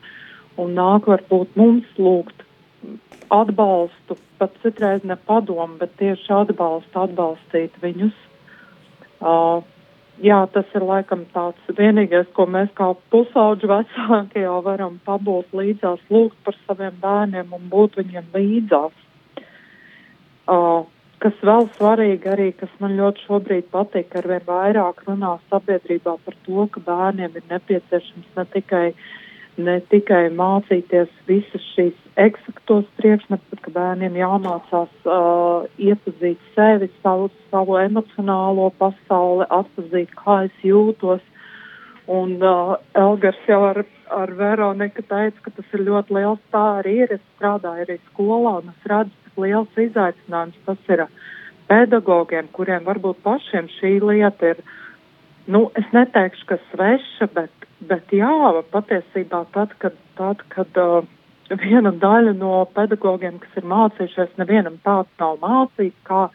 un 0.61 0.75
nāk 0.77 1.09
varbūt 1.09 1.57
mums 1.57 1.89
lūgt 1.97 2.45
atbalstu, 3.33 4.19
pat 4.37 4.53
citreiz 4.61 5.01
ne 5.03 5.17
padomu, 5.17 5.79
bet 5.81 5.97
tieši 5.97 6.29
atbalstu, 6.43 7.01
atbalstīt 7.01 7.81
viņus. 7.81 8.13
Uh, 9.17 9.65
jā, 10.23 10.39
tas 10.53 10.75
ir 10.75 10.85
laikam 10.85 11.25
tāds 11.33 11.77
vienīgais, 11.77 12.29
ko 12.37 12.47
mēs 12.49 12.69
kā 12.77 12.91
pusauģi 13.13 13.69
vecāki 13.71 14.43
jau 14.45 14.59
varam 14.65 14.99
pabūt 15.05 15.53
līdzās, 15.57 16.03
lūgt 16.13 16.37
par 16.45 16.57
saviem 16.65 16.95
bērniem 17.01 17.53
un 17.57 17.69
būt 17.71 17.99
viņiem 18.01 18.31
līdzās. 18.35 19.03
Uh, 20.47 20.87
kas 21.19 21.37
vēl 21.43 21.67
svarīgi 21.75 22.29
arī, 22.31 22.49
kas 22.55 22.71
man 22.79 22.95
ļoti 22.99 23.25
šobrīd 23.27 23.69
patīk, 23.73 24.15
arvien 24.15 24.43
vairāk 24.47 25.03
runā 25.07 25.37
sabiedrībā 25.51 26.17
par 26.25 26.37
to, 26.45 26.67
ka 26.71 26.83
bērniem 26.87 27.35
ir 27.35 27.49
nepieciešams 27.51 28.35
ne 28.37 28.45
tikai 28.53 28.85
uh, 28.93 29.07
ne 29.57 29.77
tikai 29.91 30.27
mācīties 30.33 31.09
visas 31.27 31.63
šīs 31.73 31.95
eksaktos 32.21 32.85
priekšmetus, 32.99 33.45
bet 33.51 33.61
ka 33.65 33.73
bērniem 33.75 34.17
jāmācās 34.17 34.93
uh, 35.05 35.65
iepazīt 35.81 36.41
sevi, 36.55 36.89
savu, 37.03 37.29
savu 37.51 37.77
emocionālo 37.81 38.69
pasauli, 38.81 39.47
atpazīt, 39.59 40.13
kā 40.17 40.43
es 40.47 40.63
jūtos. 40.65 41.23
Un 42.07 42.37
uh, 42.39 42.77
Elgars 42.95 43.39
jau 43.49 43.59
ar, 43.67 43.81
ar 44.15 44.33
Veroniku 44.39 45.03
teica, 45.03 45.41
ka 45.43 45.53
tas 45.57 45.75
ir 45.75 45.83
ļoti 45.89 46.15
liels. 46.15 46.43
Tā 46.55 46.65
arī 46.79 47.01
ir. 47.03 47.17
Es 47.17 47.23
strādāju 47.35 47.85
arī 47.85 47.99
skolā 48.13 48.57
un 48.61 48.71
es 48.71 48.89
redzu, 48.89 49.13
cik 49.25 49.41
liels 49.43 49.81
izaicinājums 49.87 50.65
tas 50.69 50.93
ir 50.93 51.07
pedagogiem, 51.67 52.47
kuriem 52.55 52.85
varbūt 52.87 53.19
pašiem 53.25 53.67
šī 53.75 53.97
lieta 53.99 54.53
ir, 54.53 54.61
nu, 55.51 55.67
es 55.75 55.87
neteikšu, 55.95 56.47
ka 56.47 56.57
sveša, 56.71 57.27
bet 57.35 57.66
Bet 57.85 58.09
jā, 58.09 58.33
patiesībā 58.73 59.43
tad, 59.53 59.73
kad, 59.77 59.97
tad, 60.17 60.41
kad 60.49 60.79
uh, 60.81 61.05
viena 61.61 61.91
daļa 61.93 62.33
no 62.39 62.65
pedagogiem, 62.73 63.37
kas 63.43 63.59
ir 63.59 63.67
mācījušies, 63.69 64.37
nevienam 64.41 64.79
tāds 64.83 65.11
nav 65.21 65.37
mācīts, 65.43 65.97
kā, 66.07 66.27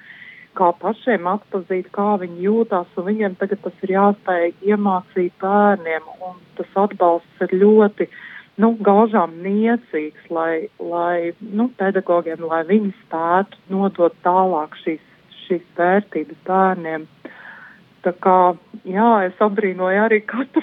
kā 0.55 0.68
pašiem 0.78 1.26
atpazīt, 1.26 1.88
kā 1.93 2.14
viņi 2.22 2.47
jūtās, 2.47 2.93
un 2.97 3.09
viņiem 3.11 3.34
tagad 3.40 3.59
tas 3.64 3.82
ir 3.82 3.95
jāspēj 3.97 4.53
iemācīt 4.70 5.34
bērniem, 5.43 6.07
un 6.22 6.38
tas 6.61 6.78
atbalsts 6.84 7.43
ir 7.43 7.57
ļoti, 7.59 8.07
nu, 8.62 8.76
gaužām 8.78 9.34
niecīgs, 9.43 10.30
lai, 10.30 10.68
lai, 10.78 11.32
nu, 11.40 11.72
pedagogiem, 11.76 12.47
lai 12.47 12.62
viņi 12.70 12.95
spētu 13.03 13.59
nodot 13.74 14.14
tālāk 14.22 14.78
šīs, 14.84 15.03
šīs 15.43 15.66
vērtības 15.74 16.47
bērniem. 16.47 17.11
Tā 18.07 18.14
kā, 18.22 18.38
jā, 18.86 19.11
es 19.26 19.43
abrīnoju 19.43 20.07
arī 20.07 20.22
katru 20.26 20.62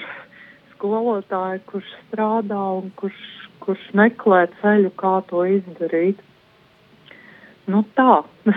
skolotāju, 0.80 1.60
kurš 1.68 1.88
strādā 2.08 2.60
un 2.80 2.88
kurš, 2.96 3.20
kurš 3.60 3.82
meklē 3.92 4.46
ceļu, 4.62 4.90
kā 4.96 5.20
to 5.28 5.44
izdarīt. 5.44 6.20
Nu 7.68 7.84
tā. 7.94 8.22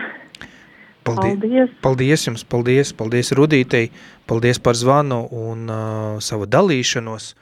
Paldies. 1.04 1.36
paldies. 1.36 1.72
Paldies 1.84 2.22
jums, 2.30 2.46
paldies, 2.48 2.94
paldies 2.96 3.34
Rudītei, 3.36 3.90
paldies 4.24 4.56
par 4.64 4.78
zvanu 4.80 5.26
un 5.36 5.68
uh, 5.68 6.22
savu 6.24 6.48
dalīšanos. 6.48 7.34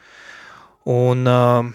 Un 0.89 1.29
uh, 1.29 1.69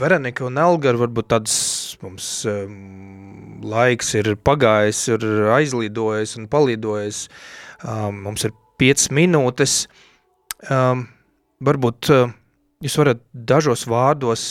Veronika 0.00 0.46
un 0.48 0.56
Elgar 0.56 0.96
varbūt 0.96 1.28
tāds 1.28 1.58
mums 2.00 2.30
um, 2.48 3.60
laiks 3.60 4.14
ir 4.16 4.32
pagājis, 4.40 5.02
ir 5.12 5.28
aizlidojis 5.52 6.32
un 6.40 6.48
palidojis. 6.48 7.26
Um, 7.84 8.24
mums 8.24 8.48
ir 8.48 8.56
5 8.80 9.10
minūtes. 9.20 9.82
Um, 10.72 11.10
varbūt 11.64 12.12
uh, 12.14 12.28
Jūs 12.78 12.94
varat 12.94 13.22
dažos 13.34 13.88
vārdos 13.90 14.42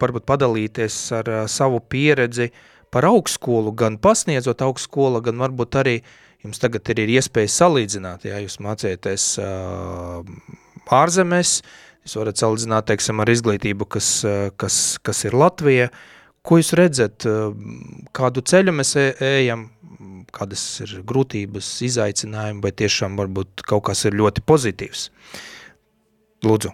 varbūt 0.00 0.24
padalīties 0.24 0.94
ar 1.18 1.26
savu 1.52 1.82
pieredzi 1.92 2.46
par 2.88 3.04
augstskolu, 3.10 3.74
gan 3.76 3.98
pasniedzot 4.00 4.64
augstskolu, 4.64 5.20
gan 5.26 5.36
varbūt 5.42 5.76
arī 5.82 5.98
jums 6.40 6.62
tagad 6.62 6.88
ir, 6.94 7.02
iespēja 7.18 7.52
salīdzināt, 7.52 8.24
ja 8.24 8.40
jūs 8.40 8.56
mācieties 8.64 9.26
ārzemēs, 11.00 11.52
jūs 12.06 12.16
varat 12.22 12.40
salīdzināt, 12.40 12.88
teiksim, 12.88 13.20
ar 13.20 13.34
izglītību, 13.36 13.90
kas, 13.98 14.10
kas, 14.56 14.80
kas 15.04 15.22
ir 15.28 15.36
Latvija. 15.36 15.92
Ko 16.40 16.56
jūs 16.56 16.72
redzat, 16.80 17.28
kādu 18.16 18.40
ceļu 18.48 18.78
mēs 18.80 18.96
e, 18.96 19.10
ejam, 19.28 19.68
kādas 20.32 20.64
ir 20.86 21.02
grūtības, 21.04 21.68
izaicinājumi, 21.84 22.64
vai 22.64 22.72
tiešām 22.80 23.20
varbūt 23.20 23.68
kaut 23.68 23.90
kas 23.92 24.06
ir 24.08 24.16
ļoti 24.16 24.48
pozitīvs? 24.48 25.10
Lūdzu. 26.46 26.72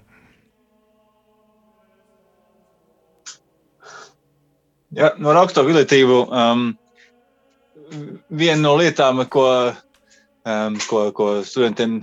Ja, 4.96 5.10
no 5.20 5.32
augstāko 5.36 5.72
izglītību 5.72 6.20
um, 6.24 6.68
viena 8.30 8.60
no 8.62 8.76
lietām, 8.78 9.20
ko, 9.28 9.48
um, 10.46 10.78
ko, 10.88 11.02
ko 11.16 11.26
studentiem 11.44 11.98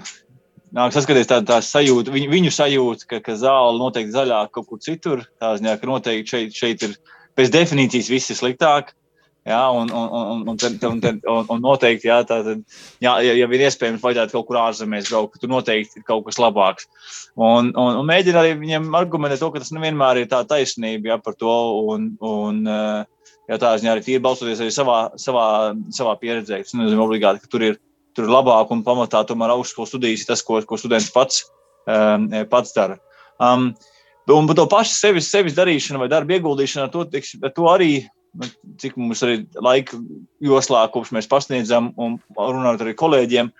nāk 0.76 0.94
saskatīties, 0.94 1.30
tā, 1.30 1.40
tā 1.48 1.60
sajūta, 1.64 2.14
viņu, 2.14 2.30
viņu 2.34 2.52
sajūta, 2.54 3.08
ka, 3.10 3.22
ka 3.26 3.38
zāle 3.40 3.80
noteikti 3.80 4.14
zaļāk 4.16 4.52
kaut 4.54 4.70
kur 4.70 4.84
citur. 4.84 5.24
Tā 5.42 5.56
ziņā, 5.60 5.78
ka 5.80 5.90
noteikti 5.90 6.36
šeit, 6.36 6.58
šeit 6.58 6.86
ir 6.88 6.98
pēc 7.38 7.54
definīcijas 7.54 8.12
viss 8.14 8.34
ir 8.34 8.40
sliktāk. 8.40 8.94
Jā, 9.44 9.60
un, 9.76 9.90
un, 9.92 10.06
un, 10.08 10.44
un, 10.54 10.58
un, 10.88 11.00
un, 11.04 11.48
un 11.52 11.60
noteikti, 11.60 12.08
jā, 12.08 12.22
tā, 12.24 12.38
tad, 12.46 12.62
jā, 13.04 13.16
ja, 13.26 13.34
ja 13.36 13.48
ir 13.48 13.64
iespējams, 13.68 14.00
vajadzētu 14.00 14.38
kaut 14.38 14.46
kur 14.48 14.60
ārzemēs 14.62 15.10
braukt, 15.12 15.42
tur 15.42 15.52
noteikti 15.52 16.00
ir 16.00 16.06
kaut 16.08 16.24
kas 16.30 16.40
labāks. 16.40 16.88
Un, 17.36 17.74
un, 17.74 17.98
un 18.00 18.08
mēģina 18.08 18.40
arī 18.40 18.54
viņiem 18.62 18.88
argumentēt 18.96 19.44
to, 19.44 19.50
ka 19.52 19.60
tas 19.60 19.74
nevienmēr 19.76 20.22
ir 20.22 20.30
tā 20.32 20.40
taisnība 20.48 21.12
jā, 21.12 21.20
par 21.26 21.36
to. 21.36 21.58
Un, 21.92 22.08
un, 22.24 22.62
jā, 23.50 23.60
tā 23.60 23.74
ziņā 23.82 23.98
arī 23.98 24.06
tīri 24.06 24.24
balstoties 24.24 24.64
arī 24.64 24.72
savā, 24.72 25.00
savā, 25.20 25.46
savā 25.92 26.16
pieredzē. 26.24 26.62
Tas 26.64 26.80
nozīmē 26.80 27.04
obligāti, 27.04 27.44
ka 27.44 27.52
tur 27.52 27.68
ir, 27.68 27.78
tur 28.16 28.30
ir 28.30 28.36
labāk 28.38 28.72
un 28.72 28.86
pamatā 28.88 29.26
tomēr 29.28 29.58
augstskolas 29.58 29.92
studijas 29.92 30.24
ir 30.24 30.32
tas, 30.32 30.46
ko, 30.46 30.62
ko 30.64 30.80
students 30.80 31.12
pats, 31.12 31.44
um, 31.84 32.32
pats 32.48 32.72
dara. 32.80 32.96
Um, 33.44 33.74
un 34.32 34.48
par 34.48 34.56
to 34.62 34.70
pašu 34.72 34.96
sevis, 34.96 35.28
sevis 35.28 35.60
darīšanu 35.60 36.00
vai 36.00 36.12
darbu 36.12 36.38
ieguldīšanu, 36.38 36.88
ar 36.88 36.94
to, 36.94 37.04
tiks, 37.12 37.36
ar 37.44 37.52
to 37.52 37.68
arī 37.72 37.94
cik 38.82 38.96
mums 38.98 39.22
arī 39.26 39.44
laika 39.62 40.00
joslā, 40.44 40.86
kopš 40.94 41.14
mēs 41.16 41.30
pasniedzam 41.30 41.92
un 42.02 42.18
runājot 42.38 42.84
ar 42.86 42.94
kolēģiem, 43.00 43.52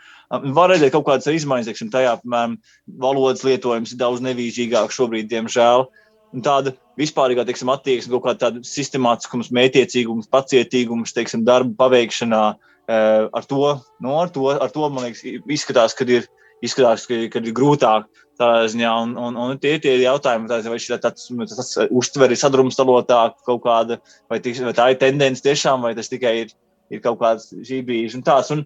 var 0.56 0.72
redzēt 0.72 0.94
kaut 0.96 1.06
kādas 1.10 1.30
izmaiņas, 1.30 1.70
teiksim, 1.70 1.92
tajā, 1.94 2.16
piemēram, 2.24 2.58
valodas 3.02 3.44
lietojums 3.46 3.94
ir 3.94 4.02
daudz 4.02 4.24
nevīžīgāk 4.26 4.94
šobrīd, 4.94 5.30
diemžēl. 5.30 5.86
Un 6.34 6.42
tāda 6.42 6.74
vispārīgā 6.98 7.46
teiksim, 7.46 7.70
attieksme, 7.70 8.18
kaut 8.18 8.42
kāda 8.42 8.64
sistemātiskums, 8.66 9.52
mētiecīgums, 9.54 10.32
pacietīgums, 10.34 11.14
teiksim, 11.14 11.44
darba 11.46 11.76
paveikšanā, 11.86 12.46
ar 12.90 13.46
to, 13.50 13.76
nu, 14.02 14.16
ar 14.18 14.34
to, 14.34 14.48
ar 14.58 14.74
to 14.74 14.90
man 14.90 15.06
liekas, 15.06 15.22
izskatās, 15.46 15.94
ka 15.94 16.08
ir, 16.10 16.26
izskatās, 16.64 17.08
ka, 17.10 17.20
ka 17.32 17.42
ir 17.44 17.56
grūtāk 17.56 18.10
tādā 18.40 18.66
ziņā. 18.74 18.92
Un, 19.06 19.16
un, 19.20 19.40
un 19.40 19.62
tie 19.62 19.76
ir 19.78 20.06
jautājumi, 20.06 20.50
tā, 20.50 20.62
vai 20.72 20.82
šī 20.82 20.98
tāds, 21.04 21.30
tāds 21.30 21.78
uztver 21.92 22.34
ir 22.34 22.40
sadrumstalotā 22.40 23.22
kaut 23.48 23.64
kāda, 23.66 24.00
vai, 24.32 24.42
tiks, 24.44 24.64
vai 24.66 24.76
tā 24.78 24.92
ir 24.94 25.02
tendence 25.02 25.46
tiešām, 25.46 25.86
vai 25.86 25.94
tas 25.98 26.12
tikai 26.12 26.36
ir, 26.46 26.54
ir 26.94 27.04
kaut 27.04 27.22
kāds 27.22 27.52
šī 27.54 27.84
brīža 27.88 28.20
un 28.20 28.28
tāds. 28.28 28.54
Un, 28.56 28.66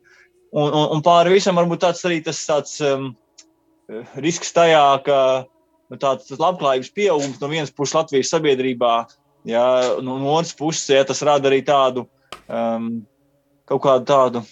un, 0.54 0.68
un, 0.68 0.84
un 0.98 1.06
pāri 1.06 1.36
visam 1.38 1.60
varbūt 1.60 1.84
tāds 1.88 2.06
arī 2.08 2.22
tas 2.26 2.44
tāds. 2.48 2.80
Um, 2.86 3.16
risks 4.20 4.52
tajā, 4.56 4.84
ka 5.06 5.20
nu, 5.92 6.00
tāds 6.00 6.32
labklājības 6.32 6.92
pieaugums 6.96 7.40
no 7.42 7.50
vienas 7.52 7.74
puses 7.74 7.96
Latvijas 7.96 8.32
sabiedrībā, 8.34 8.94
ja, 9.48 9.66
no 10.04 10.20
otras 10.34 10.54
puses, 10.58 10.90
ja 10.92 11.06
tas 11.08 11.24
rada 11.26 11.50
arī 11.50 11.62
tādu 11.66 12.08
um, 12.48 13.06
kaut 13.68 13.84
kādu 13.86 14.10
tādu. 14.10 14.44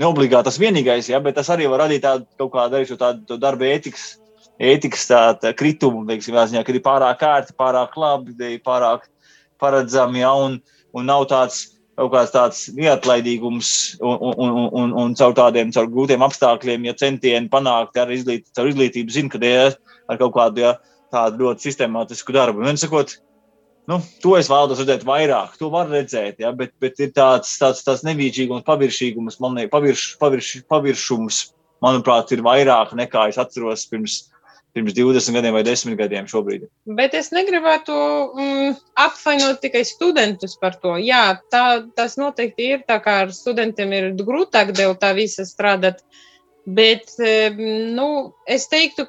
Neobligāti 0.00 0.48
tas 0.48 0.58
vienīgais, 0.60 1.10
ja, 1.12 1.20
bet 1.20 1.36
tas 1.36 1.50
arī 1.52 1.68
var 1.68 1.84
radīt 1.84 2.04
tādu 2.06 2.26
kaut 2.40 2.54
kādu 2.54 2.96
tādu 3.00 3.36
darba 3.40 3.68
ētikas, 3.68 4.14
ētikas 4.56 5.04
tā, 5.10 5.20
tā 5.42 5.52
kritumu, 5.56 6.06
teiksim, 6.08 6.38
ziņā, 6.38 6.62
kad 6.64 6.78
ir 6.78 6.84
pārāk 6.84 7.24
ērti, 7.26 7.56
pārāk 7.58 7.98
labi, 8.00 8.54
pārāk 8.64 9.04
paredzami, 9.60 10.22
ja, 10.22 10.32
un, 10.32 10.56
un 10.96 11.06
nav 11.08 11.26
tāds 11.28 11.66
kaut 12.00 12.12
kāds 12.14 12.32
tāds 12.32 12.60
neatlaidīgums 12.76 13.70
un, 14.00 14.14
un, 14.16 14.36
un, 14.40 14.68
un, 14.80 14.92
un 15.02 15.16
caur 15.18 15.34
tādiem 15.36 15.72
caur 15.74 15.88
grūtiem 15.92 16.24
apstākļiem, 16.24 16.86
ja 16.88 16.96
centieni 16.96 17.50
panākt 17.52 17.98
ar, 18.00 18.12
izglīt, 18.14 18.48
ar 18.56 18.70
izglītību, 18.70 19.12
zina, 19.12 19.32
ka 19.32 19.40
ir 19.44 19.76
ar 20.08 20.20
kaut 20.20 20.32
kādu 20.36 20.64
ja, 20.64 20.76
tādu 21.12 21.44
ļoti 21.44 21.68
sistemātisku 21.68 22.34
darbu. 22.34 22.64
Un, 22.64 22.80
sakot, 22.80 23.18
nu, 23.90 24.00
to 24.22 24.36
es 24.38 24.48
vēlos 24.50 24.80
redzēt 24.80 25.06
vairāk, 25.08 25.56
to 25.60 25.70
var 25.72 25.90
redzēt, 25.90 26.40
ja, 26.42 26.52
bet, 26.56 26.72
bet 26.82 27.00
ir 27.02 27.14
tāds, 27.16 27.52
tāds, 27.60 27.82
tāds 27.86 28.04
nevīdzīgums, 28.06 28.66
paviršīgums, 28.68 29.40
man 29.42 29.58
liekas, 29.58 29.72
pavirš, 29.74 30.04
pavirš, 30.22 30.50
paviršums, 30.70 31.40
manuprāt, 31.84 32.30
ir 32.36 32.44
vairāk 32.46 32.94
nekā 32.98 33.30
es 33.32 33.40
atceros 33.40 33.88
pirms 33.90 34.22
pirms 34.72 34.94
20 34.94 35.34
gadiem 35.34 35.54
vai 35.54 35.62
10 35.66 35.96
gadiem 35.98 36.26
šobrīd. 36.30 36.66
Bet 36.98 37.14
es 37.18 37.30
negribētu 37.34 37.94
mm, 38.38 38.76
apvainot 39.02 39.60
tikai 39.64 39.82
studentus 39.88 40.56
par 40.60 40.76
to. 40.82 40.94
Jā, 41.02 41.40
tā, 41.50 41.82
tas 41.98 42.16
noteikti 42.20 42.70
ir 42.76 42.84
tā, 42.88 43.00
kā 43.02 43.20
ar 43.24 43.34
studentiem 43.34 43.94
ir 43.96 44.10
grūtāk 44.18 44.70
dēļ 44.76 44.94
tā 45.02 45.10
visa 45.18 45.46
strādāt. 45.48 46.04
Bet 46.70 47.16
nu, 47.18 48.08
es 48.46 48.68
teiktu, 48.70 49.08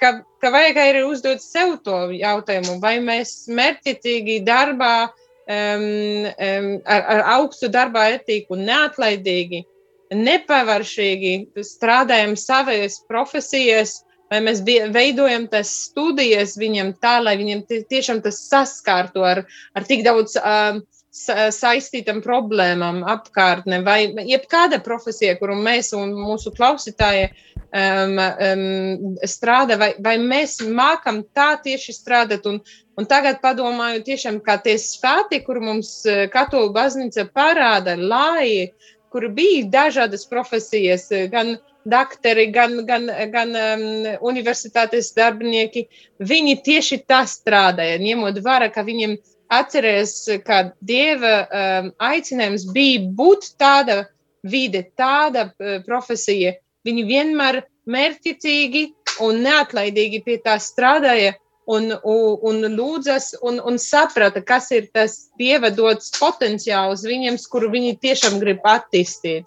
ka, 0.00 0.12
ka 0.42 0.52
vajag 0.52 0.80
arī 0.82 1.02
uzdot 1.08 1.42
sev 1.44 1.76
to 1.84 1.98
jautājumu, 2.16 2.78
vai 2.82 2.98
mēs 3.04 3.34
mērķiecīgi 3.52 4.40
darbā 4.46 4.94
um, 5.06 5.86
um, 6.30 6.70
ar, 6.84 7.04
ar 7.16 7.24
augstu 7.36 7.70
darba 7.72 8.08
etiku, 8.16 8.58
neatlaidīgi, 8.58 9.64
nepavaršīgi 10.10 11.34
strādājam 11.62 12.34
savas 12.38 12.98
profesijas 13.08 14.00
vai 14.30 14.38
mēs 14.46 14.62
veidojam 14.94 15.48
tās 15.50 15.72
studijas 15.88 16.54
viņam 16.60 16.94
tā, 17.02 17.18
lai 17.22 17.34
viņam 17.40 17.64
tiešām 17.90 18.22
tas 18.22 18.38
saskārtu 18.46 19.24
ar, 19.26 19.42
ar 19.74 19.86
tik 19.88 20.04
daudz 20.06 20.36
uh, 20.38 20.78
saistītam 21.10 22.20
problēmām 22.22 23.02
apkārtne, 23.10 23.80
vai 23.82 24.12
jebkāda 24.30 24.78
profesija, 24.84 25.36
kuru 25.40 25.56
mēs 25.58 25.92
un 25.98 26.12
mūsu 26.14 26.52
klausītāji 26.54 27.24
um, 27.30 28.20
um, 28.20 29.16
strādā, 29.26 29.78
vai, 29.80 29.90
vai 29.98 30.16
mēs 30.22 30.60
mākam 30.62 31.24
tā 31.34 31.56
tieši 31.64 31.96
strādāt. 31.96 32.46
Un, 32.46 32.60
un 32.98 33.08
tagad 33.10 33.40
padomāju 33.42 34.04
tiešām, 34.06 34.38
kā 34.44 34.60
tie 34.62 34.76
svēti, 34.78 35.42
kur 35.46 35.58
mums 35.64 36.04
katoļu 36.30 36.70
baznīca 36.76 37.26
parāda, 37.34 37.96
lai, 37.98 38.70
kur 39.10 39.26
bija 39.34 39.66
dažādas 39.66 40.28
profesijas, 40.30 41.08
gan 41.32 41.56
doktori, 41.90 42.46
gan, 42.54 42.84
gan, 42.86 43.10
gan 43.32 43.56
um, 43.56 43.84
universitātes 44.30 45.10
darbinieki, 45.16 45.88
viņi 46.22 46.56
tieši 46.62 47.02
tā 47.08 47.24
strādāja, 47.26 47.98
ņemot 47.98 48.38
vērā, 48.44 48.70
ka 48.70 48.84
viņiem 48.86 49.16
atcerēs, 49.50 50.14
ka 50.46 50.62
Dieva 50.86 51.34
um, 51.44 51.90
aicinājums 52.02 52.68
bija 52.74 53.02
būt 53.18 53.52
tāda 53.60 54.04
vide, 54.46 54.86
tāda 54.98 55.50
uh, 55.50 55.78
profesija. 55.86 56.54
Viņi 56.86 57.04
vienmēr 57.08 57.62
mērķicīgi 57.90 58.86
un 59.26 59.42
neatlaidīgi 59.44 60.22
pie 60.24 60.38
tā 60.44 60.56
strādāja 60.62 61.34
un, 61.70 61.90
un, 61.92 62.38
un 62.46 62.64
lūdzas 62.78 63.34
un, 63.46 63.60
un 63.66 63.76
saprata, 63.78 64.42
kas 64.46 64.70
ir 64.76 64.88
tas 64.94 65.26
Dieva 65.38 65.70
dots 65.74 66.14
potenciāls 66.16 67.04
viņiem, 67.06 67.38
kuru 67.52 67.70
viņi 67.74 67.98
tiešām 68.02 68.40
grib 68.42 68.64
attīstīt. 68.66 69.46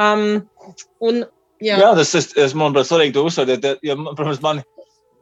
Um, 0.00 0.44
un, 1.04 1.24
Jā, 1.62 1.76
jā 1.78 1.90
tas, 1.94 2.10
tas 2.34 2.54
manuprāt, 2.58 2.88
svarīgi 2.88 3.14
to 3.14 3.22
uzsvērt. 3.28 3.66
Ja, 3.86 3.94
protams, 3.94 4.40
man, 4.42 4.62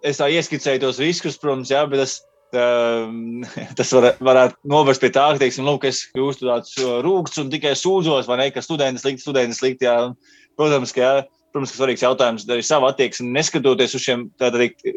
es 0.07 0.21
tā 0.21 0.31
ieskicēju 0.33 0.81
tos 0.87 1.01
riskus, 1.03 1.37
protams, 1.41 1.69
jā, 1.73 1.83
bet 1.91 2.01
tā, 2.01 2.15
tas 3.79 3.93
var, 3.95 4.07
varētu 4.19 4.71
novest 4.71 5.03
pie 5.03 5.13
tā, 5.15 5.27
ka, 5.35 5.43
teiksim, 5.43 5.67
lūk, 5.69 5.87
es 5.89 6.03
kļūstu 6.15 6.49
tāds 6.49 6.73
uh, 6.83 6.99
rūkts 7.05 7.43
un 7.43 7.53
tikai 7.53 7.77
sūdzos, 7.79 8.29
vai 8.31 8.41
ne, 8.41 8.49
ka 8.55 8.65
studenti 8.65 9.03
slikti, 9.03 9.25
studenti 9.25 9.59
slikti, 9.59 9.87
jā. 9.87 10.11
Protams, 10.59 10.95
ka, 10.97 11.01
jā, 11.05 11.13
protams, 11.55 11.75
ka 11.75 11.81
svarīgs 11.81 12.05
jautājums 12.05 12.49
arī 12.51 12.65
savu 12.67 12.89
attieksmi, 12.91 13.31
neskatoties 13.37 13.95
uz 13.97 14.05
šiem 14.07 14.27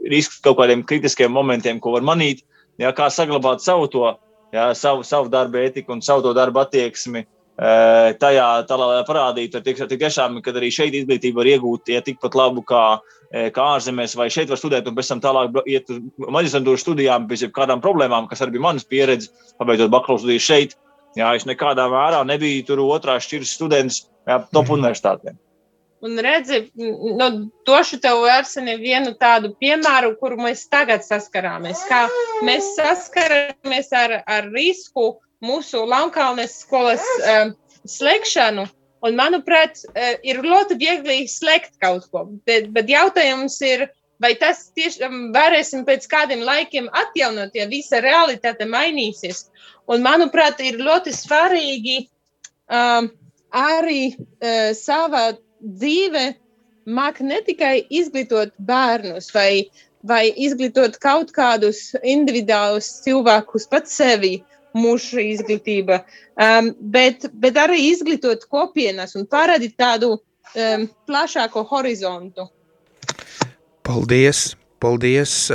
risku 0.10 0.42
kaut 0.46 0.60
kādiem 0.62 0.86
kritiskiem 0.88 1.34
momentiem, 1.34 1.82
ko 1.84 1.94
var 1.96 2.06
manīt, 2.06 2.42
jā, 2.82 2.90
kā 2.98 3.12
saglabāt 3.14 3.62
savu 3.66 3.90
to, 3.94 4.08
jā, 4.56 4.72
savu, 4.78 5.06
savu 5.06 5.30
darbu 5.34 5.62
ētiku 5.62 5.94
un 5.94 6.02
savu 6.06 6.26
to 6.26 6.34
darbu 6.38 6.66
attieksmi 6.66 7.28
tajā 7.58 8.48
tālāk 8.70 9.06
parādīt, 9.08 9.54
ka 9.54 9.88
tiešām, 9.90 10.42
kad 10.42 10.56
arī 10.58 10.72
šeit 10.74 10.96
izglītība 10.98 11.42
var 11.42 11.50
iegūt 11.52 11.92
ja 11.94 12.02
tikpat 12.02 12.36
labu 12.36 12.64
kā, 12.66 13.00
kā 13.30 13.68
ārzemēs, 13.78 14.16
vai 14.18 14.30
šeit 14.34 14.50
var 14.50 14.58
studēt, 14.58 14.88
un 14.88 14.96
pēc 14.98 15.12
tam 15.14 15.22
tālāk 15.22 15.62
iet 15.70 15.90
uz 15.94 16.02
maģistrantūras 16.18 16.82
studijām 16.82 17.28
bez 17.30 17.46
kādām 17.54 17.82
problēmām, 17.84 18.28
kas 18.28 18.42
arī 18.42 18.58
bija 18.58 18.68
manas 18.70 18.88
pieredze, 18.88 19.30
pabeidzot 19.62 19.94
bakalaura 19.94 20.26
studijas 20.26 20.50
šeit. 20.50 20.78
Jā, 21.14 21.30
es 21.38 21.46
nekādā 21.46 21.86
vērā 21.94 22.24
nebiju 22.26 22.66
tur 22.66 22.82
otrā 22.88 23.20
šķiras 23.22 23.54
students 23.54 24.00
jā, 24.26 24.40
top 24.50 24.66
mm. 24.66 24.80
universitātēm. 24.80 25.38
Un 26.04 26.18
redzi, 26.20 26.66
nu, 26.76 27.28
došu 27.64 28.02
tev 28.04 28.26
Arseni 28.28 28.74
vienu 28.82 29.14
tādu 29.16 29.54
piemēru, 29.62 30.18
kuru 30.20 30.42
mēs 30.42 30.66
tagad 30.68 31.06
saskarāmies. 31.06 31.86
Kā 31.88 32.02
mēs 32.44 32.74
saskaramies 32.76 33.94
ar, 33.96 34.18
ar 34.28 34.50
risku 34.52 35.14
mūsu 35.44 35.84
Lankalnes 35.90 36.56
skolas 36.64 37.04
um, 37.28 37.54
slēgšanu. 37.90 38.68
Un, 39.04 39.18
manuprāt, 39.20 39.82
uh, 39.92 40.14
ir 40.24 40.40
ļoti 40.46 40.78
viegli 40.80 41.24
slēgt 41.28 41.76
kaut 41.84 42.08
ko. 42.12 42.26
Bet, 42.48 42.70
bet 42.76 42.92
jautājums 42.92 43.58
ir, 43.68 43.90
vai 44.24 44.34
tas 44.40 44.70
tiešām 44.78 45.34
varēsim 45.36 45.84
pēc 45.88 46.08
kādiem 46.12 46.46
laikiem 46.48 46.88
atjaunot, 46.96 47.52
ja 47.58 47.68
visa 47.68 48.00
realitāte 48.04 48.68
mainīsies. 48.70 49.50
Un, 49.92 50.06
manuprāt, 50.06 50.64
ir 50.64 50.80
ļoti 50.80 51.12
svarīgi 51.16 51.98
um, 52.72 53.12
arī 53.52 54.14
uh, 54.16 54.72
savā 54.78 55.34
dzīvē 55.64 56.30
māk 56.86 57.22
ne 57.24 57.40
tikai 57.46 57.86
izglītot 57.90 58.54
bērnus 58.60 59.30
vai, 59.36 59.68
vai 60.04 60.28
izglītot 60.32 61.00
kaut 61.04 61.32
kādus 61.36 61.94
individuālus 62.04 62.90
cilvēkus 63.06 63.70
pats 63.72 63.96
sevi, 64.00 64.38
mūža 64.78 65.22
izglītība, 65.34 66.02
um, 66.38 66.74
bet, 66.94 67.30
bet 67.34 67.60
arī 67.62 67.80
izglītot 67.92 68.48
kopienas 68.52 69.16
un 69.20 69.30
parādīt 69.30 69.78
tādu 69.80 70.16
um, 70.18 70.90
plašāku 71.08 71.66
horizontu. 71.70 72.50
Paldies! 73.84 74.54
paldies. 74.84 75.48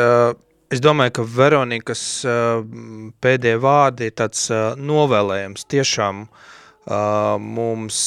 Es 0.69 0.83
domāju, 0.85 1.15
ka 1.17 1.25
Veronikas 1.25 2.03
pēdējie 3.25 3.61
vārdi 3.63 4.11
ir 4.11 4.17
tāds 4.21 4.49
novēlējums 4.77 5.65
tiešām 5.73 6.27
mums 7.45 8.03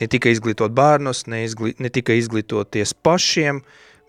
ne 0.00 0.08
tikai 0.12 0.32
izglītot 0.36 0.72
bērnus, 0.76 1.24
ne, 1.32 1.42
izglī, 1.48 1.74
ne 1.80 1.92
tikai 1.92 2.18
izglītoties 2.20 2.94
pašiem, 3.04 3.62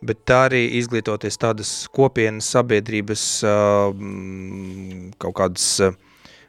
bet 0.05 0.29
arī 0.33 0.63
izglītoties 0.77 1.39
tādas 1.41 1.71
kopienas 1.93 2.49
sabiedrības 2.53 3.23
kaut 5.17 5.37
kādas 5.39 5.69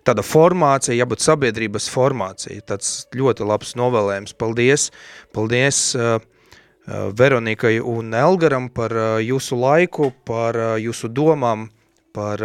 tāda 0.09 0.25
formācija, 0.25 0.97
jābūt 0.97 1.25
sabiedrības 1.25 1.89
formācija. 1.93 2.65
Tāds 2.69 3.07
ļoti 3.17 3.47
labs 3.49 3.75
novēlējums. 3.79 4.35
Paldies! 4.41 4.91
Paldies! 5.37 5.83
Veronikai 6.89 7.75
un 7.85 8.15
Elgaram 8.17 8.71
par 8.73 8.95
jūsu 9.21 9.59
laiku, 9.61 10.09
par 10.25 10.57
jūsu 10.81 11.11
domām, 11.13 11.67
par 12.17 12.41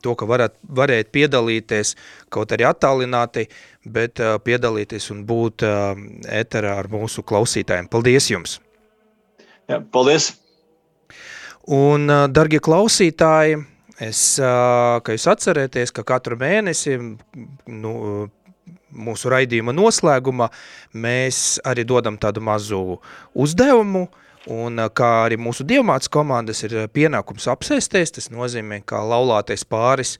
to, 0.00 0.14
ka 0.16 0.28
varat, 0.28 0.56
varēt 0.64 1.10
piedalīties 1.12 1.92
kaut 2.32 2.54
arī 2.56 2.64
attālināti, 2.70 3.50
bet 3.84 4.16
piedalīties 4.46 5.10
un 5.12 5.26
būt 5.28 5.66
eterā 6.24 6.78
ar 6.80 6.88
mūsu 6.92 7.20
klausītājiem. 7.20 7.92
Paldies 7.92 8.30
jums! 8.32 8.56
Jā, 9.68 9.84
paldies! 9.92 10.32
Un, 11.70 12.10
darbie 12.34 12.58
klausītāji, 12.58 13.60
es, 14.02 14.22
ka 14.42 15.14
jūs 15.14 15.26
atcerieties, 15.30 15.92
ka 15.94 16.02
katru 16.02 16.34
mēnesi 16.40 16.96
nu, 16.98 17.92
mūsu 18.90 19.30
raidījuma 19.30 19.74
noslēgumā 19.76 20.48
mēs 20.98 21.60
arī 21.64 21.84
dodam 21.86 22.18
tādu 22.18 22.42
mazu 22.42 22.98
uzdevumu, 23.34 24.08
un 24.50 24.82
kā 24.90 25.10
arī 25.28 25.38
mūsu 25.38 25.62
dievmāts 25.62 26.10
komandas 26.10 26.64
ir 26.66 26.74
pienākums 26.90 27.46
apsēsties, 27.52 28.16
tas 28.18 28.30
nozīmē, 28.34 28.80
ka 28.82 28.98
laulātais 29.06 29.62
pāris 29.62 30.16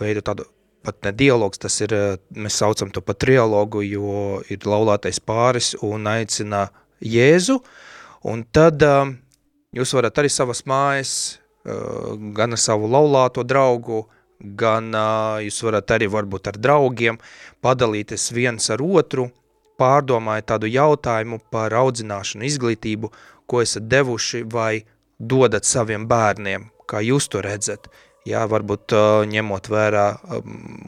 veido 0.00 0.24
tādu 0.24 0.48
pat 0.84 1.04
ne 1.04 1.12
dialogs, 1.16 1.60
tas 1.60 1.76
ir, 1.84 1.92
mēs 2.32 2.56
saucam 2.60 2.90
to 2.92 3.00
pat 3.04 3.20
trialogu, 3.24 3.84
jo 3.84 4.40
ir 4.52 4.64
laulātais 4.68 5.20
pāris 5.20 5.74
un 5.84 6.08
aicina 6.08 6.66
Jēzu, 7.04 7.58
un 8.30 8.44
tad 8.52 8.80
uh, 8.84 9.12
jūs 9.74 9.94
varat 9.96 10.20
arī 10.22 10.30
savas 10.32 10.64
mājas, 10.70 11.14
uh, 11.66 12.14
gan 12.36 12.56
ar 12.56 12.60
savu 12.60 12.90
laulāto 12.90 13.44
draugu, 13.46 14.04
gan 14.40 14.90
uh, 14.94 15.40
jūs 15.44 15.62
varat 15.66 15.96
arī 15.96 16.08
varbūt 16.10 16.52
ar 16.52 16.58
draugiem 16.60 17.18
padalīties 17.64 18.30
viens 18.36 18.70
ar 18.70 18.82
otru, 18.84 19.28
pārdomājot 19.80 20.48
tādu 20.52 20.70
jautājumu 20.70 21.40
par 21.50 21.74
audzināšanu, 21.74 22.46
izglītību, 22.46 23.10
ko 23.50 23.62
esat 23.64 23.88
devuši 23.90 24.44
vai 24.50 24.84
dodat 25.18 25.66
saviem 25.66 26.06
bērniem, 26.08 26.68
kā 26.90 27.02
jūs 27.04 27.28
to 27.32 27.42
redzat. 27.44 27.88
Jā, 28.24 28.46
varbūt 28.48 28.94
uh, 28.96 29.20
ņemot 29.28 29.66
vērā 29.68 30.04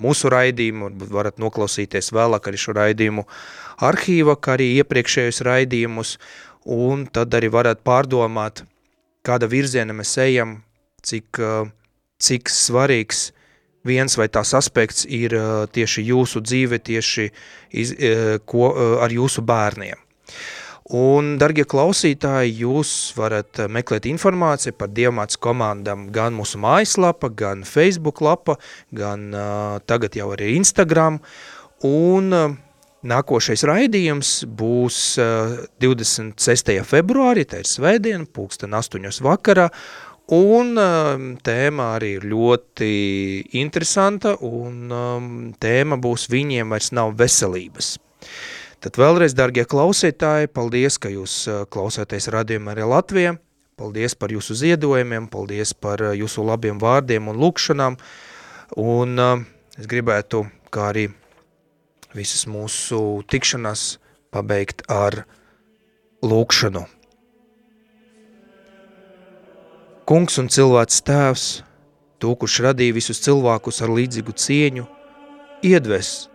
mūsu 0.01 0.31
raidījumu, 0.33 0.87
varbūt 0.87 1.11
varat 1.13 1.43
noklausīties 1.43 2.09
vēlāk 2.17 2.49
arī 2.49 2.61
šo 2.61 2.73
raidījumu 2.79 3.27
arhīva, 3.85 4.39
kā 4.41 4.55
arī 4.55 4.71
iepriekšējos 4.79 5.43
raidījumus, 5.45 6.15
un 6.65 7.05
tad 7.13 7.37
arī 7.37 7.51
varat 7.53 7.83
pārdomāt, 7.85 8.65
kāda 9.27 9.49
virziena 9.51 9.97
mēs 9.97 10.15
ejam, 10.23 10.61
cik, 11.07 11.41
uh, 11.43 11.69
cik 12.23 12.53
svarīgs 12.53 13.31
viens 13.87 14.17
vai 14.19 14.29
tās 14.33 14.55
aspekts 14.59 15.07
ir 15.07 15.35
uh, 15.37 15.65
tieši 15.71 16.07
jūsu 16.09 16.43
dzīve, 16.47 16.81
tieši 16.83 17.31
iz, 17.83 17.95
uh, 17.97 18.37
ko, 18.47 18.71
ar 19.03 19.15
jūsu 19.15 19.45
bērniem. 19.47 20.03
Un, 20.95 21.33
dargie 21.43 21.65
klausītāji, 21.67 22.61
jūs 22.63 22.91
varat 23.19 23.59
meklēt 23.75 24.05
informāciju 24.07 24.77
par 24.79 24.93
Dievmāts 24.95 25.39
komandām 25.43 26.05
gan 26.15 26.37
mūsu 26.39 26.61
mājaslapa, 26.63 27.33
gan 27.35 27.65
Facebook 27.67 28.23
lapa, 28.23 28.55
gan 28.95 29.33
uh, 29.35 29.81
tagad 29.83 30.15
jau 30.15 30.29
arī 30.37 30.53
Instagram. 30.55 31.19
Un 31.83 32.31
uh, 32.31 32.55
nākošais 33.07 33.63
raidījums 33.69 34.33
būs 34.59 34.99
uh, 35.23 35.57
26. 35.83 36.75
februārī, 36.87 37.47
tā 37.49 37.63
ir 37.63 37.71
svētdiena, 37.71 38.27
pulksten 38.27 38.77
8. 38.77 39.09
vakarā, 39.25 39.71
Un 40.27 40.75
um, 40.75 41.27
tēma 41.39 41.93
arī 41.95 42.17
ir 42.17 42.25
ļoti 42.27 42.87
interesanta, 43.61 44.33
un 44.43 44.91
um, 44.91 45.29
tēma 45.63 46.01
būs 46.03 46.25
viņiem 46.33 46.75
vairs 46.75 46.91
nav 46.91 47.13
veselības. 47.15 47.93
Tad 48.83 48.99
vēlreiz, 48.99 49.37
dargie 49.39 49.63
klausītāji, 49.63 50.51
paldies, 50.51 50.99
ka 50.99 51.13
jūs 51.15 51.45
klausāties 51.71 52.27
radījumā 52.35 52.75
arī 52.75 52.89
Latvijā. 52.91 53.37
Paldies 53.79 54.17
par 54.19 54.35
jūsu 54.35 54.57
ziedojumiem, 54.59 55.29
paldies 55.31 55.77
par 55.79 56.03
jūsu 56.19 56.43
labiem 56.49 56.81
vārdiem 56.83 57.31
un 57.31 57.39
lūkšanām. 57.45 57.99
Un 58.83 59.23
uh, 59.23 59.47
es 59.79 59.87
gribētu, 59.87 60.43
kā 60.75 60.91
arī 60.91 61.07
visas 62.17 62.47
mūsu 62.51 63.23
tikšanās, 63.31 63.99
pabeigt 64.35 64.83
ar 64.93 65.23
lūkšanu. 66.25 66.85
Kungs 70.07 70.39
un 70.39 70.51
cilvēks 70.53 71.01
tēvs, 71.07 71.47
tu, 72.23 72.35
kurš 72.39 72.61
radīja 72.69 72.97
visus 72.97 73.23
cilvēkus 73.25 73.83
ar 73.83 73.95
līdzīgu 73.95 74.37
cieņu, 74.47 74.85
iedves 75.67 76.29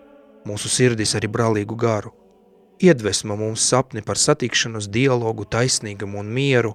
mūsu 0.48 0.72
sirdis 0.72 1.16
arī 1.20 1.30
brālīgu 1.32 1.78
garu 1.80 2.16
iedvesma 2.82 3.36
mums 3.36 3.62
sapni 3.70 4.02
par 4.02 4.18
satikšanos, 4.18 4.90
dialogu, 4.90 5.46
taisnīgumu 5.46 6.22
un 6.22 6.34
mieru, 6.34 6.74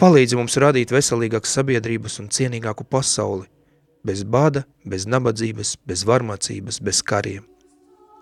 palīdzi 0.00 0.38
mums 0.40 0.56
radīt 0.64 0.94
veselīgākas 0.94 1.58
sabiedrības 1.58 2.18
un 2.22 2.32
cienīgāku 2.32 2.88
pasauli, 2.88 3.48
bez 4.04 4.24
bada, 4.24 4.64
bez 4.84 5.06
nabadzības, 5.06 5.76
bez 5.86 6.06
varmācības, 6.08 6.80
bez 6.82 7.02
kariem. 7.06 7.51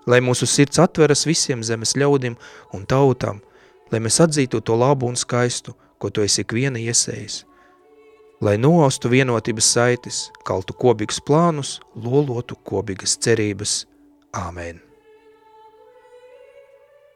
Lai 0.06 0.20
mūsu 0.24 0.48
sirds 0.48 0.80
atveras 0.80 1.26
visiem 1.28 1.62
zemes 1.66 1.96
ļaudim 1.96 2.36
un 2.76 2.86
tautām, 2.88 3.40
lai 3.92 4.00
mēs 4.00 4.20
atzītu 4.24 4.62
to 4.64 4.76
labu 4.78 5.08
un 5.10 5.16
skaistu, 5.16 5.74
ko 6.00 6.10
tu 6.10 6.24
esi 6.24 6.44
ikviena 6.44 6.80
iesējis. 6.80 7.44
Lai 8.40 8.56
noaustu 8.56 9.10
vienotības 9.12 9.72
saites, 9.76 10.20
kaltu 10.48 10.72
kopīgus 10.72 11.20
plānus, 11.20 11.78
lolotu 11.94 12.56
kopīgas 12.64 13.18
cerības. 13.20 13.82
Āmen! 14.32 14.89